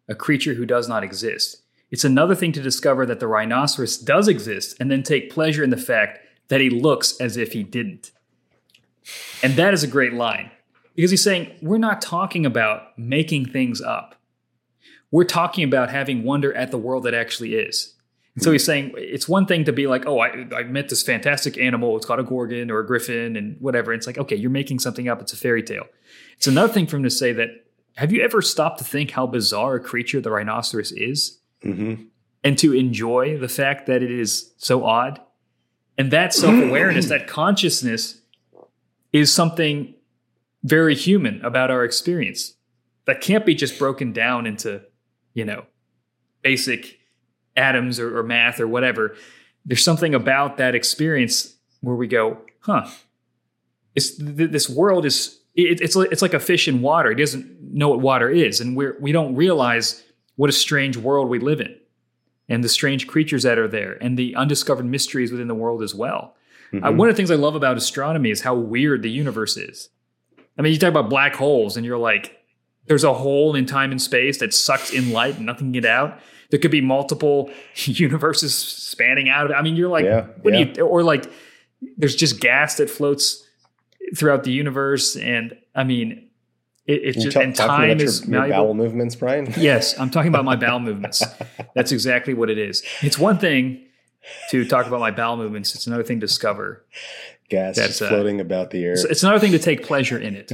a 0.09 0.15
creature 0.15 0.55
who 0.55 0.67
does 0.67 0.89
not 0.89 1.03
exist. 1.03 1.63
It's 1.91 2.05
another 2.05 2.35
thing 2.35 2.53
to 2.53 2.63
discover 2.63 3.07
that 3.07 3.19
the 3.19 3.27
rhinoceros 3.27 3.97
does 3.97 4.29
exist 4.29 4.77
and 4.79 4.91
then 4.91 5.03
take 5.03 5.33
pleasure 5.33 5.65
in 5.65 5.71
the 5.71 5.77
fact 5.77 6.21
that 6.49 6.61
he 6.61 6.71
looks 6.71 7.19
as 7.21 7.37
if 7.37 7.53
he 7.53 7.63
didn't. 7.63 8.13
And 9.43 9.55
that 9.55 9.75
is 9.75 9.83
a 9.83 9.89
great 9.89 10.13
line 10.13 10.51
because 10.95 11.11
he's 11.11 11.25
saying, 11.25 11.53
We're 11.63 11.79
not 11.79 12.03
talking 12.03 12.47
about 12.47 12.99
making 12.99 13.47
things 13.47 13.81
up. 13.81 14.15
We're 15.11 15.25
talking 15.25 15.65
about 15.65 15.91
having 15.91 16.23
wonder 16.23 16.53
at 16.55 16.71
the 16.71 16.79
world 16.79 17.05
that 17.05 17.15
actually 17.15 17.55
is. 17.55 17.95
And 18.35 18.45
so 18.45 18.53
he's 18.53 18.65
saying 18.65 18.93
it's 18.97 19.29
one 19.29 19.47
thing 19.47 19.65
to 19.65 19.73
be 19.73 19.87
like, 19.87 20.07
oh, 20.07 20.21
I, 20.21 20.47
I 20.55 20.63
met 20.63 20.89
this 20.89 21.03
fantastic 21.03 21.59
animal. 21.59 21.97
It's 21.97 22.07
called 22.07 22.21
a 22.21 22.25
gorgon 22.25 22.71
or 22.71 22.79
a 22.79 22.87
griffin 22.87 23.37
and 23.37 23.57
whatever. 23.61 23.93
It's 23.93 24.07
like, 24.07 24.17
okay, 24.17 24.37
you're 24.37 24.51
making 24.51 24.79
something 24.79 25.09
up. 25.09 25.21
It's 25.21 25.33
a 25.33 25.37
fairy 25.37 25.63
tale. 25.63 25.87
It's 26.37 26.47
another 26.47 26.73
thing 26.73 26.87
for 26.87 26.97
him 26.97 27.03
to 27.03 27.11
say 27.11 27.33
that, 27.33 27.49
have 27.97 28.13
you 28.13 28.23
ever 28.23 28.41
stopped 28.41 28.79
to 28.79 28.85
think 28.85 29.11
how 29.11 29.27
bizarre 29.27 29.75
a 29.75 29.81
creature 29.81 30.21
the 30.21 30.31
rhinoceros 30.31 30.93
is? 30.93 31.39
Mm-hmm. 31.65 32.05
and 32.45 32.57
to 32.57 32.73
enjoy 32.73 33.37
the 33.37 33.49
fact 33.49 33.89
that 33.89 34.01
it 34.01 34.13
is 34.13 34.53
so 34.59 34.85
odd. 34.85 35.21
And 35.99 36.13
that 36.13 36.33
self 36.33 36.55
awareness, 36.55 37.07
that 37.09 37.27
consciousness 37.27 38.21
is 39.13 39.35
something 39.35 39.97
very 40.63 40.95
human 40.95 41.45
about 41.45 41.73
our 41.73 41.83
experience 41.83 42.55
that 43.07 43.21
can't 43.21 43.45
be 43.45 43.57
just 43.57 43.77
broken 43.77 44.13
down 44.13 44.47
into, 44.47 44.83
you 45.35 45.45
know, 45.45 45.65
basic 46.43 46.98
atoms 47.59 47.99
or, 47.99 48.19
or 48.19 48.23
math 48.23 48.61
or 48.61 48.69
whatever. 48.69 49.15
There's 49.67 49.85
something 49.85 50.15
about 50.15 50.57
that 50.57 50.75
experience 50.75 51.57
where 51.81 51.97
we 51.97 52.07
go, 52.07 52.39
huh, 52.61 52.89
it's, 53.95 54.17
th- 54.17 54.51
this 54.51 54.69
world 54.69 55.05
is, 55.05 55.39
it, 55.55 55.81
it's, 55.81 55.97
it's 55.97 56.23
like 56.23 56.35
a 56.35 56.41
fish 56.41 56.69
in 56.69 56.81
water. 56.81 57.11
It 57.11 57.17
doesn't 57.17 57.61
know 57.61 57.89
what 57.89 58.01
water 58.01 58.31
is. 58.31 58.61
And 58.61 58.77
we're, 58.77 58.97
we 59.01 59.13
don't 59.13 59.35
realize 59.35 60.03
what 60.37 60.49
a 60.49 60.53
strange 60.53 60.97
world 60.97 61.29
we 61.29 61.39
live 61.39 61.61
in 61.61 61.77
and 62.49 62.65
the 62.65 62.69
strange 62.69 63.07
creatures 63.07 63.43
that 63.43 63.59
are 63.59 63.69
there 63.69 63.99
and 64.01 64.17
the 64.17 64.35
undiscovered 64.37 64.87
mysteries 64.87 65.31
within 65.31 65.49
the 65.49 65.55
world 65.55 65.83
as 65.83 65.95
well. 65.95 66.37
Mm-hmm. 66.73 66.85
Uh, 66.85 66.93
one 66.93 67.09
of 67.09 67.15
the 67.15 67.17
things 67.17 67.31
I 67.31 67.35
love 67.35 67.55
about 67.55 67.77
astronomy 67.77 68.31
is 68.31 68.43
how 68.43 68.55
weird 68.55 69.03
the 69.03 69.11
universe 69.11 69.57
is. 69.57 69.91
I 70.57 70.63
mean, 70.63 70.73
you 70.73 70.79
talk 70.79 70.91
about 70.91 71.11
black 71.11 71.35
holes 71.35 71.77
and 71.77 71.85
you're 71.85 71.99
like, 71.99 72.37
there's 72.87 73.05
a 73.05 73.15
hole 73.15 73.55
in 73.55 73.67
time 73.67 73.91
and 73.91 74.01
space 74.01 74.39
that 74.39 74.55
sucks 74.55 74.93
in 74.93 75.13
light 75.13 75.37
and 75.37 75.47
nothing 75.47 75.67
can 75.67 75.73
get 75.73 75.85
out. 75.85 76.21
There 76.51 76.59
could 76.59 76.71
be 76.71 76.81
multiple 76.81 77.51
universes 77.85 78.55
spanning 78.55 79.29
out. 79.29 79.55
I 79.55 79.63
mean, 79.63 79.77
you're 79.77 79.89
like, 79.89 80.05
yeah, 80.05 80.27
what 80.43 80.55
yeah. 80.55 80.65
do 80.65 80.73
you, 80.77 80.87
or 80.87 81.03
like, 81.03 81.31
there's 81.97 82.17
just 82.17 82.41
gas 82.41 82.77
that 82.77 82.91
floats 82.91 83.45
throughout 84.17 84.45
the 84.45 84.53
universe. 84.53 85.17
And 85.17 85.57
I 85.75 85.85
mean, 85.85 86.29
it, 86.87 87.03
it's 87.05 87.23
just, 87.23 87.37
and 87.37 87.55
time 87.55 88.01
is 88.01 88.27
your, 88.27 88.47
your 88.47 88.49
bowel 88.49 88.75
movements, 88.75 89.15
Brian. 89.15 89.53
yes, 89.57 89.99
I'm 89.99 90.11
talking 90.11 90.31
about 90.31 90.45
my 90.45 90.57
bowel 90.57 90.81
movements. 90.81 91.23
That's 91.75 91.93
exactly 91.93 92.35
what 92.35 92.51
it 92.51 92.59
is. 92.59 92.83
It's 93.03 93.19
one 93.19 93.39
thing 93.39 93.85
to 94.51 94.65
talk 94.67 94.87
about 94.87 95.01
my 95.01 95.11
bowel 95.11 95.37
movements. 95.37 95.75
It's 95.75 95.87
another 95.87 96.03
thing 96.03 96.19
to 96.21 96.27
discover 96.27 96.85
gas 97.49 97.77
that's 97.77 98.03
uh, 98.03 98.09
floating 98.09 98.41
uh, 98.41 98.45
about 98.45 98.71
the 98.71 98.85
air. 98.85 98.93
It's 98.93 99.23
another 99.23 99.39
thing 99.39 99.53
to 99.53 99.59
take 99.59 99.83
pleasure 99.83 100.19
in 100.19 100.35
it. 100.35 100.53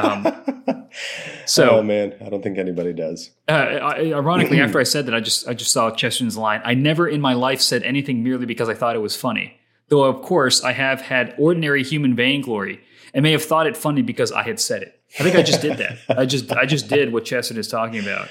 Um, 0.00 0.86
so, 1.46 1.78
oh 1.78 1.82
man, 1.82 2.14
I 2.24 2.28
don't 2.28 2.42
think 2.42 2.58
anybody 2.58 2.92
does. 2.92 3.30
Uh, 3.48 3.52
ironically, 3.52 4.60
after 4.60 4.78
I 4.78 4.84
said 4.84 5.06
that, 5.06 5.14
I 5.14 5.20
just 5.20 5.48
I 5.48 5.54
just 5.54 5.72
saw 5.72 5.90
Chesterton's 5.90 6.36
line. 6.36 6.60
I 6.64 6.74
never 6.74 7.08
in 7.08 7.20
my 7.20 7.34
life 7.34 7.60
said 7.60 7.82
anything 7.82 8.22
merely 8.22 8.46
because 8.46 8.68
I 8.68 8.74
thought 8.74 8.96
it 8.96 9.00
was 9.00 9.16
funny. 9.16 9.58
Though 9.88 10.04
of 10.04 10.22
course 10.22 10.64
I 10.64 10.72
have 10.72 11.02
had 11.02 11.34
ordinary 11.38 11.82
human 11.82 12.16
vainglory 12.16 12.80
and 13.12 13.22
may 13.22 13.32
have 13.32 13.44
thought 13.44 13.66
it 13.66 13.76
funny 13.76 14.02
because 14.02 14.32
I 14.32 14.42
had 14.42 14.58
said 14.58 14.82
it. 14.82 15.00
I 15.18 15.22
think 15.22 15.36
I 15.36 15.42
just 15.42 15.60
did 15.60 15.78
that. 15.78 15.98
I 16.18 16.24
just 16.24 16.50
I 16.52 16.64
just 16.64 16.88
did 16.88 17.12
what 17.12 17.24
Chesterton 17.24 17.60
is 17.60 17.68
talking 17.68 18.00
about. 18.00 18.28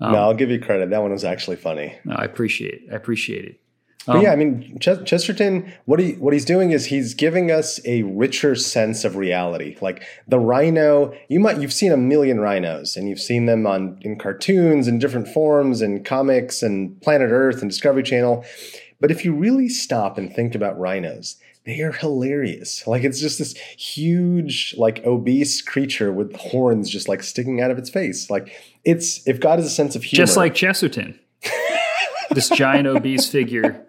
Um, 0.00 0.12
no, 0.12 0.18
I'll 0.18 0.34
give 0.34 0.50
you 0.50 0.60
credit. 0.60 0.90
That 0.90 1.02
one 1.02 1.12
was 1.12 1.24
actually 1.24 1.56
funny. 1.56 1.96
No, 2.04 2.14
I 2.16 2.24
appreciate 2.24 2.74
it. 2.74 2.92
I 2.92 2.96
appreciate 2.96 3.44
it. 3.44 3.60
Um, 4.06 4.16
but 4.16 4.22
yeah, 4.22 4.32
I 4.32 4.36
mean, 4.36 4.78
Ch- 4.80 5.04
Chesterton, 5.04 5.72
what 5.84 6.00
he 6.00 6.12
what 6.14 6.32
he's 6.32 6.44
doing 6.44 6.72
is 6.72 6.86
he's 6.86 7.14
giving 7.14 7.50
us 7.50 7.80
a 7.84 8.02
richer 8.02 8.54
sense 8.56 9.04
of 9.04 9.16
reality. 9.16 9.76
Like 9.80 10.02
the 10.26 10.40
rhino, 10.40 11.14
you 11.28 11.38
might 11.38 11.60
you've 11.60 11.72
seen 11.72 11.92
a 11.92 11.96
million 11.96 12.40
rhinos, 12.40 12.96
and 12.96 13.08
you've 13.08 13.20
seen 13.20 13.46
them 13.46 13.66
on 13.66 13.98
in 14.00 14.18
cartoons 14.18 14.88
and 14.88 15.00
different 15.00 15.28
forms, 15.28 15.80
and 15.80 16.04
comics, 16.04 16.62
and 16.62 17.00
Planet 17.00 17.30
Earth, 17.30 17.62
and 17.62 17.70
Discovery 17.70 18.02
Channel. 18.02 18.44
But 19.00 19.10
if 19.10 19.24
you 19.24 19.34
really 19.34 19.68
stop 19.68 20.18
and 20.18 20.32
think 20.32 20.54
about 20.54 20.78
rhinos, 20.78 21.36
they 21.64 21.80
are 21.80 21.92
hilarious. 21.92 22.86
Like 22.86 23.04
it's 23.04 23.20
just 23.20 23.38
this 23.38 23.56
huge, 23.56 24.74
like 24.76 25.04
obese 25.04 25.62
creature 25.62 26.12
with 26.12 26.34
horns 26.36 26.90
just 26.90 27.08
like 27.08 27.22
sticking 27.22 27.60
out 27.60 27.70
of 27.70 27.78
its 27.78 27.90
face. 27.90 28.30
Like 28.30 28.52
it's 28.84 29.26
if 29.28 29.38
God 29.38 29.58
has 29.58 29.66
a 29.66 29.70
sense 29.70 29.94
of 29.94 30.02
humor, 30.02 30.24
just 30.24 30.36
like 30.36 30.54
Chesterton, 30.54 31.18
this 32.30 32.48
giant 32.48 32.88
obese 32.88 33.28
figure. 33.28 33.86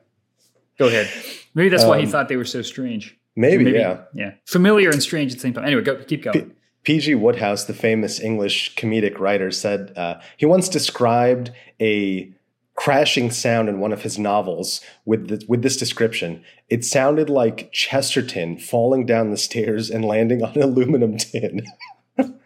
Go 0.77 0.87
ahead. 0.87 1.09
Maybe 1.53 1.69
that's 1.69 1.85
why 1.85 1.99
he 1.99 2.05
um, 2.05 2.11
thought 2.11 2.29
they 2.29 2.37
were 2.37 2.45
so 2.45 2.61
strange. 2.61 3.17
Maybe, 3.35 3.63
maybe, 3.63 3.77
yeah, 3.77 4.01
yeah, 4.13 4.33
familiar 4.45 4.89
and 4.89 5.01
strange 5.01 5.31
at 5.31 5.37
the 5.37 5.41
same 5.41 5.53
time. 5.53 5.65
Anyway, 5.65 5.81
go 5.81 5.95
keep 6.03 6.23
going. 6.23 6.49
P- 6.49 6.51
P.G. 6.83 7.15
Wodehouse, 7.15 7.63
the 7.63 7.73
famous 7.73 8.19
English 8.19 8.75
comedic 8.75 9.17
writer, 9.17 9.49
said 9.51 9.93
uh, 9.95 10.19
he 10.37 10.45
once 10.45 10.67
described 10.67 11.51
a 11.79 12.31
crashing 12.75 13.31
sound 13.31 13.69
in 13.69 13.79
one 13.79 13.93
of 13.93 14.01
his 14.01 14.19
novels 14.19 14.81
with 15.05 15.29
the, 15.29 15.45
with 15.47 15.61
this 15.61 15.77
description. 15.77 16.43
It 16.69 16.83
sounded 16.83 17.29
like 17.29 17.71
Chesterton 17.71 18.57
falling 18.57 19.05
down 19.05 19.31
the 19.31 19.37
stairs 19.37 19.89
and 19.89 20.03
landing 20.03 20.43
on 20.43 20.53
an 20.55 20.61
aluminum 20.61 21.17
tin. 21.17 21.65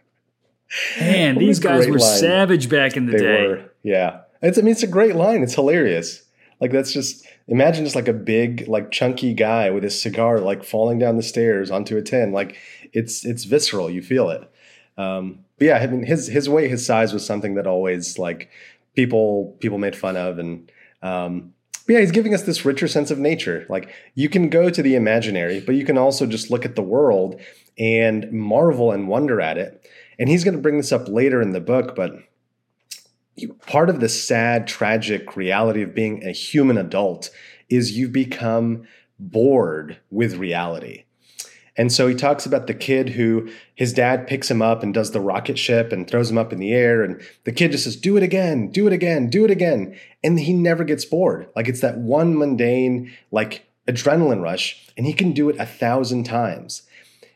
Man, 0.99 1.37
these 1.37 1.59
guys 1.59 1.87
were 1.87 1.97
line. 1.97 2.19
savage 2.19 2.69
back 2.69 2.97
in 2.97 3.05
the 3.05 3.13
they 3.13 3.17
day. 3.17 3.47
Were. 3.47 3.71
Yeah, 3.83 4.21
it's 4.41 4.57
I 4.57 4.61
mean 4.61 4.71
it's 4.71 4.83
a 4.83 4.87
great 4.87 5.15
line. 5.15 5.41
It's 5.43 5.55
hilarious. 5.55 6.23
Like 6.59 6.71
that's 6.71 6.91
just 6.91 7.25
imagine 7.47 7.85
just 7.85 7.95
like 7.95 8.07
a 8.07 8.13
big 8.13 8.67
like 8.67 8.91
chunky 8.91 9.33
guy 9.33 9.69
with 9.69 9.83
his 9.83 10.01
cigar 10.01 10.39
like 10.39 10.63
falling 10.63 10.99
down 10.99 11.17
the 11.17 11.23
stairs 11.23 11.71
onto 11.71 11.97
a 11.97 12.01
tin. 12.01 12.31
Like 12.31 12.57
it's 12.93 13.25
it's 13.25 13.43
visceral. 13.43 13.89
You 13.89 14.01
feel 14.01 14.29
it. 14.29 14.51
Um, 14.97 15.45
but 15.59 15.65
yeah, 15.65 15.77
I 15.77 15.87
mean 15.87 16.03
his 16.03 16.27
his 16.27 16.49
weight, 16.49 16.71
his 16.71 16.85
size 16.85 17.13
was 17.13 17.25
something 17.25 17.55
that 17.55 17.67
always 17.67 18.17
like 18.17 18.49
people 18.95 19.55
people 19.59 19.77
made 19.77 19.95
fun 19.95 20.17
of 20.17 20.39
and 20.39 20.71
um, 21.03 21.53
yeah 21.87 21.99
he's 21.99 22.11
giving 22.11 22.33
us 22.33 22.43
this 22.43 22.65
richer 22.65 22.87
sense 22.87 23.11
of 23.11 23.19
nature 23.19 23.65
like 23.69 23.93
you 24.15 24.27
can 24.27 24.49
go 24.49 24.69
to 24.69 24.81
the 24.81 24.95
imaginary 24.95 25.59
but 25.59 25.75
you 25.75 25.85
can 25.85 25.97
also 25.97 26.25
just 26.25 26.49
look 26.49 26.65
at 26.65 26.75
the 26.75 26.81
world 26.81 27.39
and 27.77 28.31
marvel 28.31 28.91
and 28.91 29.07
wonder 29.07 29.39
at 29.39 29.57
it 29.57 29.87
and 30.19 30.29
he's 30.29 30.43
going 30.43 30.55
to 30.55 30.61
bring 30.61 30.77
this 30.77 30.91
up 30.91 31.07
later 31.07 31.41
in 31.41 31.51
the 31.51 31.59
book 31.59 31.95
but 31.95 32.11
part 33.65 33.89
of 33.89 33.99
the 33.99 34.09
sad 34.09 34.67
tragic 34.67 35.35
reality 35.35 35.81
of 35.81 35.93
being 35.93 36.23
a 36.23 36.31
human 36.31 36.77
adult 36.77 37.29
is 37.69 37.97
you 37.97 38.07
become 38.07 38.87
bored 39.19 39.97
with 40.09 40.35
reality 40.35 41.03
and 41.77 41.91
so 41.91 42.07
he 42.07 42.15
talks 42.15 42.45
about 42.45 42.65
the 42.65 42.73
kid 42.73 43.09
who 43.09 43.49
his 43.75 43.93
dad 43.93 44.25
picks 44.25 44.49
him 44.49 44.63
up 44.63 44.81
and 44.81 44.93
does 44.93 45.11
the 45.11 45.21
rocket 45.21 45.59
ship 45.59 45.91
and 45.91 46.07
throws 46.07 46.29
him 46.29 46.37
up 46.37 46.51
in 46.51 46.59
the 46.59 46.73
air. 46.73 47.03
And 47.03 47.21
the 47.43 47.51
kid 47.51 47.71
just 47.71 47.83
says, 47.83 47.95
Do 47.95 48.17
it 48.17 48.23
again, 48.23 48.71
do 48.71 48.87
it 48.87 48.93
again, 48.93 49.29
do 49.29 49.45
it 49.45 49.51
again. 49.51 49.95
And 50.23 50.39
he 50.39 50.53
never 50.53 50.83
gets 50.83 51.05
bored. 51.05 51.47
Like 51.55 51.67
it's 51.67 51.81
that 51.81 51.99
one 51.99 52.37
mundane, 52.37 53.13
like 53.31 53.69
adrenaline 53.87 54.41
rush, 54.41 54.89
and 54.97 55.05
he 55.05 55.13
can 55.13 55.33
do 55.33 55.49
it 55.49 55.57
a 55.59 55.65
thousand 55.67 56.23
times. 56.23 56.81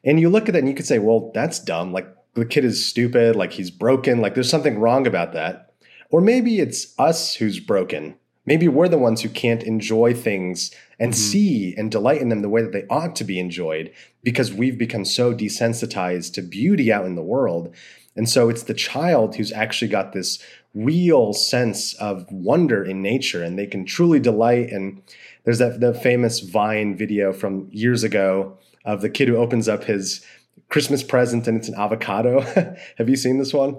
And 0.03 0.19
you 0.19 0.29
look 0.29 0.49
at 0.49 0.53
that 0.53 0.59
and 0.59 0.67
you 0.67 0.73
could 0.73 0.87
say, 0.87 0.97
Well, 0.97 1.31
that's 1.35 1.59
dumb. 1.59 1.93
Like 1.93 2.07
the 2.33 2.45
kid 2.45 2.65
is 2.65 2.83
stupid, 2.83 3.35
like 3.35 3.51
he's 3.51 3.69
broken, 3.69 4.21
like 4.21 4.33
there's 4.33 4.49
something 4.49 4.79
wrong 4.79 5.05
about 5.05 5.33
that. 5.33 5.70
Or 6.11 6.21
maybe 6.21 6.59
it's 6.59 6.93
us 6.99 7.35
who's 7.35 7.59
broken. 7.59 8.15
Maybe 8.45 8.67
we're 8.67 8.89
the 8.89 8.97
ones 8.97 9.21
who 9.21 9.29
can't 9.29 9.63
enjoy 9.63 10.13
things 10.13 10.71
and 10.99 11.13
mm-hmm. 11.13 11.19
see 11.19 11.75
and 11.77 11.89
delight 11.89 12.21
in 12.21 12.29
them 12.29 12.41
the 12.41 12.49
way 12.49 12.61
that 12.61 12.73
they 12.73 12.85
ought 12.89 13.15
to 13.17 13.23
be 13.23 13.39
enjoyed 13.39 13.91
because 14.23 14.51
we've 14.51 14.77
become 14.77 15.05
so 15.05 15.33
desensitized 15.33 16.33
to 16.33 16.41
beauty 16.41 16.91
out 16.91 17.05
in 17.05 17.15
the 17.15 17.23
world. 17.23 17.73
And 18.15 18.27
so 18.27 18.49
it's 18.49 18.63
the 18.63 18.73
child 18.73 19.35
who's 19.35 19.51
actually 19.51 19.87
got 19.87 20.11
this 20.11 20.43
real 20.73 21.33
sense 21.33 21.93
of 21.95 22.29
wonder 22.31 22.83
in 22.83 23.01
nature 23.01 23.43
and 23.43 23.57
they 23.57 23.67
can 23.67 23.85
truly 23.85 24.19
delight. 24.19 24.69
And 24.69 25.01
there's 25.43 25.59
that 25.59 25.79
the 25.79 25.93
famous 25.93 26.39
Vine 26.39 26.97
video 26.97 27.31
from 27.31 27.69
years 27.71 28.03
ago 28.03 28.57
of 28.85 29.01
the 29.01 29.09
kid 29.09 29.27
who 29.27 29.37
opens 29.37 29.69
up 29.69 29.85
his 29.85 30.25
Christmas 30.69 31.03
present 31.03 31.47
and 31.47 31.57
it's 31.57 31.69
an 31.69 31.75
avocado. 31.75 32.41
Have 32.97 33.07
you 33.07 33.15
seen 33.15 33.37
this 33.37 33.53
one? 33.53 33.77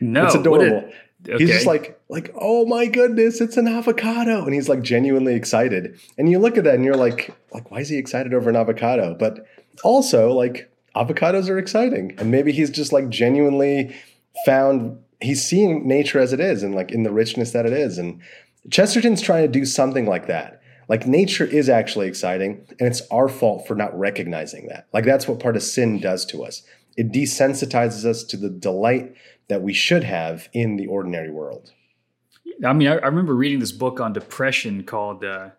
No. 0.00 0.26
It's 0.26 0.34
adorable. 0.34 0.90
Okay. 1.28 1.38
He's 1.38 1.50
just 1.50 1.66
like, 1.66 2.00
like, 2.08 2.32
oh 2.40 2.64
my 2.66 2.86
goodness, 2.86 3.40
it's 3.40 3.56
an 3.56 3.68
avocado, 3.68 4.44
and 4.44 4.54
he's 4.54 4.68
like 4.68 4.82
genuinely 4.82 5.34
excited. 5.34 5.98
And 6.16 6.30
you 6.30 6.38
look 6.38 6.56
at 6.56 6.64
that, 6.64 6.74
and 6.74 6.84
you're 6.84 6.96
like, 6.96 7.34
like, 7.52 7.70
why 7.70 7.80
is 7.80 7.88
he 7.88 7.98
excited 7.98 8.32
over 8.32 8.48
an 8.48 8.56
avocado? 8.56 9.14
But 9.18 9.46
also, 9.84 10.32
like, 10.32 10.70
avocados 10.96 11.48
are 11.48 11.58
exciting, 11.58 12.14
and 12.18 12.30
maybe 12.30 12.52
he's 12.52 12.70
just 12.70 12.92
like 12.92 13.10
genuinely 13.10 13.94
found 14.46 14.98
he's 15.20 15.44
seeing 15.44 15.86
nature 15.86 16.18
as 16.18 16.32
it 16.32 16.40
is, 16.40 16.62
and 16.62 16.74
like 16.74 16.90
in 16.90 17.02
the 17.02 17.12
richness 17.12 17.52
that 17.52 17.66
it 17.66 17.72
is. 17.72 17.98
And 17.98 18.20
Chesterton's 18.70 19.20
trying 19.20 19.42
to 19.42 19.48
do 19.48 19.64
something 19.66 20.06
like 20.06 20.26
that. 20.26 20.62
Like 20.88 21.06
nature 21.06 21.44
is 21.44 21.68
actually 21.68 22.08
exciting, 22.08 22.64
and 22.78 22.88
it's 22.88 23.02
our 23.10 23.28
fault 23.28 23.66
for 23.68 23.74
not 23.74 23.96
recognizing 23.96 24.66
that. 24.68 24.88
Like 24.92 25.04
that's 25.04 25.28
what 25.28 25.38
part 25.38 25.56
of 25.56 25.62
sin 25.62 26.00
does 26.00 26.24
to 26.26 26.42
us. 26.44 26.62
It 26.96 27.12
desensitizes 27.12 28.04
us 28.04 28.24
to 28.24 28.36
the 28.36 28.50
delight 28.50 29.14
that 29.50 29.62
we 29.62 29.74
should 29.74 30.04
have 30.04 30.48
in 30.54 30.76
the 30.76 30.86
ordinary 30.86 31.30
world. 31.30 31.72
I 32.64 32.72
mean, 32.72 32.88
I, 32.88 32.96
I 32.96 33.06
remember 33.06 33.34
reading 33.34 33.58
this 33.58 33.72
book 33.72 34.00
on 34.00 34.12
depression 34.12 34.84
called, 34.84 35.24
uh, 35.24 35.50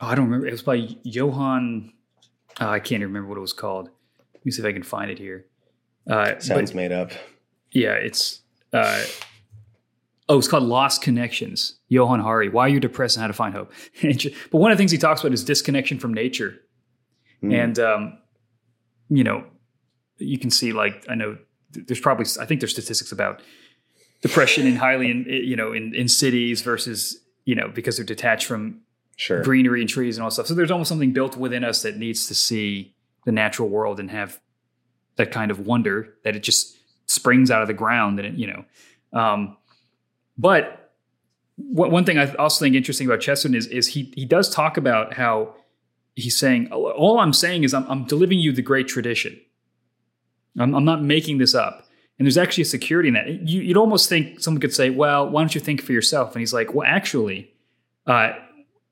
oh, 0.00 0.06
I 0.06 0.14
don't 0.14 0.24
remember. 0.24 0.46
It 0.46 0.52
was 0.52 0.62
by 0.62 0.88
Johann, 1.04 1.92
uh, 2.60 2.68
I 2.68 2.78
can't 2.80 3.02
even 3.02 3.08
remember 3.08 3.28
what 3.28 3.38
it 3.38 3.42
was 3.42 3.52
called. 3.52 3.90
Let 4.34 4.44
me 4.44 4.50
see 4.50 4.62
if 4.62 4.66
I 4.66 4.72
can 4.72 4.82
find 4.82 5.10
it 5.10 5.18
here. 5.18 5.46
Uh, 6.08 6.38
Sounds 6.38 6.70
but, 6.70 6.76
made 6.76 6.92
up. 6.92 7.12
Yeah, 7.72 7.92
it's, 7.92 8.40
uh, 8.72 9.04
oh, 10.28 10.38
it's 10.38 10.48
called 10.48 10.64
Lost 10.64 11.02
Connections. 11.02 11.78
Johann 11.88 12.20
Hari, 12.20 12.48
Why 12.48 12.68
You're 12.68 12.80
Depressed 12.80 13.16
and 13.16 13.22
How 13.22 13.26
to 13.26 13.32
Find 13.32 13.54
Hope. 13.54 13.72
but 14.02 14.58
one 14.58 14.72
of 14.72 14.78
the 14.78 14.80
things 14.80 14.92
he 14.92 14.98
talks 14.98 15.20
about 15.20 15.32
is 15.32 15.44
disconnection 15.44 15.98
from 15.98 16.14
nature. 16.14 16.60
Mm. 17.42 17.64
And, 17.64 17.78
um, 17.78 18.18
you 19.10 19.24
know, 19.24 19.44
you 20.18 20.38
can 20.38 20.50
see 20.50 20.72
like, 20.72 21.04
I 21.08 21.14
know 21.14 21.36
there's 21.86 22.00
probably 22.00 22.26
I 22.40 22.46
think 22.46 22.60
there's 22.60 22.72
statistics 22.72 23.12
about 23.12 23.42
depression 24.22 24.66
in 24.66 24.76
highly 24.76 25.10
in 25.10 25.24
you 25.28 25.56
know 25.56 25.72
in 25.72 25.94
in 25.94 26.08
cities 26.08 26.62
versus 26.62 27.20
you 27.46 27.54
know, 27.54 27.68
because 27.68 27.96
they're 27.96 28.04
detached 28.04 28.46
from 28.46 28.80
Sure. 29.18 29.42
greenery 29.42 29.80
and 29.80 29.88
trees 29.88 30.18
and 30.18 30.24
all 30.24 30.30
stuff. 30.30 30.46
So 30.46 30.52
there's 30.52 30.70
almost 30.70 30.90
something 30.90 31.12
built 31.14 31.38
within 31.38 31.64
us 31.64 31.80
that 31.82 31.96
needs 31.96 32.26
to 32.26 32.34
see 32.34 32.94
the 33.24 33.32
natural 33.32 33.66
world 33.66 33.98
and 33.98 34.10
have 34.10 34.38
that 35.16 35.30
kind 35.30 35.50
of 35.50 35.60
wonder 35.60 36.14
that 36.22 36.36
it 36.36 36.42
just 36.42 36.76
springs 37.06 37.50
out 37.50 37.62
of 37.62 37.68
the 37.68 37.72
ground 37.72 38.18
and 38.20 38.28
it, 38.28 38.34
you 38.34 38.46
know. 38.46 38.64
Um, 39.18 39.56
but 40.36 40.92
one 41.56 41.90
one 41.90 42.04
thing 42.04 42.18
I 42.18 42.30
also 42.34 42.62
think 42.62 42.76
interesting 42.76 43.06
about 43.06 43.20
Chesterton 43.22 43.54
is 43.54 43.66
is 43.68 43.88
he 43.88 44.12
he 44.14 44.26
does 44.26 44.50
talk 44.50 44.76
about 44.76 45.14
how 45.14 45.54
he's 46.14 46.36
saying 46.36 46.70
all 46.70 47.18
I'm 47.18 47.32
saying 47.32 47.64
is 47.64 47.72
I'm, 47.72 47.86
I'm 47.88 48.04
delivering 48.04 48.40
you 48.40 48.52
the 48.52 48.60
great 48.60 48.86
tradition. 48.86 49.40
I'm, 50.58 50.74
I'm 50.74 50.84
not 50.84 51.02
making 51.02 51.38
this 51.38 51.54
up. 51.54 51.84
And 52.18 52.26
there's 52.26 52.38
actually 52.38 52.62
a 52.62 52.66
security 52.66 53.08
in 53.08 53.14
that. 53.14 53.28
You, 53.28 53.60
you'd 53.60 53.76
almost 53.76 54.08
think 54.08 54.40
someone 54.40 54.60
could 54.60 54.72
say, 54.72 54.90
well, 54.90 55.28
why 55.28 55.42
don't 55.42 55.54
you 55.54 55.60
think 55.60 55.82
for 55.82 55.92
yourself? 55.92 56.34
And 56.34 56.40
he's 56.40 56.54
like, 56.54 56.74
well, 56.74 56.86
actually, 56.86 57.50
uh, 58.06 58.32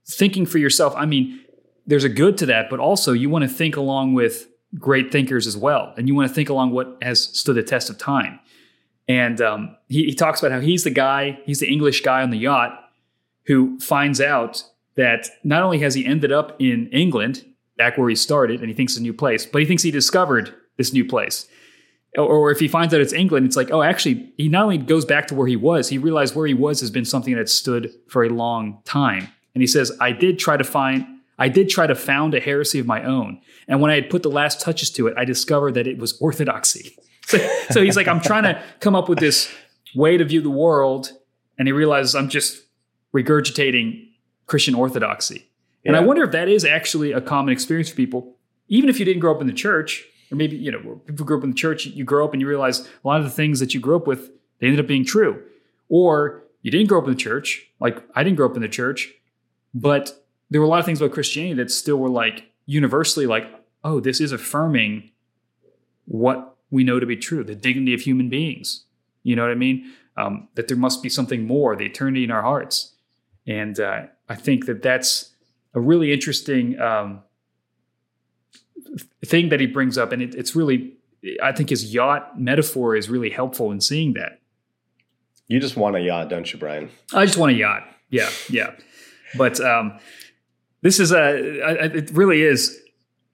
thinking 0.06 0.44
for 0.44 0.58
yourself, 0.58 0.94
I 0.96 1.06
mean, 1.06 1.40
there's 1.86 2.04
a 2.04 2.08
good 2.08 2.36
to 2.38 2.46
that, 2.46 2.68
but 2.68 2.80
also 2.80 3.12
you 3.12 3.30
want 3.30 3.42
to 3.42 3.48
think 3.48 3.76
along 3.76 4.14
with 4.14 4.46
great 4.78 5.10
thinkers 5.10 5.46
as 5.46 5.56
well. 5.56 5.94
And 5.96 6.08
you 6.08 6.14
want 6.14 6.28
to 6.28 6.34
think 6.34 6.48
along 6.48 6.72
what 6.72 6.98
has 7.00 7.22
stood 7.22 7.56
the 7.56 7.62
test 7.62 7.88
of 7.88 7.96
time. 7.96 8.40
And 9.08 9.40
um, 9.40 9.76
he, 9.88 10.04
he 10.04 10.14
talks 10.14 10.40
about 10.42 10.52
how 10.52 10.60
he's 10.60 10.84
the 10.84 10.90
guy, 10.90 11.38
he's 11.44 11.60
the 11.60 11.70
English 11.70 12.02
guy 12.02 12.22
on 12.22 12.30
the 12.30 12.38
yacht 12.38 12.78
who 13.46 13.78
finds 13.78 14.20
out 14.20 14.64
that 14.96 15.28
not 15.42 15.62
only 15.62 15.78
has 15.78 15.94
he 15.94 16.06
ended 16.06 16.32
up 16.32 16.56
in 16.58 16.88
England, 16.88 17.44
back 17.76 17.98
where 17.98 18.08
he 18.08 18.14
started, 18.14 18.60
and 18.60 18.68
he 18.68 18.74
thinks 18.74 18.96
a 18.96 19.02
new 19.02 19.12
place, 19.12 19.44
but 19.44 19.60
he 19.60 19.66
thinks 19.66 19.82
he 19.82 19.90
discovered 19.90 20.54
this 20.76 20.92
new 20.92 21.04
place. 21.04 21.48
Or, 22.16 22.52
if 22.52 22.60
he 22.60 22.68
finds 22.68 22.94
out 22.94 23.00
it's 23.00 23.12
England, 23.12 23.44
it's 23.44 23.56
like, 23.56 23.72
oh, 23.72 23.82
actually, 23.82 24.32
he 24.36 24.48
not 24.48 24.64
only 24.64 24.78
goes 24.78 25.04
back 25.04 25.26
to 25.28 25.34
where 25.34 25.48
he 25.48 25.56
was, 25.56 25.88
he 25.88 25.98
realized 25.98 26.36
where 26.36 26.46
he 26.46 26.54
was 26.54 26.80
has 26.80 26.90
been 26.90 27.04
something 27.04 27.34
that 27.34 27.48
stood 27.48 27.92
for 28.08 28.22
a 28.22 28.28
long 28.28 28.78
time. 28.84 29.28
And 29.54 29.62
he 29.62 29.66
says, 29.66 29.90
I 30.00 30.12
did 30.12 30.38
try 30.38 30.56
to 30.56 30.62
find, 30.62 31.06
I 31.38 31.48
did 31.48 31.68
try 31.68 31.88
to 31.88 31.94
found 31.94 32.34
a 32.34 32.40
heresy 32.40 32.78
of 32.78 32.86
my 32.86 33.02
own. 33.02 33.40
And 33.66 33.80
when 33.80 33.90
I 33.90 33.96
had 33.96 34.10
put 34.10 34.22
the 34.22 34.30
last 34.30 34.60
touches 34.60 34.90
to 34.92 35.08
it, 35.08 35.14
I 35.16 35.24
discovered 35.24 35.74
that 35.74 35.88
it 35.88 35.98
was 35.98 36.18
orthodoxy. 36.20 36.96
So, 37.26 37.38
so 37.70 37.82
he's 37.82 37.96
like, 37.96 38.06
I'm 38.06 38.20
trying 38.20 38.42
to 38.42 38.62
come 38.80 38.94
up 38.94 39.08
with 39.08 39.18
this 39.18 39.50
way 39.94 40.18
to 40.18 40.26
view 40.26 40.42
the 40.42 40.50
world. 40.50 41.10
And 41.58 41.66
he 41.66 41.72
realizes 41.72 42.14
I'm 42.14 42.28
just 42.28 42.62
regurgitating 43.14 44.08
Christian 44.46 44.74
orthodoxy. 44.74 45.48
And 45.86 45.96
I 45.96 46.00
wonder 46.00 46.22
if 46.22 46.32
that 46.32 46.50
is 46.50 46.66
actually 46.66 47.12
a 47.12 47.22
common 47.22 47.50
experience 47.52 47.88
for 47.88 47.96
people, 47.96 48.36
even 48.68 48.90
if 48.90 48.98
you 48.98 49.06
didn't 49.06 49.20
grow 49.20 49.34
up 49.34 49.40
in 49.40 49.46
the 49.46 49.54
church, 49.54 50.04
or 50.34 50.36
maybe, 50.36 50.56
you 50.56 50.72
know, 50.72 51.00
people 51.06 51.24
grew 51.24 51.38
up 51.38 51.44
in 51.44 51.50
the 51.50 51.56
church, 51.56 51.86
you 51.86 52.04
grow 52.04 52.24
up 52.24 52.32
and 52.32 52.40
you 52.40 52.48
realize 52.48 52.80
a 52.80 53.06
lot 53.06 53.20
of 53.20 53.24
the 53.24 53.30
things 53.30 53.60
that 53.60 53.72
you 53.72 53.80
grew 53.80 53.96
up 53.96 54.06
with, 54.06 54.30
they 54.58 54.66
ended 54.66 54.80
up 54.80 54.88
being 54.88 55.04
true. 55.04 55.40
Or 55.88 56.42
you 56.62 56.70
didn't 56.70 56.88
grow 56.88 56.98
up 56.98 57.04
in 57.04 57.12
the 57.12 57.18
church, 57.18 57.70
like 57.78 58.02
I 58.14 58.24
didn't 58.24 58.36
grow 58.36 58.48
up 58.48 58.56
in 58.56 58.62
the 58.62 58.68
church, 58.68 59.12
but 59.72 60.24
there 60.50 60.60
were 60.60 60.66
a 60.66 60.70
lot 60.70 60.80
of 60.80 60.84
things 60.84 61.00
about 61.00 61.14
Christianity 61.14 61.54
that 61.54 61.70
still 61.70 61.96
were 61.96 62.08
like 62.08 62.50
universally 62.66 63.26
like, 63.26 63.44
oh, 63.84 64.00
this 64.00 64.20
is 64.20 64.32
affirming 64.32 65.10
what 66.06 66.56
we 66.70 66.82
know 66.82 66.98
to 66.98 67.06
be 67.06 67.16
true, 67.16 67.44
the 67.44 67.54
dignity 67.54 67.94
of 67.94 68.00
human 68.00 68.28
beings. 68.28 68.84
You 69.22 69.36
know 69.36 69.42
what 69.42 69.52
I 69.52 69.56
mean? 69.56 69.92
Um, 70.16 70.48
that 70.54 70.68
there 70.68 70.76
must 70.76 71.02
be 71.02 71.08
something 71.08 71.46
more, 71.46 71.76
the 71.76 71.86
eternity 71.86 72.24
in 72.24 72.30
our 72.30 72.42
hearts. 72.42 72.94
And 73.46 73.78
uh, 73.78 74.02
I 74.28 74.34
think 74.34 74.66
that 74.66 74.82
that's 74.82 75.30
a 75.74 75.80
really 75.80 76.12
interesting 76.12 76.78
um, 76.80 77.22
thing 79.24 79.48
that 79.50 79.60
he 79.60 79.66
brings 79.66 79.96
up. 79.98 80.12
And 80.12 80.22
it, 80.22 80.34
it's 80.34 80.54
really, 80.56 80.92
I 81.42 81.52
think 81.52 81.70
his 81.70 81.92
yacht 81.94 82.38
metaphor 82.40 82.96
is 82.96 83.08
really 83.10 83.30
helpful 83.30 83.70
in 83.70 83.80
seeing 83.80 84.14
that. 84.14 84.40
You 85.48 85.60
just 85.60 85.76
want 85.76 85.96
a 85.96 86.00
yacht, 86.00 86.28
don't 86.30 86.50
you, 86.52 86.58
Brian? 86.58 86.88
I 87.12 87.26
just 87.26 87.36
want 87.38 87.52
a 87.52 87.54
yacht. 87.54 87.82
Yeah, 88.10 88.30
yeah. 88.48 88.72
But 89.36 89.60
um, 89.60 89.98
this 90.82 90.98
is 91.00 91.12
a, 91.12 91.18
I- 91.62 91.70
I- 91.84 91.92
it 91.96 92.10
really 92.12 92.42
is, 92.42 92.80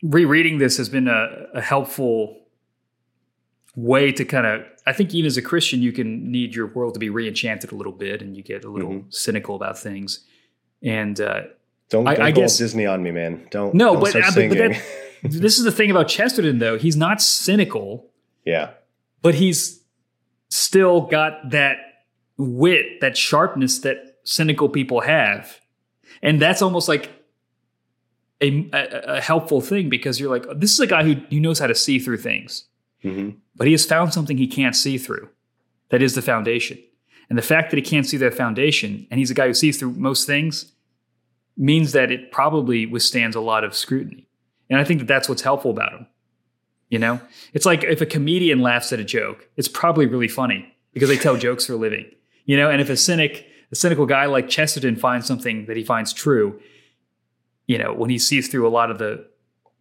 rereading 0.02 0.58
this 0.58 0.76
has 0.78 0.88
been 0.88 1.08
a, 1.08 1.46
a 1.54 1.60
helpful 1.60 2.38
way 3.76 4.10
to 4.12 4.24
kind 4.24 4.46
of, 4.46 4.62
I 4.86 4.92
think 4.92 5.14
even 5.14 5.26
as 5.26 5.36
a 5.36 5.42
Christian, 5.42 5.82
you 5.82 5.92
can 5.92 6.30
need 6.32 6.54
your 6.54 6.66
world 6.68 6.94
to 6.94 7.00
be 7.00 7.10
re-enchanted 7.10 7.70
a 7.70 7.74
little 7.74 7.92
bit 7.92 8.22
and 8.22 8.36
you 8.36 8.42
get 8.42 8.64
a 8.64 8.70
little 8.70 9.04
cynical 9.10 9.54
about 9.54 9.78
things. 9.78 10.20
And 10.82 11.20
uh, 11.20 11.42
Don't, 11.90 12.08
I- 12.08 12.14
don't 12.14 12.26
I 12.26 12.32
go 12.32 12.40
guess- 12.42 12.58
Disney 12.58 12.86
on 12.86 13.02
me, 13.02 13.10
man. 13.12 13.46
Don't. 13.50 13.74
no, 13.74 13.92
don't 13.92 14.00
but, 14.00 14.10
start 14.10 14.24
uh, 14.24 14.30
but, 14.34 14.48
but 14.48 14.58
that, 14.58 14.82
this 15.22 15.58
is 15.58 15.64
the 15.64 15.72
thing 15.72 15.90
about 15.90 16.08
Chesterton, 16.08 16.58
though. 16.58 16.78
He's 16.78 16.96
not 16.96 17.20
cynical, 17.20 18.10
yeah, 18.44 18.70
but 19.22 19.34
he's 19.34 19.82
still 20.48 21.02
got 21.02 21.50
that 21.50 21.76
wit, 22.36 23.00
that 23.00 23.16
sharpness 23.16 23.80
that 23.80 24.18
cynical 24.24 24.68
people 24.68 25.00
have. 25.00 25.60
And 26.22 26.40
that's 26.40 26.62
almost 26.62 26.88
like 26.88 27.10
a, 28.40 28.68
a, 28.72 29.16
a 29.16 29.20
helpful 29.20 29.60
thing 29.60 29.88
because 29.88 30.18
you're 30.18 30.30
like, 30.30 30.46
this 30.58 30.72
is 30.72 30.80
a 30.80 30.86
guy 30.86 31.04
who, 31.04 31.14
who 31.14 31.40
knows 31.40 31.58
how 31.58 31.66
to 31.66 31.74
see 31.74 31.98
through 31.98 32.18
things, 32.18 32.64
hmm 33.02 33.30
but 33.56 33.66
he 33.66 33.72
has 33.72 33.84
found 33.84 34.14
something 34.14 34.38
he 34.38 34.46
can't 34.46 34.74
see 34.74 34.96
through. 34.96 35.28
That 35.90 36.00
is 36.00 36.14
the 36.14 36.22
foundation. 36.22 36.78
And 37.28 37.36
the 37.36 37.42
fact 37.42 37.70
that 37.70 37.76
he 37.76 37.82
can't 37.82 38.06
see 38.06 38.16
that 38.16 38.32
foundation, 38.32 39.06
and 39.10 39.18
he's 39.18 39.30
a 39.30 39.34
guy 39.34 39.48
who 39.48 39.52
sees 39.52 39.78
through 39.78 39.90
most 39.90 40.26
things, 40.26 40.72
means 41.58 41.92
that 41.92 42.10
it 42.10 42.32
probably 42.32 42.86
withstands 42.86 43.36
a 43.36 43.40
lot 43.40 43.62
of 43.62 43.76
scrutiny. 43.76 44.29
And 44.70 44.78
I 44.78 44.84
think 44.84 45.00
that 45.00 45.08
that's 45.08 45.28
what's 45.28 45.42
helpful 45.42 45.70
about 45.70 45.92
him. 45.92 46.06
You 46.88 46.98
know, 46.98 47.20
it's 47.52 47.66
like 47.66 47.84
if 47.84 48.00
a 48.00 48.06
comedian 48.06 48.60
laughs 48.60 48.92
at 48.92 48.98
a 48.98 49.04
joke, 49.04 49.48
it's 49.56 49.68
probably 49.68 50.06
really 50.06 50.28
funny 50.28 50.72
because 50.92 51.08
they 51.08 51.16
tell 51.16 51.36
jokes 51.36 51.66
for 51.66 51.74
a 51.74 51.76
living. 51.76 52.06
You 52.46 52.56
know, 52.56 52.70
and 52.70 52.80
if 52.80 52.88
a 52.90 52.96
cynic, 52.96 53.46
a 53.70 53.76
cynical 53.76 54.06
guy 54.06 54.26
like 54.26 54.48
Chesterton 54.48 54.96
finds 54.96 55.26
something 55.26 55.66
that 55.66 55.76
he 55.76 55.84
finds 55.84 56.12
true, 56.12 56.60
you 57.66 57.78
know, 57.78 57.92
when 57.92 58.10
he 58.10 58.18
sees 58.18 58.48
through 58.48 58.66
a 58.66 58.70
lot 58.70 58.90
of 58.90 58.98
the 58.98 59.24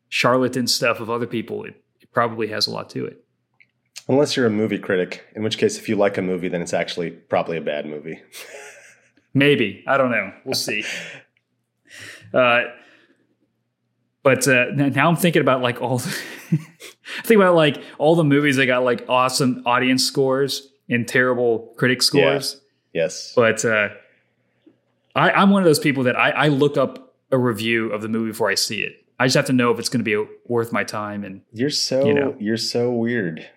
charlatan 0.09 0.67
stuff 0.67 0.99
of 0.99 1.09
other 1.09 1.25
people, 1.25 1.63
it, 1.63 1.81
it 1.99 2.11
probably 2.11 2.47
has 2.47 2.67
a 2.67 2.71
lot 2.71 2.89
to 2.91 3.05
it. 3.05 3.23
unless 4.07 4.35
you're 4.35 4.45
a 4.45 4.51
movie 4.51 4.77
critic, 4.79 5.25
in 5.35 5.41
which 5.43 5.57
case, 5.57 5.77
if 5.77 5.89
you 5.89 5.95
like 5.95 6.17
a 6.17 6.21
movie, 6.21 6.47
then 6.49 6.61
it's 6.61 6.73
actually 6.73 7.09
probably 7.11 7.57
a 7.57 7.61
bad 7.61 7.85
movie. 7.87 8.19
Maybe 9.33 9.83
I 9.87 9.97
don't 9.97 10.11
know. 10.11 10.33
We'll 10.45 10.55
see. 10.55 10.83
Uh, 12.31 12.61
but 14.23 14.47
uh, 14.47 14.65
now 14.73 15.09
I'm 15.09 15.15
thinking 15.15 15.41
about 15.41 15.61
like 15.61 15.81
all. 15.81 16.01
The 16.49 16.57
think 17.23 17.39
about 17.39 17.53
like 17.55 17.81
all 17.99 18.15
the 18.15 18.23
movies 18.23 18.55
that 18.55 18.65
got 18.65 18.83
like 18.83 19.05
awesome 19.07 19.61
audience 19.65 20.03
scores 20.03 20.67
and 20.89 21.07
terrible 21.07 21.73
critic 21.77 22.01
scores. 22.01 22.59
Yes. 22.93 23.33
But 23.35 23.63
uh, 23.65 23.89
I, 25.15 25.31
I'm 25.31 25.51
one 25.51 25.61
of 25.61 25.65
those 25.65 25.79
people 25.79 26.03
that 26.03 26.15
I, 26.17 26.31
I 26.31 26.47
look 26.47 26.77
up 26.77 27.15
a 27.31 27.37
review 27.37 27.91
of 27.91 28.01
the 28.01 28.07
movie 28.07 28.31
before 28.31 28.49
I 28.49 28.55
see 28.55 28.81
it. 28.81 28.93
I 29.19 29.27
just 29.27 29.35
have 29.35 29.45
to 29.45 29.53
know 29.53 29.71
if 29.71 29.79
it's 29.79 29.89
going 29.89 30.03
to 30.03 30.25
be 30.25 30.31
worth 30.47 30.71
my 30.71 30.83
time. 30.83 31.23
And 31.23 31.41
You're 31.51 31.69
so 31.69 32.05
You 32.05 32.13
know. 32.13 32.35
you're 32.39 32.57
so 32.57 32.91
weird. 32.91 33.47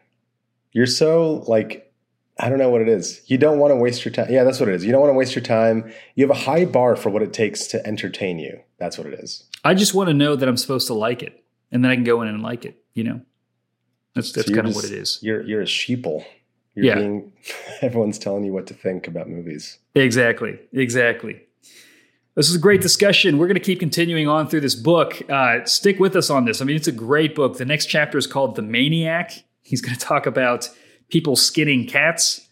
You're 0.73 0.87
so 0.87 1.45
like 1.47 1.91
I 2.39 2.49
don't 2.49 2.59
know 2.59 2.70
what 2.70 2.80
it 2.80 2.89
is. 2.89 3.22
You 3.26 3.37
don't 3.39 3.59
want 3.59 3.72
to 3.72 3.76
waste 3.76 4.05
your 4.05 4.12
time. 4.12 4.28
Yeah, 4.30 4.43
that's 4.45 4.59
what 4.59 4.68
it 4.68 4.74
is. 4.74 4.85
You 4.85 4.91
don't 4.93 5.01
want 5.03 5.12
to 5.12 5.16
waste 5.18 5.35
your 5.35 5.43
time. 5.45 5.93
You 6.14 6.26
have 6.26 6.30
a 6.37 6.41
high 6.41 6.64
bar 6.64 6.97
for 6.97 7.11
what 7.11 7.22
it 7.22 7.33
takes 7.33 7.66
to 7.68 7.87
entertain 7.87 8.39
you. 8.39 8.59
That's 8.78 8.97
what 8.97 9.07
it 9.07 9.14
is. 9.20 9.45
I 9.64 9.74
just 9.74 9.95
want 9.95 10.09
to 10.09 10.14
know 10.14 10.35
that 10.35 10.49
I'm 10.49 10.57
supposed 10.57 10.87
to 10.89 10.95
like 10.95 11.22
it, 11.22 11.45
and 11.70 11.85
then 11.85 11.91
I 11.91 11.95
can 11.95 12.05
go 12.05 12.22
in 12.22 12.28
and 12.28 12.43
like 12.43 12.64
it. 12.64 12.83
You 12.95 13.05
know, 13.05 13.20
that's 14.14 14.33
that's 14.33 14.49
So 14.49 14.55
kind 14.55 14.66
of 14.66 14.74
what 14.74 14.85
it 14.85 14.93
is. 14.93 15.18
You're 15.22 15.43
you're 15.43 15.61
a 15.62 15.66
sheeple. 15.66 16.24
You're 16.74 16.87
Yeah. 16.87 16.95
being 16.97 17.33
everyone's 17.83 18.18
telling 18.18 18.45
you 18.45 18.53
what 18.53 18.66
to 18.68 18.74
think 18.74 19.07
about 19.07 19.28
movies. 19.28 19.78
Exactly. 19.95 20.59
Exactly. 20.72 21.43
This 22.35 22.49
is 22.49 22.55
a 22.57 22.59
great 22.59 22.80
discussion. 22.80 23.37
We're 23.37 23.47
going 23.47 23.57
to 23.57 23.61
keep 23.61 23.78
continuing 23.78 24.26
on 24.26 24.49
through 24.49 24.62
this 24.62 24.74
book. 24.74 25.20
Uh, 25.30 25.66
stick 25.66 26.01
with 26.01 26.16
us 26.16 26.30
on 26.30 26.47
this. 26.47 26.62
I 26.62 26.64
mean, 26.64 26.76
it's 26.76 26.89
a 26.89 26.93
great 26.93 27.35
book. 27.35 27.59
The 27.59 27.66
next 27.66 27.87
chapter 27.87 28.16
is 28.16 28.26
called 28.26 28.57
The 28.57 28.62
Maniac. 28.62 29.33
He's 29.61 29.83
going 29.83 29.95
to 29.95 30.01
talk 30.01 30.24
about 30.24 30.70
people 31.13 31.37
skinning 31.37 31.87
cats 31.87 32.49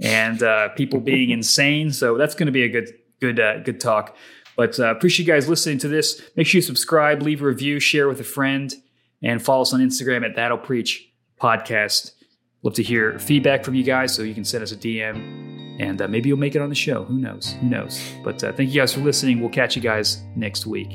and 0.00 0.42
uh, 0.42 0.70
people 0.70 1.00
being 1.00 1.30
insane. 1.38 1.92
So 1.92 2.16
that's 2.16 2.34
going 2.34 2.46
to 2.46 2.52
be 2.52 2.62
a 2.62 2.68
good, 2.68 2.88
good, 3.20 3.38
uh, 3.38 3.58
good 3.58 3.80
talk. 3.80 4.16
But 4.56 4.78
uh, 4.78 4.86
appreciate 4.86 5.26
you 5.26 5.32
guys 5.32 5.48
listening 5.48 5.78
to 5.78 5.88
this. 5.88 6.22
Make 6.36 6.46
sure 6.46 6.58
you 6.58 6.62
subscribe, 6.62 7.20
leave 7.20 7.42
a 7.42 7.46
review, 7.46 7.80
share 7.80 8.08
with 8.08 8.20
a 8.20 8.24
friend, 8.24 8.72
and 9.22 9.44
follow 9.44 9.62
us 9.62 9.74
on 9.74 9.80
Instagram 9.80 10.24
at 10.24 10.36
That'll 10.36 10.58
Preach 10.58 11.10
Podcast. 11.40 12.12
Love 12.62 12.74
to 12.74 12.82
hear 12.82 13.18
feedback 13.18 13.64
from 13.64 13.74
you 13.74 13.82
guys, 13.82 14.14
so 14.14 14.22
you 14.22 14.32
can 14.32 14.44
send 14.44 14.62
us 14.62 14.72
a 14.72 14.76
DM, 14.76 15.80
and 15.80 16.00
uh, 16.00 16.08
maybe 16.08 16.28
you'll 16.28 16.38
make 16.38 16.54
it 16.54 16.62
on 16.62 16.68
the 16.68 16.74
show. 16.74 17.04
Who 17.04 17.18
knows? 17.18 17.52
Who 17.60 17.68
knows? 17.68 18.00
But 18.22 18.42
uh, 18.42 18.52
thank 18.52 18.70
you 18.70 18.80
guys 18.80 18.94
for 18.94 19.00
listening. 19.00 19.40
We'll 19.40 19.50
catch 19.50 19.76
you 19.76 19.82
guys 19.82 20.22
next 20.36 20.66
week. 20.66 20.88